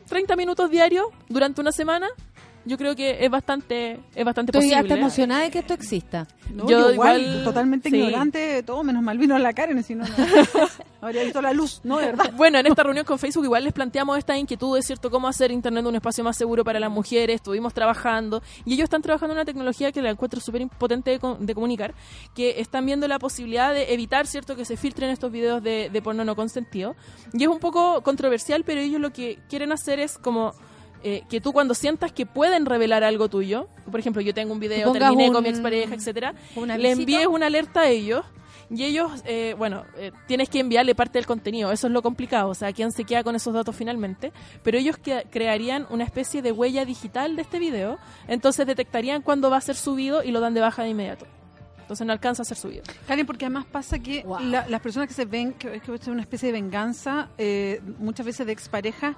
[0.09, 2.09] 30 minutos diarios durante una semana,
[2.65, 4.77] yo creo que es bastante, es bastante Estoy posible.
[4.77, 6.27] hasta emocionada de que esto exista.
[6.53, 7.97] No, Yo yo igual, igual- totalmente sí.
[7.97, 10.15] ignorante de todo, menos mal vino la Karen, si no, no
[11.01, 12.33] habría visto la luz, no, de verdad.
[12.37, 15.11] Bueno, en esta reunión con Facebook igual les planteamos esta inquietud, ¿cierto?
[15.11, 17.37] Cómo hacer Internet un espacio más seguro para las mujeres.
[17.37, 21.19] Estuvimos trabajando y ellos están trabajando en una tecnología que la encuentro súper potente de,
[21.19, 21.95] co- de comunicar,
[22.35, 24.57] que están viendo la posibilidad de evitar, ¿cierto?
[24.57, 26.97] Que se filtren estos videos de, de porno no consentido.
[27.33, 30.53] Y es un poco controversial, pero ellos lo que quieren hacer es como...
[31.03, 34.61] eh, que tú cuando sientas que pueden revelar algo tuyo, por ejemplo, yo tengo un
[34.61, 36.35] video, terminé un- con mi expareja, etcétera,
[36.79, 38.25] le envíes una alerta a ellos
[38.73, 42.51] y ellos, eh, bueno, eh, tienes que enviarle parte del contenido, eso es lo complicado,
[42.51, 44.33] o sea, quién se queda con esos datos finalmente,
[44.63, 47.99] pero ellos que- crearían una especie de huella digital de este video,
[48.29, 51.27] entonces detectarían cuándo va a ser subido y lo dan de baja de inmediato.
[51.81, 52.85] Entonces no alcanza a ser subido.
[53.09, 54.39] Karen, porque además pasa que Wow.
[54.39, 57.81] la- las personas que se ven, que es que es una especie de venganza, eh,
[57.99, 59.17] muchas veces de expareja,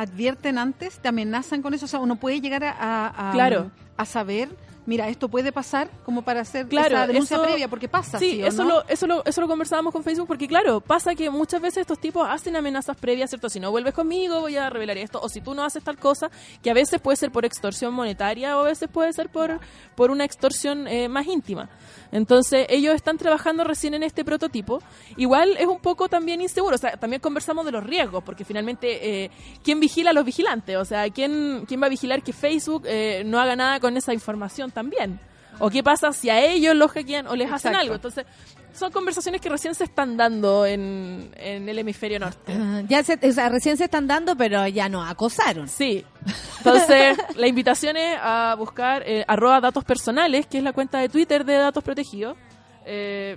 [0.00, 3.70] advierten antes, te amenazan con eso, o sea, uno puede llegar a, a- a- Claro.
[3.96, 4.48] a saber,
[4.90, 8.32] mira, esto puede pasar como para hacer Claro, esa denuncia eso- previa, porque pasa, Sí,
[8.32, 8.68] ¿sí o eso, no?
[8.70, 12.00] lo, eso, lo, eso lo conversábamos con Facebook porque, claro, pasa que muchas veces estos
[12.00, 13.48] tipos hacen amenazas previas, ¿cierto?
[13.48, 15.20] Si no vuelves conmigo, voy a revelar esto.
[15.22, 16.28] O si tú no haces tal cosa,
[16.60, 19.60] que a veces puede ser por extorsión monetaria o a veces puede ser por,
[19.94, 21.70] por una extorsión eh, más íntima.
[22.12, 24.82] Entonces, ellos están trabajando recién en este prototipo.
[25.16, 26.74] Igual es un poco también inseguro.
[26.74, 29.30] O sea, también conversamos de los riesgos, porque finalmente, eh,
[29.62, 30.76] ¿quién vigila a los vigilantes?
[30.76, 34.12] O sea, ¿quién, quién va a vigilar que Facebook eh, no haga nada con esa
[34.12, 35.20] información también?
[35.58, 37.94] ¿O qué pasa si a ellos los hackean o les hacen algo?
[37.94, 38.24] Entonces,
[38.72, 42.52] son conversaciones que recién se están dando en, en el hemisferio norte.
[42.56, 45.68] Ah, Ya se, o sea, recién se están dando, pero ya nos acosaron.
[45.68, 46.02] Sí.
[46.58, 51.10] Entonces, la invitación es a buscar eh, arroba datos personales, que es la cuenta de
[51.10, 52.38] Twitter de Datos Protegidos.
[52.86, 53.36] Eh,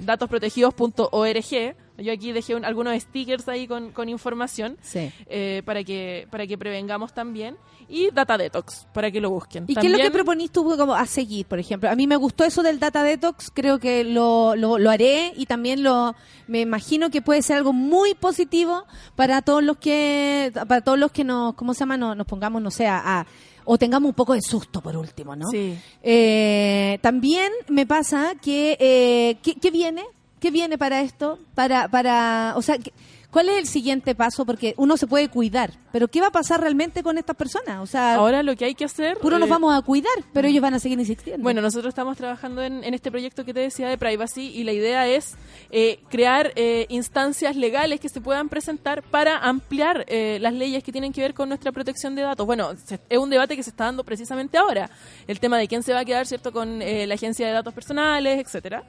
[0.00, 5.10] datosprotegidos.org Yo aquí dejé un- algunos stickers ahí con, con información Sí.
[5.26, 7.56] eh, para que para que prevengamos también
[7.88, 9.64] y Data Detox para que lo busquen.
[9.66, 11.90] ¿Y qué es lo que proponís tú como a seguir, por ejemplo?
[11.90, 15.46] A mí me gustó eso del Data Detox, creo que lo, lo, lo haré y
[15.46, 16.14] también lo
[16.46, 18.84] me imagino que puede ser algo muy positivo
[19.16, 21.96] para todos los que para todos los que nos ¿cómo se llama?
[21.96, 23.26] Nos, nos pongamos, no sé, a, a-
[23.64, 25.46] o tengamos un poco de susto por último, ¿no?
[25.48, 25.76] Sí.
[26.02, 30.02] Eh, también me pasa que eh, ¿qué, qué viene?
[30.40, 31.38] ¿Qué viene para esto?
[31.54, 32.92] Para para, o sea, ¿qué-
[33.30, 34.44] ¿cuál es el siguiente paso?
[34.44, 37.80] Porque uno se puede cuidar, pero ¿qué va a pasar realmente con estas personas?
[37.80, 40.48] O sea, Ahora lo que hay que hacer Puro nos eh, vamos a cuidar, pero
[40.48, 41.42] ellos van a seguir insistiendo.
[41.42, 44.72] Bueno, nosotros estamos trabajando en, en este proyecto que te decía de privacy y la
[44.72, 45.34] idea es
[45.70, 50.92] eh, crear eh, instancias legales que se puedan presentar para ampliar eh, las leyes que
[50.92, 52.46] tienen que ver con nuestra protección de datos.
[52.46, 54.90] Bueno, se- es un debate que se está dando precisamente ahora,
[55.26, 57.72] el tema de quién se va a quedar, ¿cierto?, con eh, la agencia de datos
[57.74, 58.82] personales, etcétera.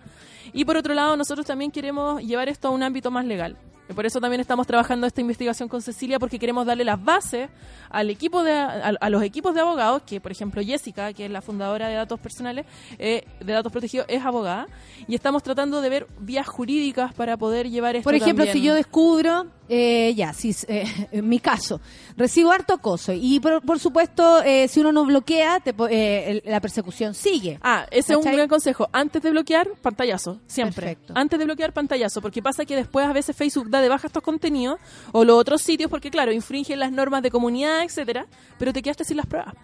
[0.53, 3.55] Y por otro lado, nosotros también queremos llevar esto a un ámbito más legal.
[3.91, 7.49] Y por eso también estamos trabajando esta investigación con Cecilia, porque queremos darle las bases
[7.89, 11.31] al equipo de, a, a los equipos de abogados, que por ejemplo Jessica, que es
[11.31, 12.65] la fundadora de datos personales,
[12.97, 14.67] eh, de datos protegidos, es abogada,
[15.09, 18.53] y estamos tratando de ver vías jurídicas para poder llevar esto Por ejemplo, también.
[18.53, 20.83] si yo descubro, eh, ya, si, eh,
[21.13, 21.79] en mi caso,
[22.17, 26.29] recibo harto acoso y por, por supuesto, eh, si uno no bloquea, te po- eh,
[26.29, 27.57] el- la persecución sigue.
[27.61, 28.35] Ah, ese es un ¿Cachai?
[28.35, 28.89] gran consejo.
[28.91, 30.39] Antes de bloquear, pantallazo.
[30.45, 30.75] Siempre.
[30.87, 31.13] Perfecto.
[31.15, 32.21] Antes de bloquear, pantallazo.
[32.21, 34.77] Porque pasa que después a veces Facebook da de baja estos contenidos
[35.13, 38.27] o los otros sitios porque, claro, infringen las normas de comunidad, etcétera,
[38.59, 39.55] pero te quedaste sin las pruebas.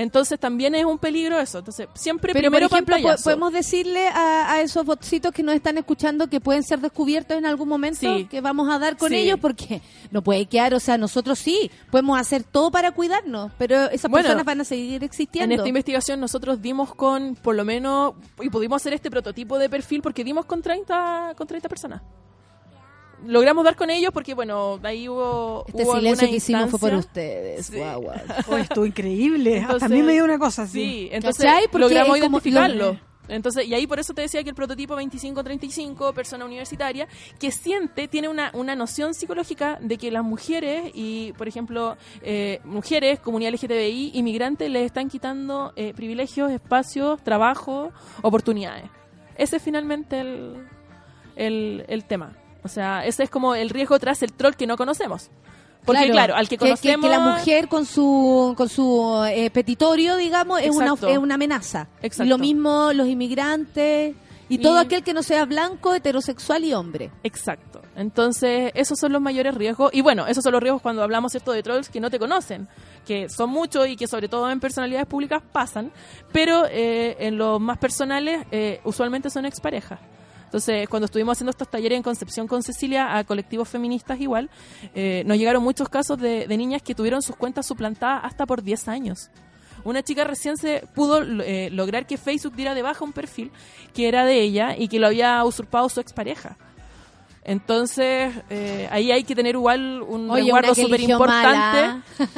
[0.00, 1.58] Entonces también es un peligro eso.
[1.58, 3.24] Entonces, siempre Pero, primero por ejemplo, pantallazo.
[3.24, 7.44] podemos decirle a, a esos botcitos que nos están escuchando que pueden ser descubiertos en
[7.46, 8.26] algún momento Sí.
[8.30, 9.16] que vamos a dar con Sí.
[9.16, 13.90] ellos porque no puede quedar, o sea, nosotros sí podemos hacer todo para cuidarnos, pero
[13.90, 15.54] esas Bueno, personas van a seguir En existiendo.
[15.56, 20.00] esta investigación nosotros dimos con, por lo menos, y pudimos hacer este prototipo de perfil
[20.00, 22.02] porque dimos con 30, con 30 personas.
[23.26, 25.64] Logramos dar con ellos porque, bueno, ahí hubo.
[25.68, 27.66] este hubo silencio que hicimos fue por ustedes.
[27.66, 27.76] Sí.
[27.78, 28.16] Guau, guau.
[28.50, 29.58] Oh, estuvo increíble.
[29.58, 30.80] Hasta a Entonces- mí me dio una cosa así.
[30.80, 32.92] Sí, entonces logramos identificarlo.
[32.92, 37.06] lo- Entonces, y ahí por eso te decía que el prototipo 2535, persona universitaria,
[37.38, 42.60] que siente, tiene una, una noción psicológica de que las mujeres y, por ejemplo, eh,
[42.64, 47.92] mujeres, comunidad LGTBI, inmigrantes, les están quitando eh, privilegios, espacios, trabajo,
[48.22, 48.84] oportunidades.
[49.36, 50.54] Ese es finalmente el,
[51.36, 52.32] el, el tema.
[52.62, 55.30] O sea, ese es como el riesgo tras el troll que no conocemos.
[55.84, 57.06] Porque, claro, al que conocemos...
[57.06, 61.88] que la mujer con su con su eh, petitorio, digamos, es una, es una amenaza.
[62.02, 62.24] Exacto.
[62.24, 64.14] Y lo mismo los inmigrantes
[64.50, 67.10] y, Y- todo aquel que no sea blanco, heterosexual y hombre.
[67.22, 67.80] Exacto.
[67.96, 69.90] Entonces, esos son los mayores riesgos.
[69.92, 72.68] Y bueno, esos son los riesgos cuando hablamos, ¿cierto?, de trolls que no te conocen,
[73.06, 75.90] que son muchos y que sobre todo en personalidades públicas pasan,
[76.32, 79.98] pero eh, en los más personales eh, usualmente son exparejas.
[80.48, 84.48] Entonces, cuando estuvimos haciendo estos talleres en Concepción con Cecilia, a colectivos feministas igual,
[84.94, 88.62] eh, nos llegaron muchos casos de, de niñas que tuvieron sus cuentas suplantadas hasta por
[88.62, 89.30] 10 años.
[89.84, 93.52] Una chica recién se pudo eh, lograr que Facebook diera de baja un perfil
[93.94, 96.56] que era de ella y que lo había usurpado su expareja.
[97.48, 102.02] Entonces, eh, ahí hay que tener igual un Oye, resguardo súper importante.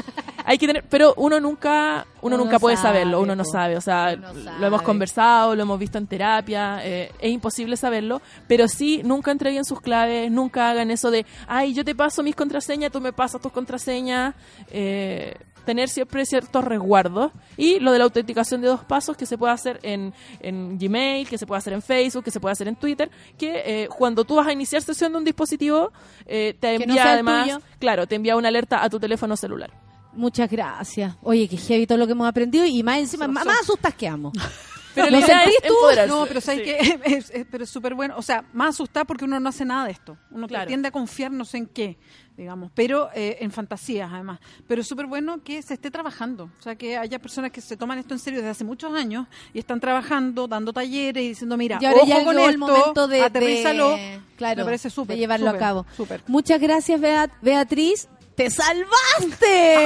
[0.45, 3.77] Hay que tener, pero uno nunca, uno, Uno nunca puede sabe, saberlo, uno no sabe,
[3.77, 8.67] o sea, lo hemos conversado, lo hemos visto en terapia, eh, es imposible saberlo, pero
[8.67, 12.91] sí, nunca entreguen sus claves, nunca hagan eso de, ay, yo te paso mis contraseñas,
[12.91, 14.35] tú me pasas tus contraseñas,
[14.71, 19.39] eh, tener siempre ciertos resguardos y lo de la autenticación de dos pasos que se
[19.39, 22.69] puede hacer en, en Gmail, que se puede hacer en Facebook, que se puede hacer
[22.69, 25.93] en Twitter, que eh, cuando tú vas a iniciar sesión de un dispositivo,
[26.27, 29.71] eh, te no envía además, claro, te envía una alerta a tu teléfono celular.
[30.13, 31.15] Muchas gracias.
[31.23, 34.33] Oye, que heavy todo lo que hemos aprendido y más encima, más asustas que amo.
[34.95, 35.75] Pero ¿Lo la idea sentís es tú?
[36.09, 36.65] No, pero sabes Sí.
[36.65, 38.15] que es, es- pero es súper bueno.
[38.17, 40.17] O sea, más asustada porque uno no hace nada de esto.
[40.31, 40.67] Uno Claro.
[40.67, 41.99] tiende a confiar no sé en qué,
[42.37, 44.41] digamos, pero eh, en fantasías además.
[44.67, 46.51] Pero es súper bueno que se esté trabajando.
[46.59, 49.27] O sea, que haya personas que se toman esto en serio desde hace muchos años
[49.55, 52.55] y están trabajando, dando talleres y diciendo, mira, y ahora ojo ya con llegó el
[52.55, 53.91] esto, momento de, aterrízalo.
[53.91, 55.17] de- claro, Me parece súper.
[55.17, 55.87] de llevarlo a cabo.
[55.97, 56.23] Súper.
[56.27, 58.09] Muchas gracias, Beat- Beatriz.
[58.41, 59.85] ¡Te salvaste!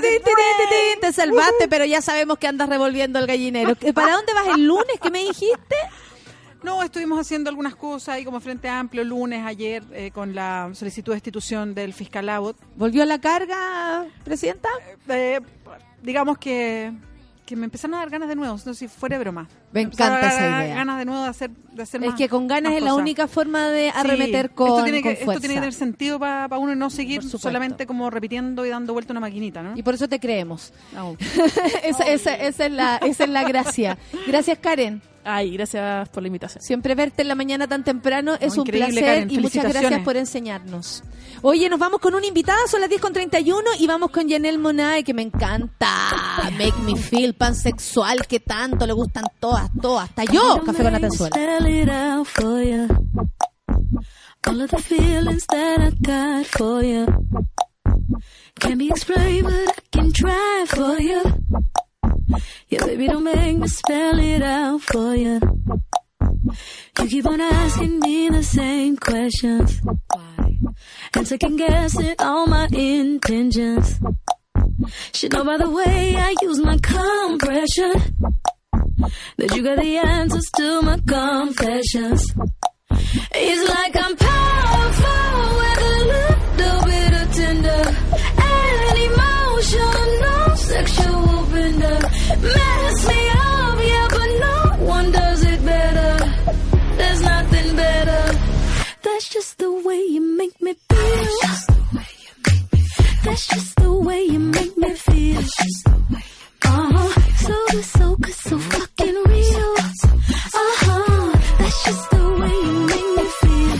[0.00, 3.74] Ti, Te salvaste, pero ya sabemos que andas revolviendo el gallinero.
[3.92, 5.00] ¿Para dónde vas el lunes?
[5.02, 5.74] ¿Qué me dijiste?
[6.62, 11.10] No, estuvimos haciendo algunas cosas ahí como Frente Amplio lunes, ayer, eh, con la solicitud
[11.10, 12.56] de destitución del fiscal Abbott.
[12.76, 14.68] ¿Volvió a la carga, presidenta?
[15.08, 15.40] Eh,
[16.02, 16.92] digamos que,
[17.50, 19.48] que me empezaron a dar ganas de nuevo, no si fuera broma.
[19.72, 20.74] Me empezaron encanta a dar esa idea.
[20.76, 23.02] ganas de nuevo de hacer, de hacer Es más- que con ganas es la cosas.
[23.02, 26.18] única forma de Sí, arremeter con, esto tiene, que, con esto tiene que tener sentido
[26.18, 29.76] para uno y no seguir solamente como repitiendo y dando vuelta una maquinita, ¿no?
[29.76, 30.72] Y por eso te creemos.
[30.94, 31.16] No.
[31.84, 33.98] esa, esa- esa es la, esa es la gracia.
[34.26, 35.02] Gracias, Karen.
[35.24, 36.62] Ay, gracias por la invitación.
[36.62, 39.30] Siempre verte en la mañana tan temprano es un increíble, placer Karen.
[39.30, 41.02] y muchas gracias por enseñarnos.
[41.42, 44.58] Oye, nos vamos con una invitada, son las 10 con 31 y vamos con Janelle
[44.58, 45.88] Monae, que me encanta.
[46.52, 50.08] Make me feel pansexual, que tanto le gustan todas, todas.
[50.08, 52.22] Hasta yo, Café con Atenzuela.
[54.46, 57.06] All of the feelings that I got for you.
[58.58, 61.22] Can't be explained, but I can try for you.
[62.68, 65.40] Yeah, baby, don't make me spell it out for you.
[66.98, 69.80] You keep on asking me the same questions.
[69.82, 70.58] Why?
[71.14, 73.98] And second guessing all my intentions.
[75.12, 77.92] Should know by the way I use my compression
[79.36, 82.24] that you got the answers to my confessions.
[83.32, 87.84] It's like I'm powerful with a little bit of tender
[88.38, 91.99] and emotional, sexual bender.
[92.38, 96.12] Mess me up, yeah, but no one does it better.
[96.96, 98.38] There's nothing better.
[99.02, 101.36] That's just the way you make me feel.
[103.24, 105.42] That's just the way you make me feel.
[106.62, 107.20] Uh-huh.
[107.46, 109.74] So good, so good, so fucking real.
[110.62, 111.38] Uh-huh.
[111.58, 113.76] That's just the way you make me feel.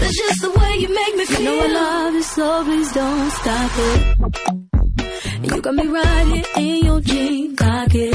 [0.00, 1.40] That's just the way you make me feel.
[1.40, 4.85] You know I love you, so please don't stop it.
[5.46, 8.14] You got me right here in your jean pocket.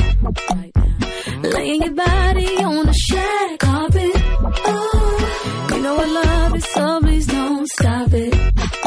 [1.43, 4.11] Laying your body on the shag carpet.
[4.65, 8.80] Oh, you know I love it, so please don't stop it.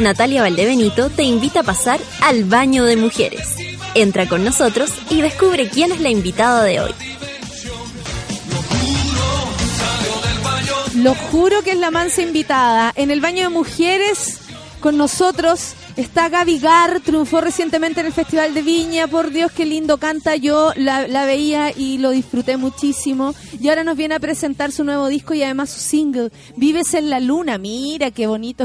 [0.00, 3.54] Natalia Valdebenito te invita a pasar al baño de mujeres.
[3.94, 6.94] Entra con nosotros y descubre quién es la invitada de hoy.
[10.96, 12.92] Lo juro que es la mansa invitada.
[12.96, 14.38] En el baño de mujeres,
[14.80, 19.06] con nosotros está Gaby Gar, triunfó recientemente en el Festival de Viña.
[19.06, 20.36] Por Dios, qué lindo canta.
[20.36, 23.34] Yo la, la veía y lo disfruté muchísimo.
[23.60, 27.10] Y ahora nos viene a presentar su nuevo disco y además su single, Vives en
[27.10, 27.58] la Luna.
[27.58, 28.64] Mira, qué bonito.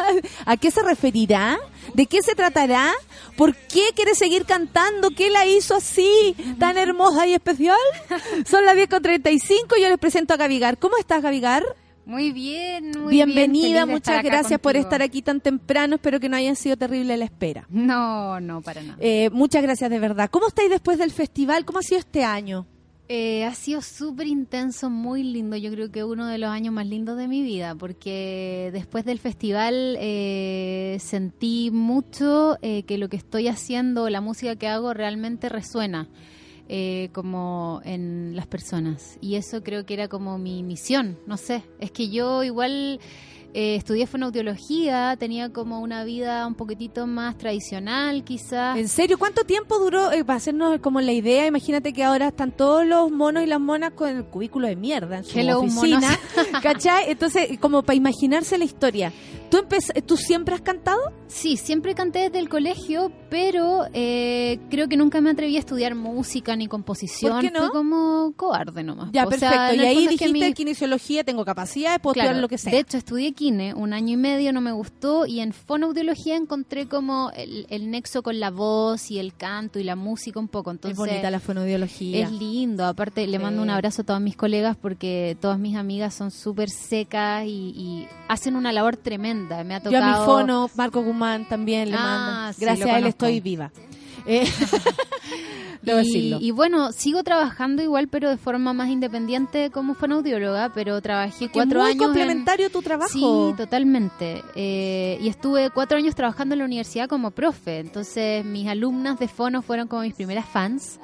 [0.46, 1.58] ¿A qué se referirá?
[1.94, 2.92] ¿De qué se tratará?
[3.36, 5.10] ¿Por qué quiere seguir cantando?
[5.10, 7.76] ¿Qué la hizo así, tan hermosa y especial?
[8.46, 10.78] Son las 10 con 35 yo les presento a Gavigar.
[10.78, 11.64] ¿Cómo estás, Gavigar?
[12.04, 13.26] Muy bien, muy bien.
[13.26, 15.96] Bienvenida, muchas gracias por estar aquí tan temprano.
[15.96, 17.66] Espero que no haya sido terrible la espera.
[17.68, 18.96] No, no, para nada.
[19.00, 20.30] Eh, muchas gracias de verdad.
[20.30, 21.64] ¿Cómo estáis después del festival?
[21.64, 22.64] ¿Cómo ha sido este año?
[23.08, 25.56] Eh, ha sido súper intenso, muy lindo.
[25.56, 29.20] Yo creo que uno de los años más lindos de mi vida, porque después del
[29.20, 35.48] festival eh, sentí mucho eh, que lo que estoy haciendo, la música que hago, realmente
[35.48, 36.08] resuena
[36.68, 39.18] eh, como en las personas.
[39.20, 41.16] Y eso creo que era como mi misión.
[41.24, 42.98] No sé, es que yo igual
[43.54, 48.78] eh, estudié fonoaudiología, tenía como una vida un poquitito más tradicional, quizás.
[48.78, 49.18] ¿En serio?
[49.18, 51.46] ¿Cuánto tiempo duró eh, para hacernos como la idea?
[51.46, 55.18] Imagínate que ahora están todos los monos y las monas con el cubículo de mierda
[55.18, 56.18] en su Hello, oficina.
[56.62, 57.10] ¿Cachai?
[57.10, 59.12] Entonces, como para imaginarse la historia.
[59.50, 59.58] ¿Tú,
[60.06, 61.00] ¿Tú siempre has cantado?
[61.28, 65.94] Sí, siempre canté desde el colegio, pero eh, creo que nunca me atreví a estudiar
[65.94, 67.32] música ni composición.
[67.32, 67.60] ¿Por qué no?
[67.60, 69.10] Fue como cobarde nomás.
[69.12, 69.74] Ya, O sea, perfecto.
[69.74, 72.72] en y ahí que dijiste mi- kinesiología, tengo capacidad, puedo Claro, estudiar lo que sea.
[72.72, 76.86] De hecho, estudié kine un año y medio, no me gustó, y en fonoaudiología encontré
[76.86, 80.70] como el, el nexo con la voz y el canto y la música un poco.
[80.70, 82.24] Entonces, es bonita la fonoaudiología.
[82.26, 83.64] Es lindo, aparte le mando Sí.
[83.64, 88.08] un abrazo a todas mis colegas porque todas mis amigas son súper secas y, y
[88.28, 89.35] hacen una labor tremenda.
[89.64, 92.00] Me ha Yo a mi fono, Marco Guzmán también le Ah,
[92.46, 92.58] mando.
[92.58, 93.70] Gracias a él estoy viva.
[94.26, 94.50] Eh,
[95.86, 96.38] debo y, decirlo.
[96.42, 101.52] y bueno, sigo trabajando igual, pero de forma más independiente como fonoaudióloga, pero trabajé Que
[101.52, 102.02] cuatro muy años.
[102.02, 103.08] en- complementario tu trabajo.
[103.10, 104.42] Sí, totalmente.
[104.54, 107.78] Eh, y estuve cuatro años trabajando en la universidad como profe.
[107.78, 110.98] Entonces, mis alumnas de fono fueron como mis primeras fans.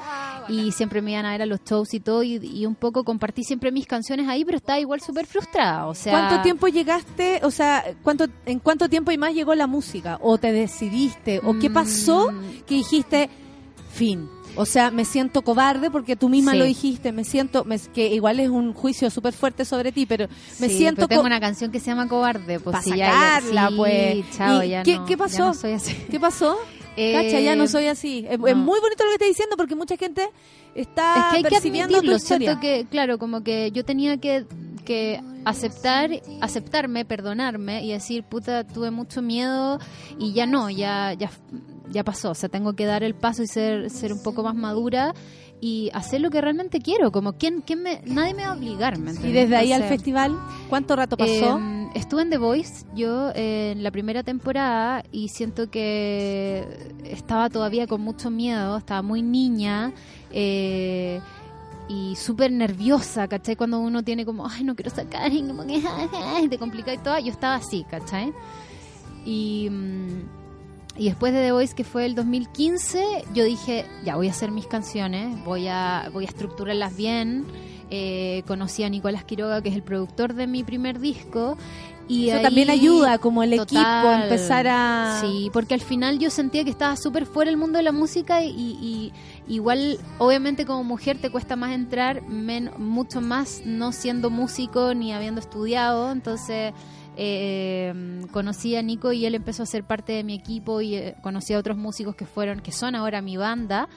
[0.49, 2.23] y siempre me iban a ver a los shows y todo.
[2.25, 5.87] Y, y un poco compartí siempre mis canciones ahí, pero estaba igual súper frustrada.
[5.87, 7.41] O sea, ¿Cuánto tiempo llegaste?
[7.45, 10.19] O sea, ¿cuánto, ¿en cuánto tiempo y más llegó la música?
[10.21, 11.41] ¿O te decidiste?
[11.45, 12.65] ¿O qué pasó Mm.
[12.67, 13.31] que dijiste,
[13.93, 14.29] fin?
[14.55, 16.59] O sea, me siento cobarde porque tú misma Sí.
[16.59, 20.29] lo dijiste, me siento, me- que igual es un juicio súper fuerte sobre ti, pero
[20.61, 22.61] me Sí, siento pero tengo una canción que se llama Cobarde.
[22.61, 24.31] Pues Pa' sí, ya- sacarla, sí, pues.
[24.37, 25.39] Chao, ¿Y ya qué- no- qué ya pasó?
[25.47, 25.95] no soy así.
[26.11, 26.59] ¿Qué pasó?
[26.97, 28.27] Eh, Cacha, ya no soy así.
[28.29, 30.29] Es, muy bonito lo que estás diciendo porque mucha gente
[30.75, 32.17] está es que hay que percibiendo tu admitirlo.
[32.17, 32.49] historia.
[32.49, 34.45] Siento que, claro, como que yo tenía que,
[34.85, 36.11] que aceptar,
[36.43, 39.79] aceptarme, perdonarme y decir, puta, tuve mucho miedo
[40.19, 41.31] y ya no, ya, ya,
[41.93, 42.31] ya pasó.
[42.31, 45.15] O sea, tengo que dar el paso y ser, ser un poco más madura
[45.61, 47.13] y hacer lo que realmente quiero.
[47.13, 50.37] Como, ¿quién, quién me, nadie me va a obligar, ¿me Y desde ahí al festival,
[50.69, 51.59] ¿cuánto rato pasó?
[51.59, 56.67] eh, estuve en The Voice yo eh, en la primera temporada y siento que
[57.05, 59.93] estaba todavía con mucho miedo, estaba muy niña
[60.33, 61.21] eh,
[61.89, 63.55] y súper nerviosa, ¿cachai?
[63.55, 65.81] Cuando uno tiene como, ay, no quiero sacar y como que
[66.13, 68.33] ay, te complica y todo, yo estaba así, ¿cachai?
[69.25, 70.42] Y, mm,
[70.97, 74.51] y después de The Voice, que fue el 2015, yo dije, ya voy a hacer
[74.51, 77.47] mis canciones, voy a, voy a estructurarlas bien.
[77.95, 81.59] Eh, conocí a Nicolás Quiroga, que es el productor de mi primer disco.
[82.09, 84.23] Y Eso ahí- también ayuda, como el equipo, Total.
[84.25, 85.19] empezar a...
[85.21, 88.43] Sí, porque al final yo sentía que estaba súper fuera del mundo de la música
[88.43, 89.13] y, y-
[89.47, 95.13] igual, obviamente como mujer te cuesta más entrar, men- mucho más no siendo músico ni
[95.13, 96.73] habiendo estudiado, entonces
[97.17, 97.93] eh,
[98.33, 101.53] conocí a Nico y él empezó a ser parte de mi equipo y eh, conocí
[101.53, 103.89] a otros músicos que fueron, que son ahora mi banda.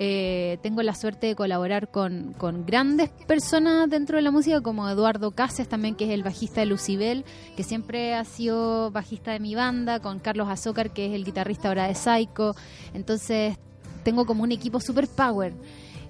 [0.00, 4.88] Eh, tengo la suerte de colaborar con, con grandes personas dentro de la música, como
[4.88, 7.24] Eduardo Cases también, que es el bajista de Lucibel,
[7.56, 11.68] que siempre ha sido bajista de mi banda, con Carlos Azócar, que es el guitarrista
[11.68, 12.56] ahora de Psycho.
[12.92, 13.56] Entonces,
[14.02, 15.54] tengo como un equipo super power.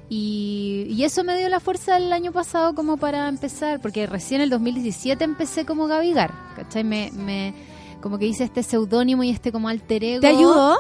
[0.09, 4.41] Y, y eso me dio la fuerza el año pasado como para empezar, porque recién
[4.41, 6.85] el 2017 empecé como Gavigar, ¿cachai?
[6.85, 7.55] Me, me,
[8.03, 10.21] como que hice este seudónimo y este como alter ego.
[10.21, 10.77] ¿Te ayudó?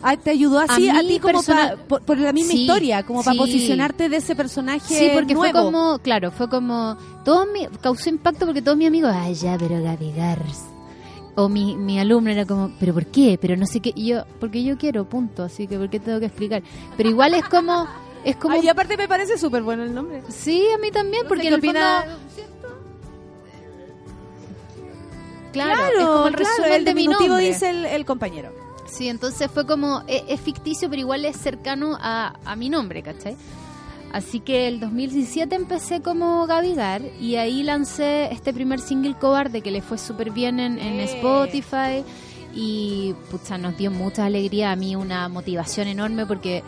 [0.00, 2.60] Ah, ¿Te ayudó así a, mí ti como persona- pa- por, por la misma Sí,
[2.60, 3.38] historia, como para sí.
[3.38, 5.66] posicionarte de ese personaje Sí, porque fue nuevo?
[5.72, 9.82] como, claro, fue como, todo mi, causó impacto porque todos mis amigos, ay ya, pero
[9.82, 10.40] Gavigar.
[11.34, 13.38] O mi, mi alumno era como, pero ¿por qué?
[13.40, 13.92] Pero no sé qué.
[13.94, 15.44] Y yo, porque yo quiero, punto.
[15.44, 16.62] Así que, ¿por qué tengo que explicar?
[16.96, 17.86] Pero igual es como,
[18.24, 18.54] es como.
[18.54, 20.22] Ay, y aparte me parece súper bueno el nombre.
[20.28, 22.18] Sí, a mí también, No porque el opina- fondo-
[25.52, 27.46] Claro, Claro, es como el claro, resumen el de mi diminutivo nombre.
[27.48, 28.52] dice el, el compañero.
[28.86, 33.02] Sí, entonces fue como, e- es, ficticio, pero igual es cercano a, a mi nombre,
[33.02, 33.36] ¿cachai?
[34.12, 39.70] Así que el 2017 empecé como Gavigar y ahí lancé este primer single cobarde que
[39.70, 41.04] le fue súper bien en, en Eh.
[41.04, 42.04] Spotify
[42.54, 46.62] y pucha, nos dio mucha alegría a mí, una motivación enorme porque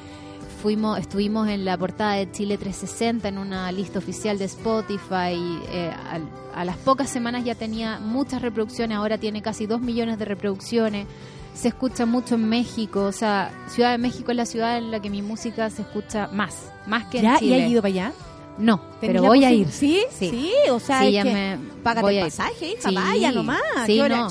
[0.62, 5.34] fuimos, estuvimos en la portada de Chile 360 en una lista oficial de Spotify.
[5.72, 10.18] eh, al- a las pocas semanas ya tenía muchas reproducciones, ahora tiene casi 2 millones
[10.18, 11.06] de reproducciones.
[11.54, 15.00] Se escucha mucho en México, o sea, Ciudad de México es la ciudad en la
[15.00, 17.34] que mi música se escucha más, más que en ¿Ya?
[17.36, 17.64] ¿Y Chile.
[17.64, 18.12] has ido para allá?
[18.58, 19.68] No, ¿Tenés pero voy a ir.
[19.70, 20.00] ¿Sí?
[20.10, 20.28] Sí.
[20.30, 22.94] Sí, o sea, Sí, es ya que me págate voy el a pasaje, hija, Sí.
[22.94, 23.60] vaya nomás.
[23.86, 24.30] Sí, ¿Qué hora no.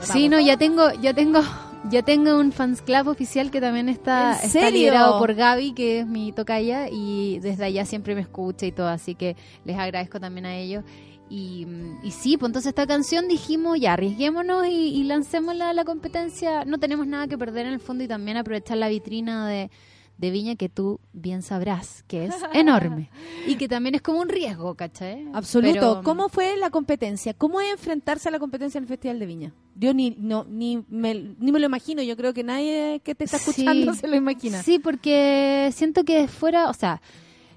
[0.00, 1.40] Sí, no, ya tengo, ya tengo,
[1.90, 6.00] ya tengo un fans club oficial que también está, ¿En está liderado por Gaby, que
[6.00, 10.20] es mi tocaya, y desde allá siempre me escucha y todo, así que les agradezco
[10.20, 10.84] también a ellos.
[11.28, 11.66] Y,
[12.04, 16.64] y sí, pues entonces esta canción dijimos, ya arriesguémonos y, y lancémosla a la competencia.
[16.64, 19.70] No tenemos nada que perder en el fondo y también aprovechar la vitrina de,
[20.18, 23.10] de Viña que tú bien sabrás que es enorme
[23.46, 25.26] y que también es como un riesgo, ¿cachai?
[25.34, 25.72] Absoluto.
[25.74, 27.34] Pero, ¿Cómo fue la competencia?
[27.34, 29.52] ¿Cómo es enfrentarse a la competencia en el Festival de Viña?
[29.74, 32.02] Yo ni no ni me, ni me lo imagino.
[32.02, 34.00] Yo creo que nadie que te está escuchando Sí.
[34.00, 34.62] se lo imagina.
[34.62, 37.00] Sí, porque siento que fuera, o sea,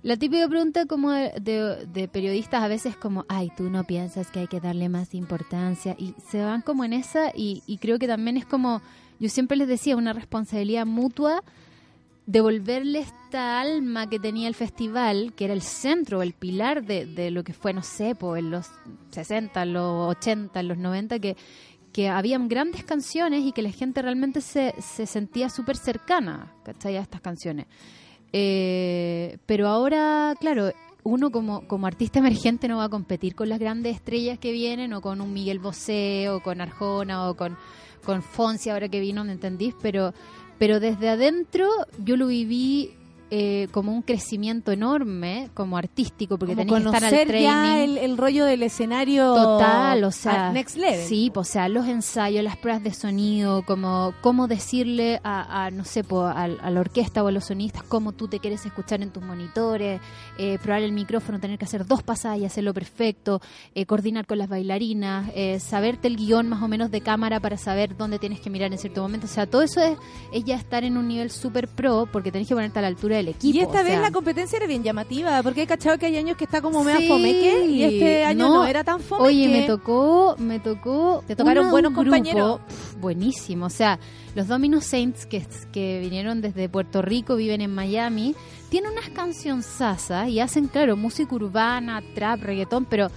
[0.01, 4.31] La típica pregunta como de, de- de periodistas a veces como, ay, tú no piensas
[4.31, 7.99] que hay que darle más importancia y se van como en esa y, y creo
[7.99, 8.81] que también es como,
[9.19, 11.43] yo siempre les decía, una responsabilidad mutua
[12.29, 17.31] devolverle esta alma que tenía el festival, que era el centro, el pilar de, de
[17.31, 18.67] lo que fue, no sé, en los
[19.09, 21.35] 60, en los 80, en los 90, que,
[21.91, 26.97] que habían grandes canciones y que la gente realmente se, se sentía súper cercana, ¿cachai?
[26.97, 27.65] A estas canciones.
[28.31, 33.57] Eh, pero ahora, claro, uno como, como artista emergente no va a competir con las
[33.57, 37.57] grandes estrellas que vienen, o con un Miguel Bosé, o con Arjona, o con,
[38.05, 39.73] con Fonsi, ahora que vino, ¿me entendís?
[39.81, 40.13] Pero,
[40.59, 41.67] pero desde adentro
[42.03, 42.91] yo lo viví
[43.31, 47.41] eh, como un crecimiento enorme, como artístico, porque tenés que estar al training.
[47.41, 51.05] ya el, el rollo del escenario Total, o sea, next level.
[51.05, 55.71] Sí, pues, o sea, los ensayos, las pruebas de sonido, como cómo decirle a, a,
[55.71, 58.65] no sé, po, a, a la orquesta o a los sonistas cómo tú te quieres
[58.65, 60.01] escuchar en tus monitores,
[60.37, 63.41] eh, probar el micrófono, tener que hacer dos pasadas y hacerlo perfecto,
[63.75, 67.57] eh, coordinar con las bailarinas, eh, saberte el guion más o menos de cámara para
[67.57, 69.25] saber dónde tienes que mirar en cierto momento.
[69.25, 69.97] O sea, todo eso es,
[70.33, 73.18] es ya estar en un nivel súper pro porque tenés que ponerte a la altura
[73.19, 73.57] del equipo.
[73.57, 74.01] Y esta o vez sea.
[74.01, 76.99] la competencia era bien llamativa, porque he cachado que hay años que está como media
[76.99, 77.07] Sí.
[77.07, 79.27] fomeque y este año no, era tan fomeque.
[79.27, 81.23] Oye, me tocó, me tocó.
[81.27, 82.59] Te tocaron una- buenos compañeros.
[82.99, 83.67] buenísimo.
[83.67, 83.99] O sea,
[84.35, 88.35] los Domino Saints que, que vinieron desde Puerto Rico, viven en Miami,
[88.69, 93.09] tienen unas canciones sasas y hacen, claro, música urbana, trap, reggaetón, pero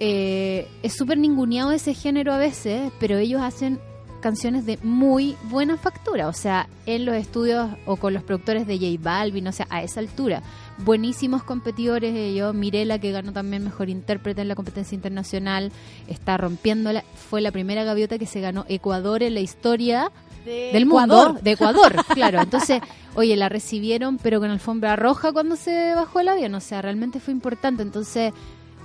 [0.00, 3.78] eh, es súper ninguneado ese género a veces, pero ellos hacen
[4.24, 8.78] canciones de muy buena factura, o sea, en los estudios o con los productores de
[8.78, 10.42] J Balvin, o sea, a esa altura.
[10.78, 15.72] Buenísimos competidores ellos, Mirela que ganó también mejor intérprete en la competencia internacional,
[16.08, 20.10] está rompiéndola, fue la primera gaviota que se ganó Ecuador en la historia
[20.46, 21.42] De del mundo, Ecuador.
[21.42, 22.40] de Ecuador, claro.
[22.40, 22.80] Entonces,
[23.16, 27.20] oye, la recibieron pero con alfombra roja cuando se bajó el avión, o sea, realmente
[27.20, 27.82] fue importante.
[27.82, 28.32] Entonces,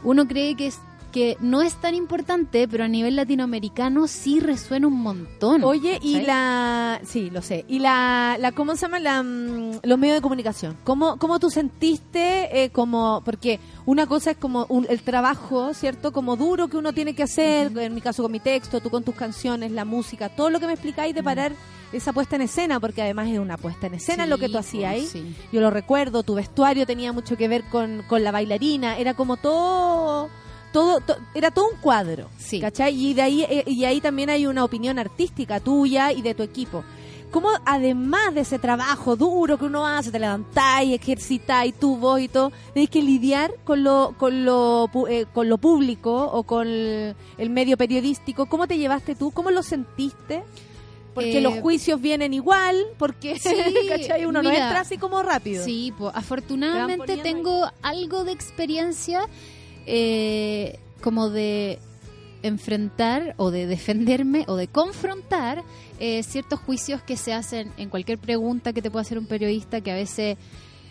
[0.04, 0.80] uno cree que es
[1.12, 5.64] que no es tan importante, pero a nivel latinoamericano sí resuena un montón.
[5.64, 7.02] Oye, y la...
[7.06, 7.66] Sí, lo sé.
[7.68, 8.38] Y la...
[8.40, 9.00] la ¿Cómo se llama?
[9.00, 10.78] La, mm, los medios de comunicación.
[10.84, 13.22] ¿Cómo, cómo tú sentiste eh, como...
[13.26, 16.12] Porque una cosa es como un- el trabajo, ¿cierto?
[16.12, 19.04] Como duro que uno tiene que hacer, en mi caso con mi texto, tú con
[19.04, 21.54] tus canciones, la música, todo lo que me explicáis de parar
[21.92, 24.54] esa puesta en escena, porque además es una puesta en escena Sí, lo que tú
[24.54, 25.06] pues, hacías ahí.
[25.08, 25.36] sí.
[25.52, 29.38] Yo lo recuerdo, tu vestuario tenía mucho que ver con, con la bailarina, era como
[29.38, 30.30] todo...
[30.72, 32.60] Todo, to- era todo un cuadro, Sí.
[32.60, 32.96] ¿cachai?
[32.96, 36.44] Y de ahí eh, y ahí también hay una opinión artística tuya y de tu
[36.44, 36.84] equipo.
[37.32, 42.28] ¿Cómo además de ese trabajo duro que uno hace, te levantáis, ejercitáis tu voz y
[42.28, 47.16] todo, tenéis que lidiar con lo con lo eh, con lo público o con el,
[47.38, 48.48] el medio periodístico?
[48.48, 49.30] ¿Cómo te llevaste tú?
[49.32, 50.44] ¿Cómo lo sentiste?
[51.14, 53.50] Porque Eh, los juicios vienen igual, porque Sí,
[53.90, 54.26] ¿cachai?
[54.26, 55.64] uno no entra así como rápido.
[55.66, 59.22] Sí, pues afortunadamente tengo algo de experiencia
[59.92, 61.80] eh, como de
[62.44, 65.64] enfrentar o de defenderme o de confrontar
[66.00, 69.82] eh, ciertos juicios que se hacen en cualquier pregunta que te pueda hacer un periodista
[69.82, 70.38] que a veces...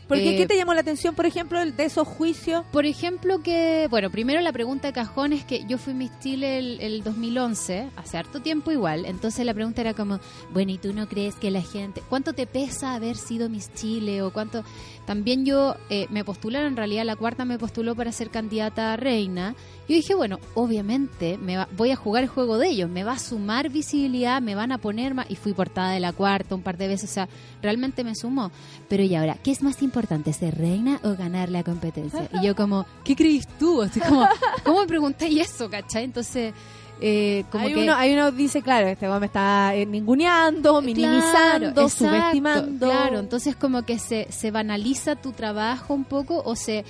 [0.08, 2.64] Porque eh, ¿qué te llamó la atención, por ejemplo, de esos juicios?
[2.72, 6.58] Por ejemplo, que, bueno, primero la pregunta de cajón es que yo fui Miss Chile
[6.58, 10.18] el, el 2011, hace harto tiempo igual, entonces la pregunta era como,
[10.50, 14.22] bueno, ¿y tú no crees que la gente, cuánto te pesa haber sido Miss Chile
[14.22, 14.64] o cuánto...
[15.09, 18.97] También yo eh, me postularon, en realidad la cuarta me postuló para ser candidata a
[18.98, 19.55] reina.
[19.89, 23.12] Yo dije, bueno, obviamente me va- voy a jugar el juego de ellos, me va
[23.12, 25.30] a sumar visibilidad, me van a poner más...
[25.30, 27.28] Y fui portada de la cuarta un par de veces, o sea,
[27.62, 28.52] realmente me sumó.
[28.90, 32.28] Pero y ahora, ¿qué es más importante, ser reina o ganar la competencia?
[32.35, 33.82] Y yo como, ¿qué crees tú?
[34.06, 34.26] Como,
[34.62, 36.05] ¿cómo me preguntáis eso, cachai?
[36.05, 36.52] Entonces,
[37.00, 37.82] eh, como hay, que...
[37.82, 42.86] uno, hay uno dice, claro, este me está eh, ninguneando, minimizando, Claro, exacto, subestimando.
[42.86, 46.84] Claro, entonces como que se, se banaliza tu trabajo un poco o se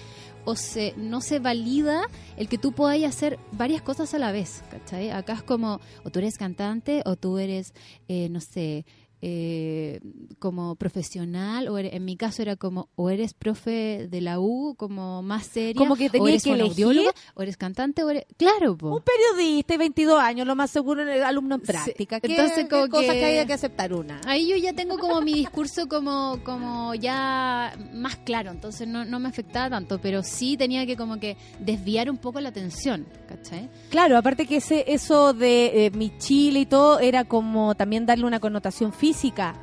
[0.45, 2.03] o se no se valida
[2.39, 5.11] el que tú podáis hacer varias cosas a la vez, ¿cachai?
[5.11, 7.75] Acá es como, o tú eres cantante o tú eres,
[8.09, 8.87] eh, no sé,
[9.21, 10.01] eh,
[10.39, 15.23] como profesional, o en mi caso era como, o eres profe de la U, como
[15.23, 17.11] más seria, Como que o tenía eres que elegir.
[17.35, 18.27] o eres cantante, o eres...
[18.37, 18.95] Claro, po.
[18.97, 22.21] Un periodista y 22 años, lo más seguro, en el alumno en práctica.
[22.21, 24.21] ¿Qué, entonces qué como cosa que- que haya que aceptar una?
[24.27, 29.19] Ahí yo ya tengo como mi discurso como, como ya más claro, entonces no, no
[29.19, 33.69] me afectaba tanto, pero sí tenía que como que desviar un poco la atención, ¿cachai?
[33.91, 38.25] Claro, aparte que ese eso de eh, mi Chile y todo era como también darle
[38.25, 39.08] una connotación física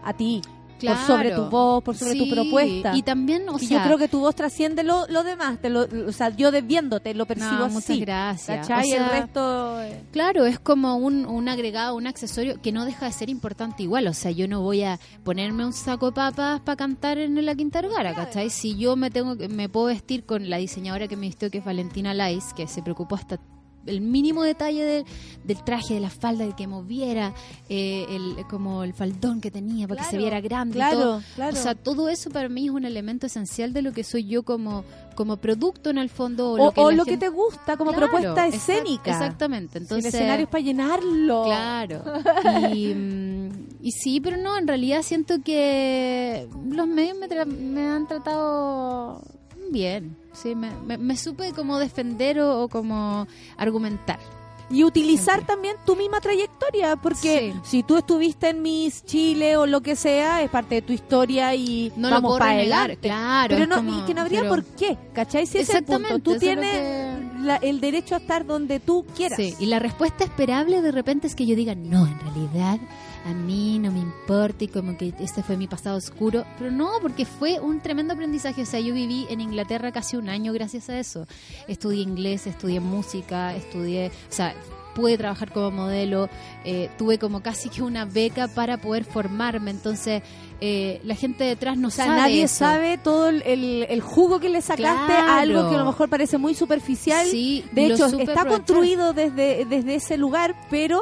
[0.04, 0.42] a ti.
[0.86, 2.96] por sobre tu voz, por sobre tu propuesta.
[2.96, 5.70] y también, o Y sea- yo creo que tu voz trasciende lo, lo demás, te
[5.70, 7.74] lo, o sea, yo de- viéndote lo percibo No, así.
[7.76, 8.68] muchas gracias.
[8.68, 8.92] ¿Cachai?
[8.92, 9.82] O sea, el resto...
[9.82, 13.82] eh, Claro, es como un, un agregado, un accesorio que no deja de ser importante
[13.84, 14.06] igual.
[14.08, 17.56] O sea, yo no voy a ponerme un saco de papas para cantar en la
[17.56, 18.50] Quinta Vergara, ¿cachai?
[18.52, 21.60] Si yo me tengo que- me puedo vestir con la diseñadora que me vistió, que
[21.60, 23.40] es Valentina Lais, que se preocupó hasta
[23.86, 25.06] el mínimo detalle del,
[25.44, 27.34] del traje, de la falda, de que moviera
[27.70, 30.80] eh, el, como el faldón que tenía para que se viera grande.
[30.80, 31.22] y todo.
[31.36, 31.58] claro.
[31.58, 34.44] O sea, todo eso para mí es un elemento esencial de lo que soy yo
[34.44, 34.84] como,
[35.16, 36.52] como producto en el fondo.
[36.54, 36.58] O,
[36.92, 39.12] lo que, o te gusta como Claro, propuesta exact- escénica.
[39.12, 39.78] exactamente.
[39.78, 41.44] Entonces, el escenario es para llenarlo.
[41.46, 42.04] Claro.
[42.76, 47.86] Y, mm, y sí, pero no, en realidad siento que los medios me, tra- me
[47.86, 49.22] han tratado
[49.72, 50.16] bien.
[50.34, 53.28] Sí, me, me, me supe como defender o, o como
[53.58, 54.20] argumentar.
[54.68, 57.60] Y utilizar también tu misma trayectoria, porque Sí.
[57.64, 61.54] si tú estuviste en Miss Chile o lo que sea, es parte de tu historia
[61.54, 62.98] y No lo vamos puedo para adelante.
[62.98, 65.46] claro, Pero no, como- y que no habría pero- por qué, ¿cachai?
[65.46, 66.02] Si ese es el punto.
[66.16, 69.38] Exactamente, Tú es lo tienes la- el derecho a estar donde tú quieras.
[69.38, 72.80] Sí, y la respuesta esperable de repente es que yo diga, no, en realidad
[73.26, 76.46] a mí no me importa y como que este fue mi pasado oscuro.
[76.60, 78.62] Pero no, porque fue un tremendo aprendizaje.
[78.62, 81.26] O sea, yo viví en Inglaterra casi un año gracias a eso.
[81.68, 84.54] Estudié inglés, estudié música, estudié, o sea,
[84.94, 86.30] pude trabajar como modelo,
[86.64, 89.72] eh, tuve como casi que una beca para poder formarme.
[89.72, 90.22] Entonces,
[90.62, 92.56] eh, la gente detrás no O sea, sabe nadie eso.
[92.60, 96.08] sabe todo el, el- el jugo que le sacaste a algo que a lo mejor
[96.10, 97.26] parece muy superficial.
[97.28, 98.48] Sí, de hecho, está aprovechar.
[98.48, 101.02] construido desde, desde ese lugar, pero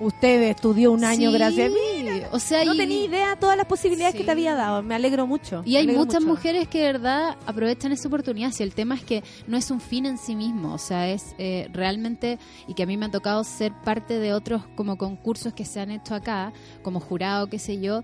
[0.00, 2.22] usted estudió un año Sí, gracias a mí.
[2.32, 4.82] O sea, no y- tenía idea todas las posibilidades que te había dado.
[4.82, 5.62] Me alegro mucho.
[5.64, 6.34] Y hay muchas mucho.
[6.34, 8.50] mujeres que de verdad aprovechan esa oportunidad.
[8.52, 11.34] Si el tema es que no es un fin en sí mismo, o sea, es
[11.38, 15.52] eh, realmente, y que a mí me ha tocado ser parte de otros como concursos
[15.52, 16.52] que se han hecho acá,
[16.82, 18.02] como jurado, qué sé yo.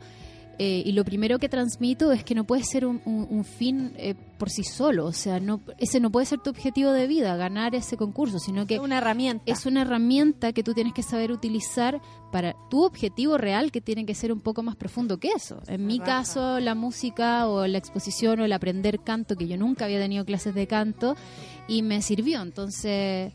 [0.58, 3.92] Eh, y lo primero que transmito es que no puede ser un, un- un fin
[3.96, 7.36] eh, por sí solo, o sea, no ese no puede ser tu objetivo de vida,
[7.36, 9.42] ganar ese concurso, sino que Es una herramienta.
[9.46, 12.00] es una herramienta que tú tienes que saber utilizar
[12.32, 15.60] para tu objetivo real que tiene que ser un poco más profundo que eso.
[15.68, 19.84] En mi caso, la música o la exposición o el aprender canto, que yo nunca
[19.84, 21.16] había tenido clases de canto
[21.68, 22.42] y me sirvió.
[22.42, 23.32] Entonces...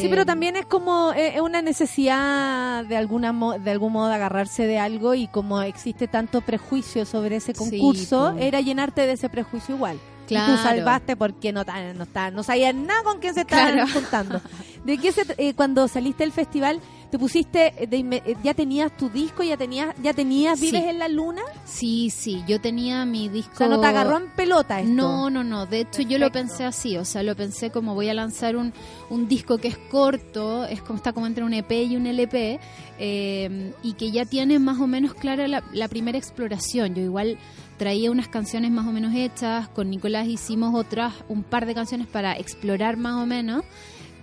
[0.00, 4.14] Sí, pero también es como eh, una necesidad de alguna mo- de algún modo de
[4.14, 9.28] agarrarse de algo y como existe tanto prejuicio sobre ese concurso, era llenarte de ese
[9.28, 9.98] prejuicio igual.
[10.24, 10.54] Y Claro.
[10.54, 11.62] tú salvaste porque no
[11.94, 13.90] no, ta- no sabías nada con quién se estaban Claro.
[13.92, 14.40] juntando.
[14.84, 16.80] ¿De qué se eh, cuando saliste del festival
[17.12, 20.66] te pusiste de eh, ya tenías tu disco, ya tenías ya tenías Sí.
[20.66, 21.42] Vives en la luna?
[21.66, 23.52] Sí, sí, yo tenía mi disco...
[23.52, 24.90] O sea, no te agarró en pelota esto.
[24.94, 25.66] No, no, no.
[25.66, 26.96] De hecho, yo lo pensé así.
[26.96, 28.72] O sea, lo pensé como voy a lanzar un,
[29.10, 32.58] un disco que es corto, es como está como entre un EP y un LP,
[32.98, 36.94] eh, y que ya tiene más o menos clara la, la primera exploración.
[36.94, 37.36] Yo igual
[37.76, 39.68] traía unas canciones más o menos hechas.
[39.68, 43.64] Con Nicolás hicimos otras, un par de canciones para explorar más o menos.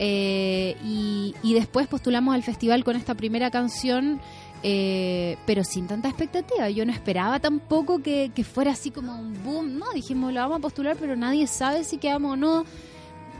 [0.01, 4.21] Eh, y, y después postulamos al festival con esta primera canción,
[4.63, 6.69] eh, pero sin tanta expectativa.
[6.69, 9.77] Yo no esperaba tampoco que, que fuera así como un boom.
[9.77, 12.65] No, dijimos, lo vamos a postular, pero nadie sabe si quedamos o no.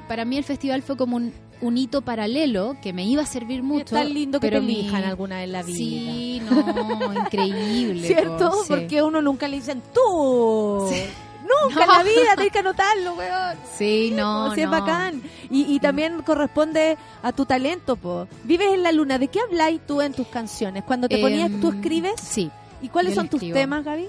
[0.10, 1.31] Para mí el festival fue como un,
[1.61, 3.95] un hito paralelo que me iba a servir mucho.
[3.95, 5.77] Es tan lindo que pero te mi- elijan alguna vez en la vida.
[5.77, 8.06] Sí, no, increíble.
[8.07, 8.49] ¿Cierto?
[8.49, 8.68] po, sí.
[8.68, 10.90] Porque uno nunca le dicen tú.
[11.63, 13.57] Nunca en la vida tenés que anotarlo, weón.
[13.77, 15.21] Sí, no, Sí, es bacán.
[15.49, 18.27] Y, y también corresponde a tu talento, po.
[18.43, 19.17] Vives en la luna.
[19.17, 20.84] ¿De qué habláis tú en tus canciones?
[20.84, 22.13] Cuando te ponías, Em, tú escribes.
[22.21, 22.49] Sí.
[22.81, 24.07] ¿Y cuáles son tus temas, Gaby?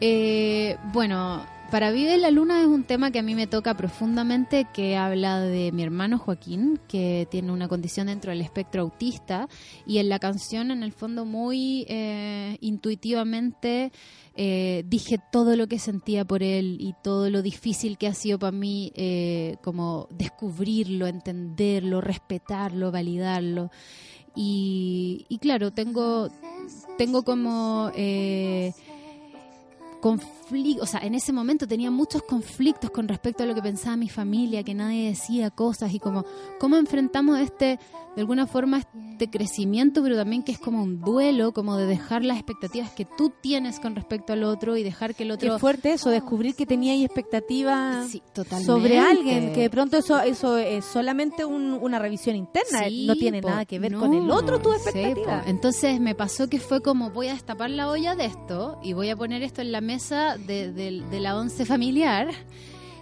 [0.00, 4.66] Eh, bueno, para Vive la Luna es un tema que a mí me toca profundamente,
[4.72, 9.48] que habla de mi hermano Joaquín, que tiene una condición dentro del espectro autista,
[9.86, 13.92] y en la canción, en el fondo, muy eh, intuitivamente
[14.40, 18.38] eh, dije todo lo que sentía por él y todo lo difícil que ha sido
[18.38, 23.72] para mí eh, como descubrirlo, entenderlo, respetarlo, validarlo.
[24.36, 26.28] Y, claro, tengo,
[26.96, 27.90] tengo como...
[27.96, 28.72] eh,
[30.80, 34.08] o sea, en ese momento tenía muchos conflictos con respecto a lo que pensaba mi
[34.08, 36.24] familia, que nadie decía cosas y como
[36.58, 37.78] cómo enfrentamos este,
[38.14, 38.78] de alguna forma,
[39.12, 43.04] este crecimiento, pero también que es como un duelo, como de dejar las expectativas que
[43.04, 45.54] tú tienes con respecto al otro y dejar que el otro...
[45.54, 48.22] Qué fuerte eso, descubrir que teníais expectativas Sí,
[48.64, 53.14] sobre alguien, que de pronto eso eso es solamente un- una revisión interna, Sí, no
[53.14, 55.42] tiene po, nada que ver no, con el otro tu expectativa.
[55.42, 55.48] po.
[55.50, 59.10] Entonces me pasó que fue como voy a destapar la olla de esto y voy
[59.10, 62.28] a poner esto en la mesa de, de- de la once familiar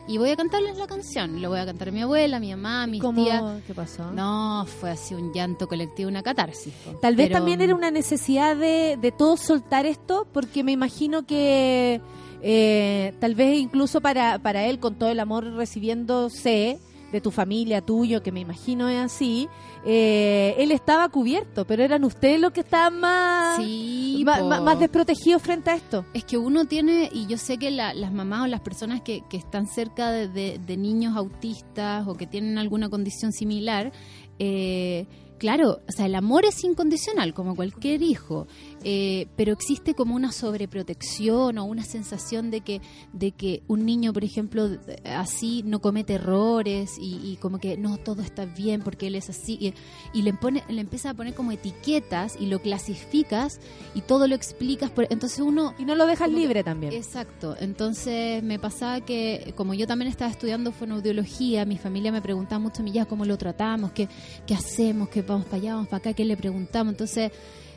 [0.09, 1.43] y voy a cantarles la canción.
[1.43, 3.25] Lo voy a cantar a mi abuela, a mi mamá, a mis ¿Cómo?
[3.25, 3.43] tías.
[3.67, 4.11] ¿Qué pasó?
[4.13, 6.73] No, fue así un llanto colectivo, una catarsis.
[7.03, 11.27] Tal vez Pero- también era una necesidad de, de todos soltar esto, porque me imagino
[11.27, 12.01] que
[12.43, 16.79] eh, tal vez incluso para, para él, con todo el amor recibiéndose
[17.17, 19.49] de tu familia, tuyo, que me imagino es así,
[19.85, 25.71] eh, él estaba cubierto, pero eran ustedes los que estaban más, Sí, más, desprotegidos frente
[25.71, 26.05] a esto.
[26.15, 29.23] Es que uno tiene, y yo sé que la- las mamás o las personas que,
[29.31, 33.93] que están cerca de, de- de niños autistas o que tienen alguna condición similar,
[34.39, 35.07] eh,
[35.39, 38.47] claro, o sea, el amor es incondicional, como cualquier hijo,
[38.89, 42.81] eh, pero existe como una sobreprotección o una sensación de que,
[43.13, 44.69] de que un niño, por ejemplo,
[45.05, 49.29] así no comete errores y, y como que no, todo está bien porque él es
[49.29, 49.75] así, y,
[50.17, 53.59] y le, pone, le empieza a poner como etiquetas y lo clasificas
[53.97, 55.75] y todo lo explicas, por, entonces uno...
[55.79, 56.93] Y no lo dejas que- libre también.
[56.93, 62.61] Exacto, entonces me pasaba que como yo también estaba estudiando fonoaudiología, mi familia me preguntaba
[62.61, 64.09] mucho a mí ya cómo lo tratamos, qué,
[64.47, 66.93] qué hacemos, qué vamos para allá, vamos para acá, qué le preguntamos.
[66.93, 67.33] Entonces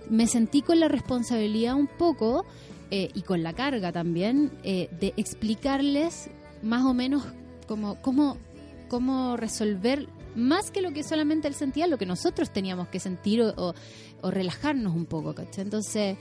[0.09, 2.45] me sentí con la responsabilidad un poco
[2.91, 6.29] eh, y con la carga también eh, de explicarles
[6.63, 7.23] más o menos
[7.67, 8.37] como cómo,
[8.89, 13.41] cómo resolver más que lo que solamente él sentía, lo que nosotros teníamos que sentir
[13.41, 13.73] o, o-
[14.21, 15.63] o relajarnos un poco, ¿cachai?
[15.63, 16.17] Entonces,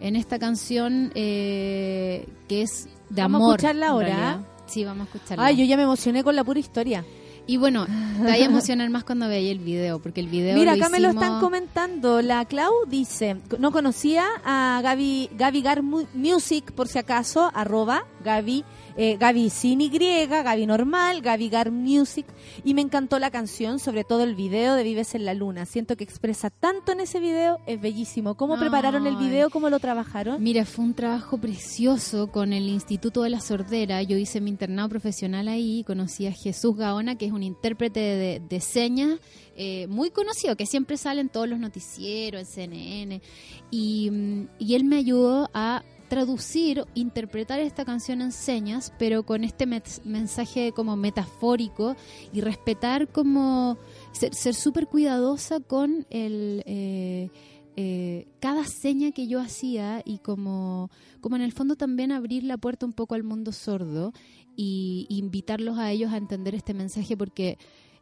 [0.00, 3.56] en esta canción eh, que es de Vamos a amor.
[3.56, 4.30] escucharla ahora.
[4.32, 4.44] ¿ah?
[4.66, 5.44] Sí, vamos a escucharla.
[5.46, 7.04] Ay, yo ya me emocioné con la pura historia.
[7.46, 7.86] Y bueno,
[8.18, 10.90] te vaya a emocionar más cuando veáis el video, porque el video Mira, lo acá
[10.90, 12.22] me lo están comentando.
[12.22, 18.04] La Clau dice, no conocía a Gaby, Gaby Gar Mu- Music, por si acaso, arroba
[18.24, 18.64] Gaby,
[18.96, 22.26] eh, Gaby sin Y, Gaby normal, Gaby Gar Music.
[22.64, 25.66] Y me encantó la canción, sobre todo el video de Vives en la Luna.
[25.66, 28.34] Siento que expresa tanto en ese video, es bellísimo.
[28.36, 29.50] ¿Cómo prepararon el video?
[29.50, 30.42] ¿Cómo lo trabajaron?
[30.42, 34.02] Mira, fue un trabajo precioso con el Instituto de la Sordera.
[34.02, 35.84] Yo hice mi internado profesional ahí.
[35.86, 39.18] Conocí a Jesús Gaona, que es un intérprete de, de señas
[39.62, 43.22] eh, muy conocido, que siempre sale en todos los noticieros, en CNN.
[43.70, 49.44] Y, mm, y él me ayudó a traducir, interpretar esta canción en señas, pero con
[49.44, 49.64] este
[50.04, 51.96] mensaje como metafórico
[52.32, 53.78] y respetar como
[54.12, 57.30] ser ser súper cuidadosa con el eh,
[57.76, 62.58] eh, cada seña que yo hacía y como como en el fondo también abrir la
[62.58, 64.12] puerta un poco al mundo sordo
[64.56, 67.56] y invitarlos a ellos a entender este mensaje porque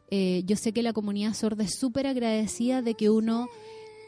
[0.09, 3.47] eh, yo sé que la comunidad sorda es súper agradecida de que uno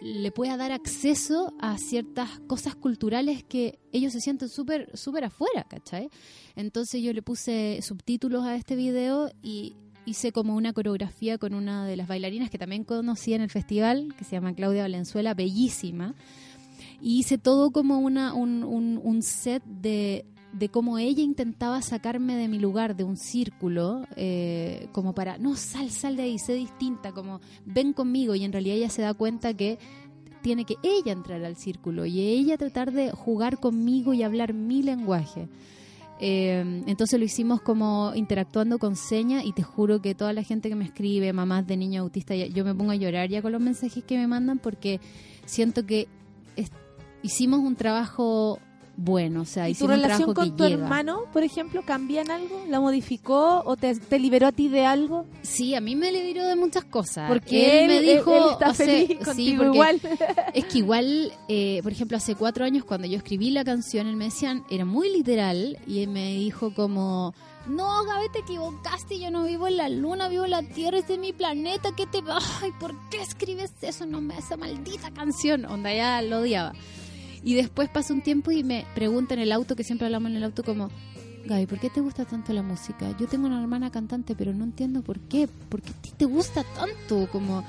[0.02, 5.64] le pueda dar acceso a ciertas cosas culturales que ellos se sienten súper súper afuera,
[5.70, 6.10] ¿cachai?
[6.56, 9.76] Entonces yo le puse subtítulos a este video y
[10.06, 14.16] hice como una coreografía con una de las bailarinas que también conocí en el festival,
[14.18, 16.16] que se llama Claudia Valenzuela, bellísima.
[17.00, 22.36] Y hice todo como una, un, un- un set de, de cómo ella intentaba sacarme
[22.36, 26.54] de mi lugar, de un círculo, eh, como para, no, sal, sal de ahí, sé
[26.54, 28.36] distinta, como ven conmigo.
[28.36, 29.80] Y en realidad ella se da cuenta que
[30.42, 34.82] tiene que ella entrar al círculo y ella tratar de jugar conmigo y hablar mi
[34.84, 35.48] lenguaje.
[36.20, 40.70] Eh, entonces lo hicimos como interactuando con señas y te juro que toda la gente
[40.70, 43.62] que me escribe, mamás de niños autistas, yo me pongo a llorar ya con los
[43.62, 45.00] mensajes que me mandan porque
[45.46, 46.08] siento que
[47.24, 48.60] hicimos un trabajo
[48.98, 50.84] bueno, o sea, ¿Y tu relación con tu llega.
[50.84, 52.64] hermano, por ejemplo, cambia en algo?
[52.68, 55.26] ¿La modificó o te, te liberó a ti de algo?
[55.42, 57.28] Sí, a mí me liberó de muchas cosas.
[57.28, 60.00] Porque él, me dijo, él está o sea, feliz sí, igual.
[60.54, 64.16] Es que igual, eh, por ejemplo, hace cuatro años cuando yo escribí la canción, él
[64.16, 67.34] me decían, era muy literal, y él me dijo como,
[67.68, 71.14] no, Gaby, te equivocaste, yo no vivo en la luna, vivo en la tierra, este
[71.14, 72.40] es mi planeta, ¿qué te va?
[72.62, 74.06] Ay, ¿por qué escribes eso?
[74.06, 75.66] No me esa maldita canción.
[75.66, 76.74] Onda, ya lo odiaba.
[77.44, 80.38] Y después pasa un tiempo y me pregunta en el auto, que siempre hablamos en
[80.38, 80.90] el auto, como,
[81.46, 83.16] Gaby, ¿por qué te gusta tanto la música?
[83.20, 85.48] Yo tengo una hermana cantante, pero no entiendo por qué.
[85.48, 87.28] ¿Por qué a ti te gusta tanto?
[87.32, 87.64] Como...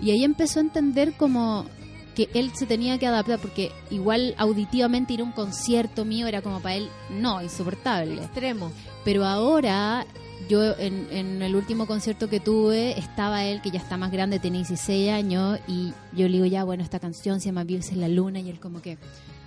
[0.00, 1.66] Y ahí empezó a entender como
[2.14, 6.42] que él se tenía que adaptar, porque igual auditivamente ir a un concierto mío era
[6.42, 8.22] como para él, no, insoportable.
[8.22, 8.70] Extremo.
[9.04, 10.06] Pero ahora,
[10.48, 14.38] yo en, en el último concierto que tuve, estaba él, que ya está más grande,
[14.38, 18.00] tiene 16 años, y yo le digo, ya, bueno, esta canción se llama Vives en
[18.00, 18.98] la Luna, y él como que,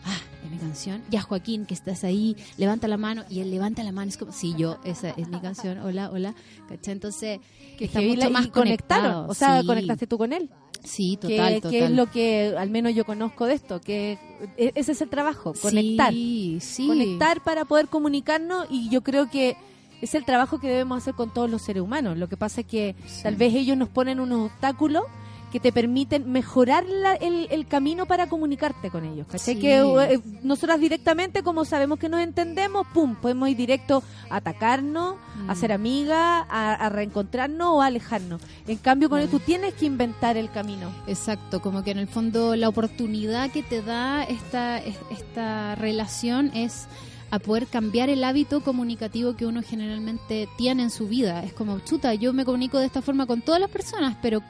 [0.06, 1.02] ah, es mi canción.
[1.10, 4.32] Ya, Joaquín, que estás ahí, levanta la mano, y él levanta la mano, es como,
[4.32, 6.36] sí, yo, esa es mi canción, hola, hola,
[6.70, 6.94] ¿cachai?
[6.94, 7.40] Entonces,
[7.78, 9.28] que está mucho más conectado.
[9.28, 9.68] O sea, sí.
[9.68, 10.50] conectaste tú con él.
[10.84, 11.76] Sí, que, total, que total.
[11.84, 14.18] es lo que al menos yo conozco de esto, que
[14.58, 16.12] e- ese es el trabajo, Sí, conectar.
[16.12, 16.88] sí.
[16.88, 19.56] Conectar para poder comunicarnos y yo creo que
[20.02, 22.18] es el trabajo que debemos hacer con todos los seres humanos.
[22.18, 25.04] Lo que pasa es que tal vez ellos nos ponen unos obstáculos
[25.52, 29.28] que te permiten mejorar la- el, el camino para comunicarte con ellos.
[29.28, 29.56] ¿cachai?
[29.56, 29.60] Sí.
[29.60, 35.16] Que eh, nosotras directamente, como sabemos que nos entendemos, pum, podemos ir directo a atacarnos,
[35.50, 35.56] a Mm.
[35.58, 38.42] ser amigas, a, a reencontrarnos o a alejarnos.
[38.66, 40.90] En cambio, con él tú tienes que inventar el camino.
[41.06, 46.50] Exacto, como que en el fondo la oportunidad que te da esta, es- esta relación
[46.54, 46.88] es
[47.32, 51.44] a poder cambiar el hábito comunicativo que uno generalmente tiene en su vida.
[51.44, 54.42] Es como, chuta, yo me comunico de esta forma con todas las personas, pero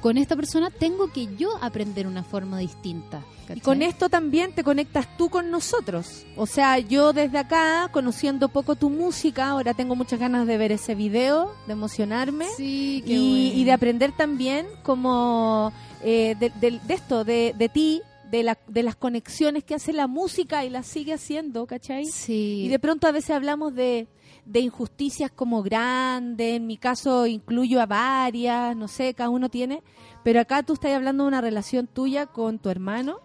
[0.00, 3.20] con esta persona tengo que yo aprender una forma distinta.
[3.52, 6.24] Y con esto también te conectas tú con nosotros.
[6.36, 10.70] O sea, yo desde acá, conociendo poco tu música, ahora tengo muchas ganas de ver
[10.70, 13.60] ese video, de emocionarme Sí, y, bueno.
[13.60, 15.72] y de aprender también como
[16.02, 19.92] eh, de, de- de esto, de, de ti, de, la, de las conexiones que hace
[19.92, 22.06] la música y las sigue haciendo, ¿cachai?
[22.06, 22.62] Sí.
[22.64, 24.08] Y de pronto a veces hablamos de,
[24.44, 29.82] de injusticias como grandes, en mi caso incluyo a varias, no sé, cada uno tiene,
[30.24, 33.20] pero acá tú estás hablando de una relación tuya con tu hermano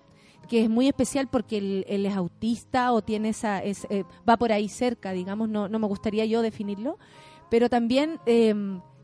[0.49, 4.38] que es muy especial porque él, él es autista o tiene esa es, eh, va
[4.38, 6.99] por ahí cerca, digamos, no, no me gustaría yo definirlo,
[7.49, 8.53] pero también eh,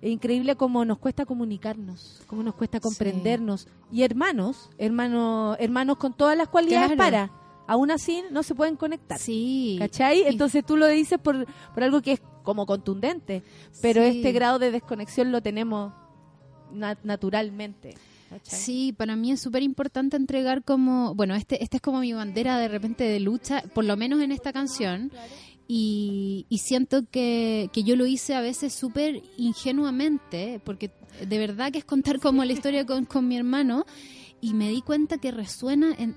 [0.02, 6.14] es increíble cómo nos cuesta comunicarnos, cómo nos cuesta comprendernos y hermanos, hermanos, hermanos con
[6.14, 6.98] todas las cualidades Claro.
[6.98, 7.32] para
[7.68, 9.20] aún así no se pueden conectar.
[9.20, 9.76] Sí.
[9.78, 10.24] ¿Cachai?
[10.26, 13.44] Entonces tú lo dices por, por algo que es como contundente,
[13.82, 14.18] pero Sí.
[14.18, 15.94] este grado de desconexión lo tenemos
[16.72, 17.96] na- naturalmente.
[18.30, 18.60] ¿cachai?
[18.60, 22.58] Sí, para mí es súper importante entregar como, bueno, este, esta es como mi bandera
[22.60, 25.12] de repente de lucha, por lo menos en esta canción,
[25.72, 30.90] y, y siento que, que yo lo hice a veces súper ingenuamente, porque
[31.28, 33.86] de verdad que es contar como la historia con, con mi hermano,
[34.42, 36.16] y me di cuenta que resuena en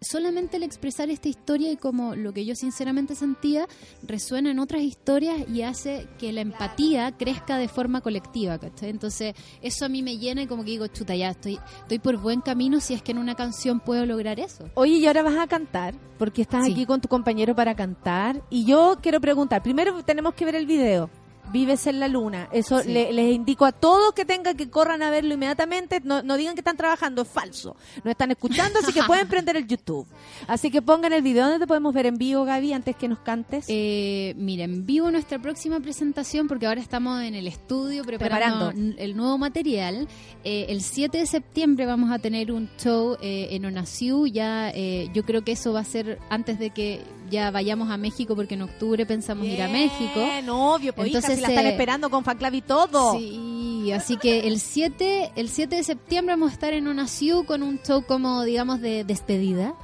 [0.00, 3.66] solamente el expresar esta historia y como lo que yo sinceramente sentía
[4.02, 8.90] resuena en otras historias y hace que la empatía crezca de forma colectiva, ¿cachai?
[8.90, 12.16] Entonces eso a mí me llena y como que digo, chuta, ya estoy, estoy por
[12.16, 14.68] buen camino si es que en una canción puedo lograr eso.
[14.74, 16.72] Oye, y ahora vas a cantar, porque estás Sí.
[16.72, 18.42] aquí con tu compañero para cantar.
[18.50, 21.10] Y yo quiero preguntar, primero tenemos que ver el video.
[21.52, 22.48] Vives en la luna.
[22.52, 22.90] Eso Sí.
[22.92, 26.00] le- les indico a todos que tengan que corran a verlo inmediatamente.
[26.04, 27.76] No, no digan que están trabajando, es falso.
[28.04, 30.06] No están escuchando, así que pueden prender el YouTube.
[30.46, 31.44] Así que pongan el video.
[31.44, 33.64] ¿Dónde te podemos ver en vivo, Gaby, antes que nos cantes?
[33.68, 39.38] Eh, miren, vivo nuestra próxima presentación porque ahora estamos en el estudio preparando, el nuevo
[39.38, 40.06] material.
[40.44, 44.26] Eh, el 7 de septiembre vamos a tener un show eh, en Onasiu.
[44.26, 47.00] Ya, eh, yo creo que eso va a ser antes de que
[47.30, 50.20] ya vayamos a México porque en octubre pensamos ir a México.
[50.48, 53.18] Obvio, pues, hija, si la están eh, esperando con fanclave y todo.
[53.18, 57.62] Sí, así que el 7, el 7 de septiembre vamos a estar en Onasiu con
[57.62, 59.74] un show como, digamos, de despedida.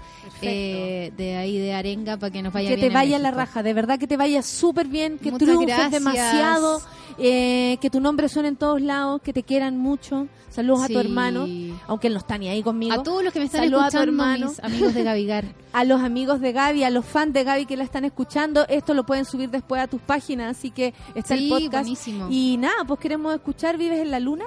[0.50, 3.62] Eh, de ahí de arenga para que nos vaya que bien te vaya la raja,
[3.62, 5.90] de verdad que te vaya súper bien, que Muchas triunfes gracias.
[5.92, 6.80] demasiado,
[7.18, 10.26] eh, que tu nombre suene en todos lados, que te quieran mucho.
[10.50, 11.48] Saludos a tu hermano,
[11.88, 12.94] aunque él no está ni ahí conmigo.
[12.94, 14.48] A todos los que me están Saludos a tu escuchando, hermano.
[14.50, 15.44] mis amigos de Gavigar.
[15.72, 18.94] a los amigos de Gaby, a los fans de Gaby que la están escuchando, esto
[18.94, 21.72] lo pueden subir después a tus páginas, así que está Sí, el podcast.
[21.84, 22.28] buenísimo.
[22.30, 24.44] Y nada, pues queremos escuchar Vives en la Luna.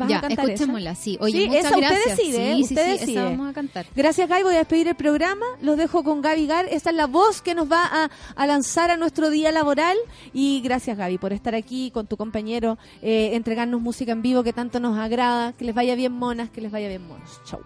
[0.00, 0.52] ¿Vas ya, a cantar esa?
[0.54, 1.16] escuchémosla, sí.
[1.20, 2.54] Oye, Sí, muchas esa usted decide.
[2.56, 3.12] Sí, usted sí, sí, decide.
[3.12, 3.86] esa vamos a cantar.
[3.94, 4.42] Gracias, Gaby.
[4.42, 5.46] Voy a despedir el programa.
[5.62, 6.66] Los dejo con Gaby Gar.
[6.70, 9.96] Esta es la voz que nos va a, a lanzar a nuestro día laboral.
[10.32, 14.52] Y gracias, Gaby, por estar aquí con tu compañero, eh, entregarnos música en vivo que
[14.52, 15.52] tanto nos agrada.
[15.52, 17.40] Que les vaya bien, monas, que les vaya bien, monos.
[17.44, 17.60] Chau.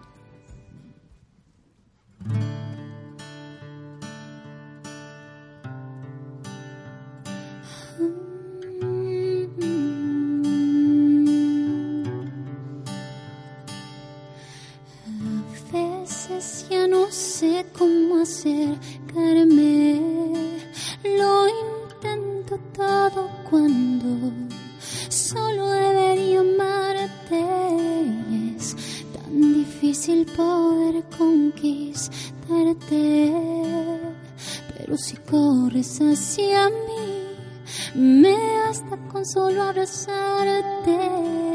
[16.69, 20.01] Ya no sé cómo acercarme.
[21.03, 24.31] Lo intento todo cuando
[25.09, 27.45] solo debería amarte.
[28.57, 28.75] Es
[29.13, 33.33] tan difícil poder conquistarte.
[34.77, 37.25] Pero si corres hacia mí,
[37.95, 38.35] me
[38.65, 41.54] basta con solo abrazarte.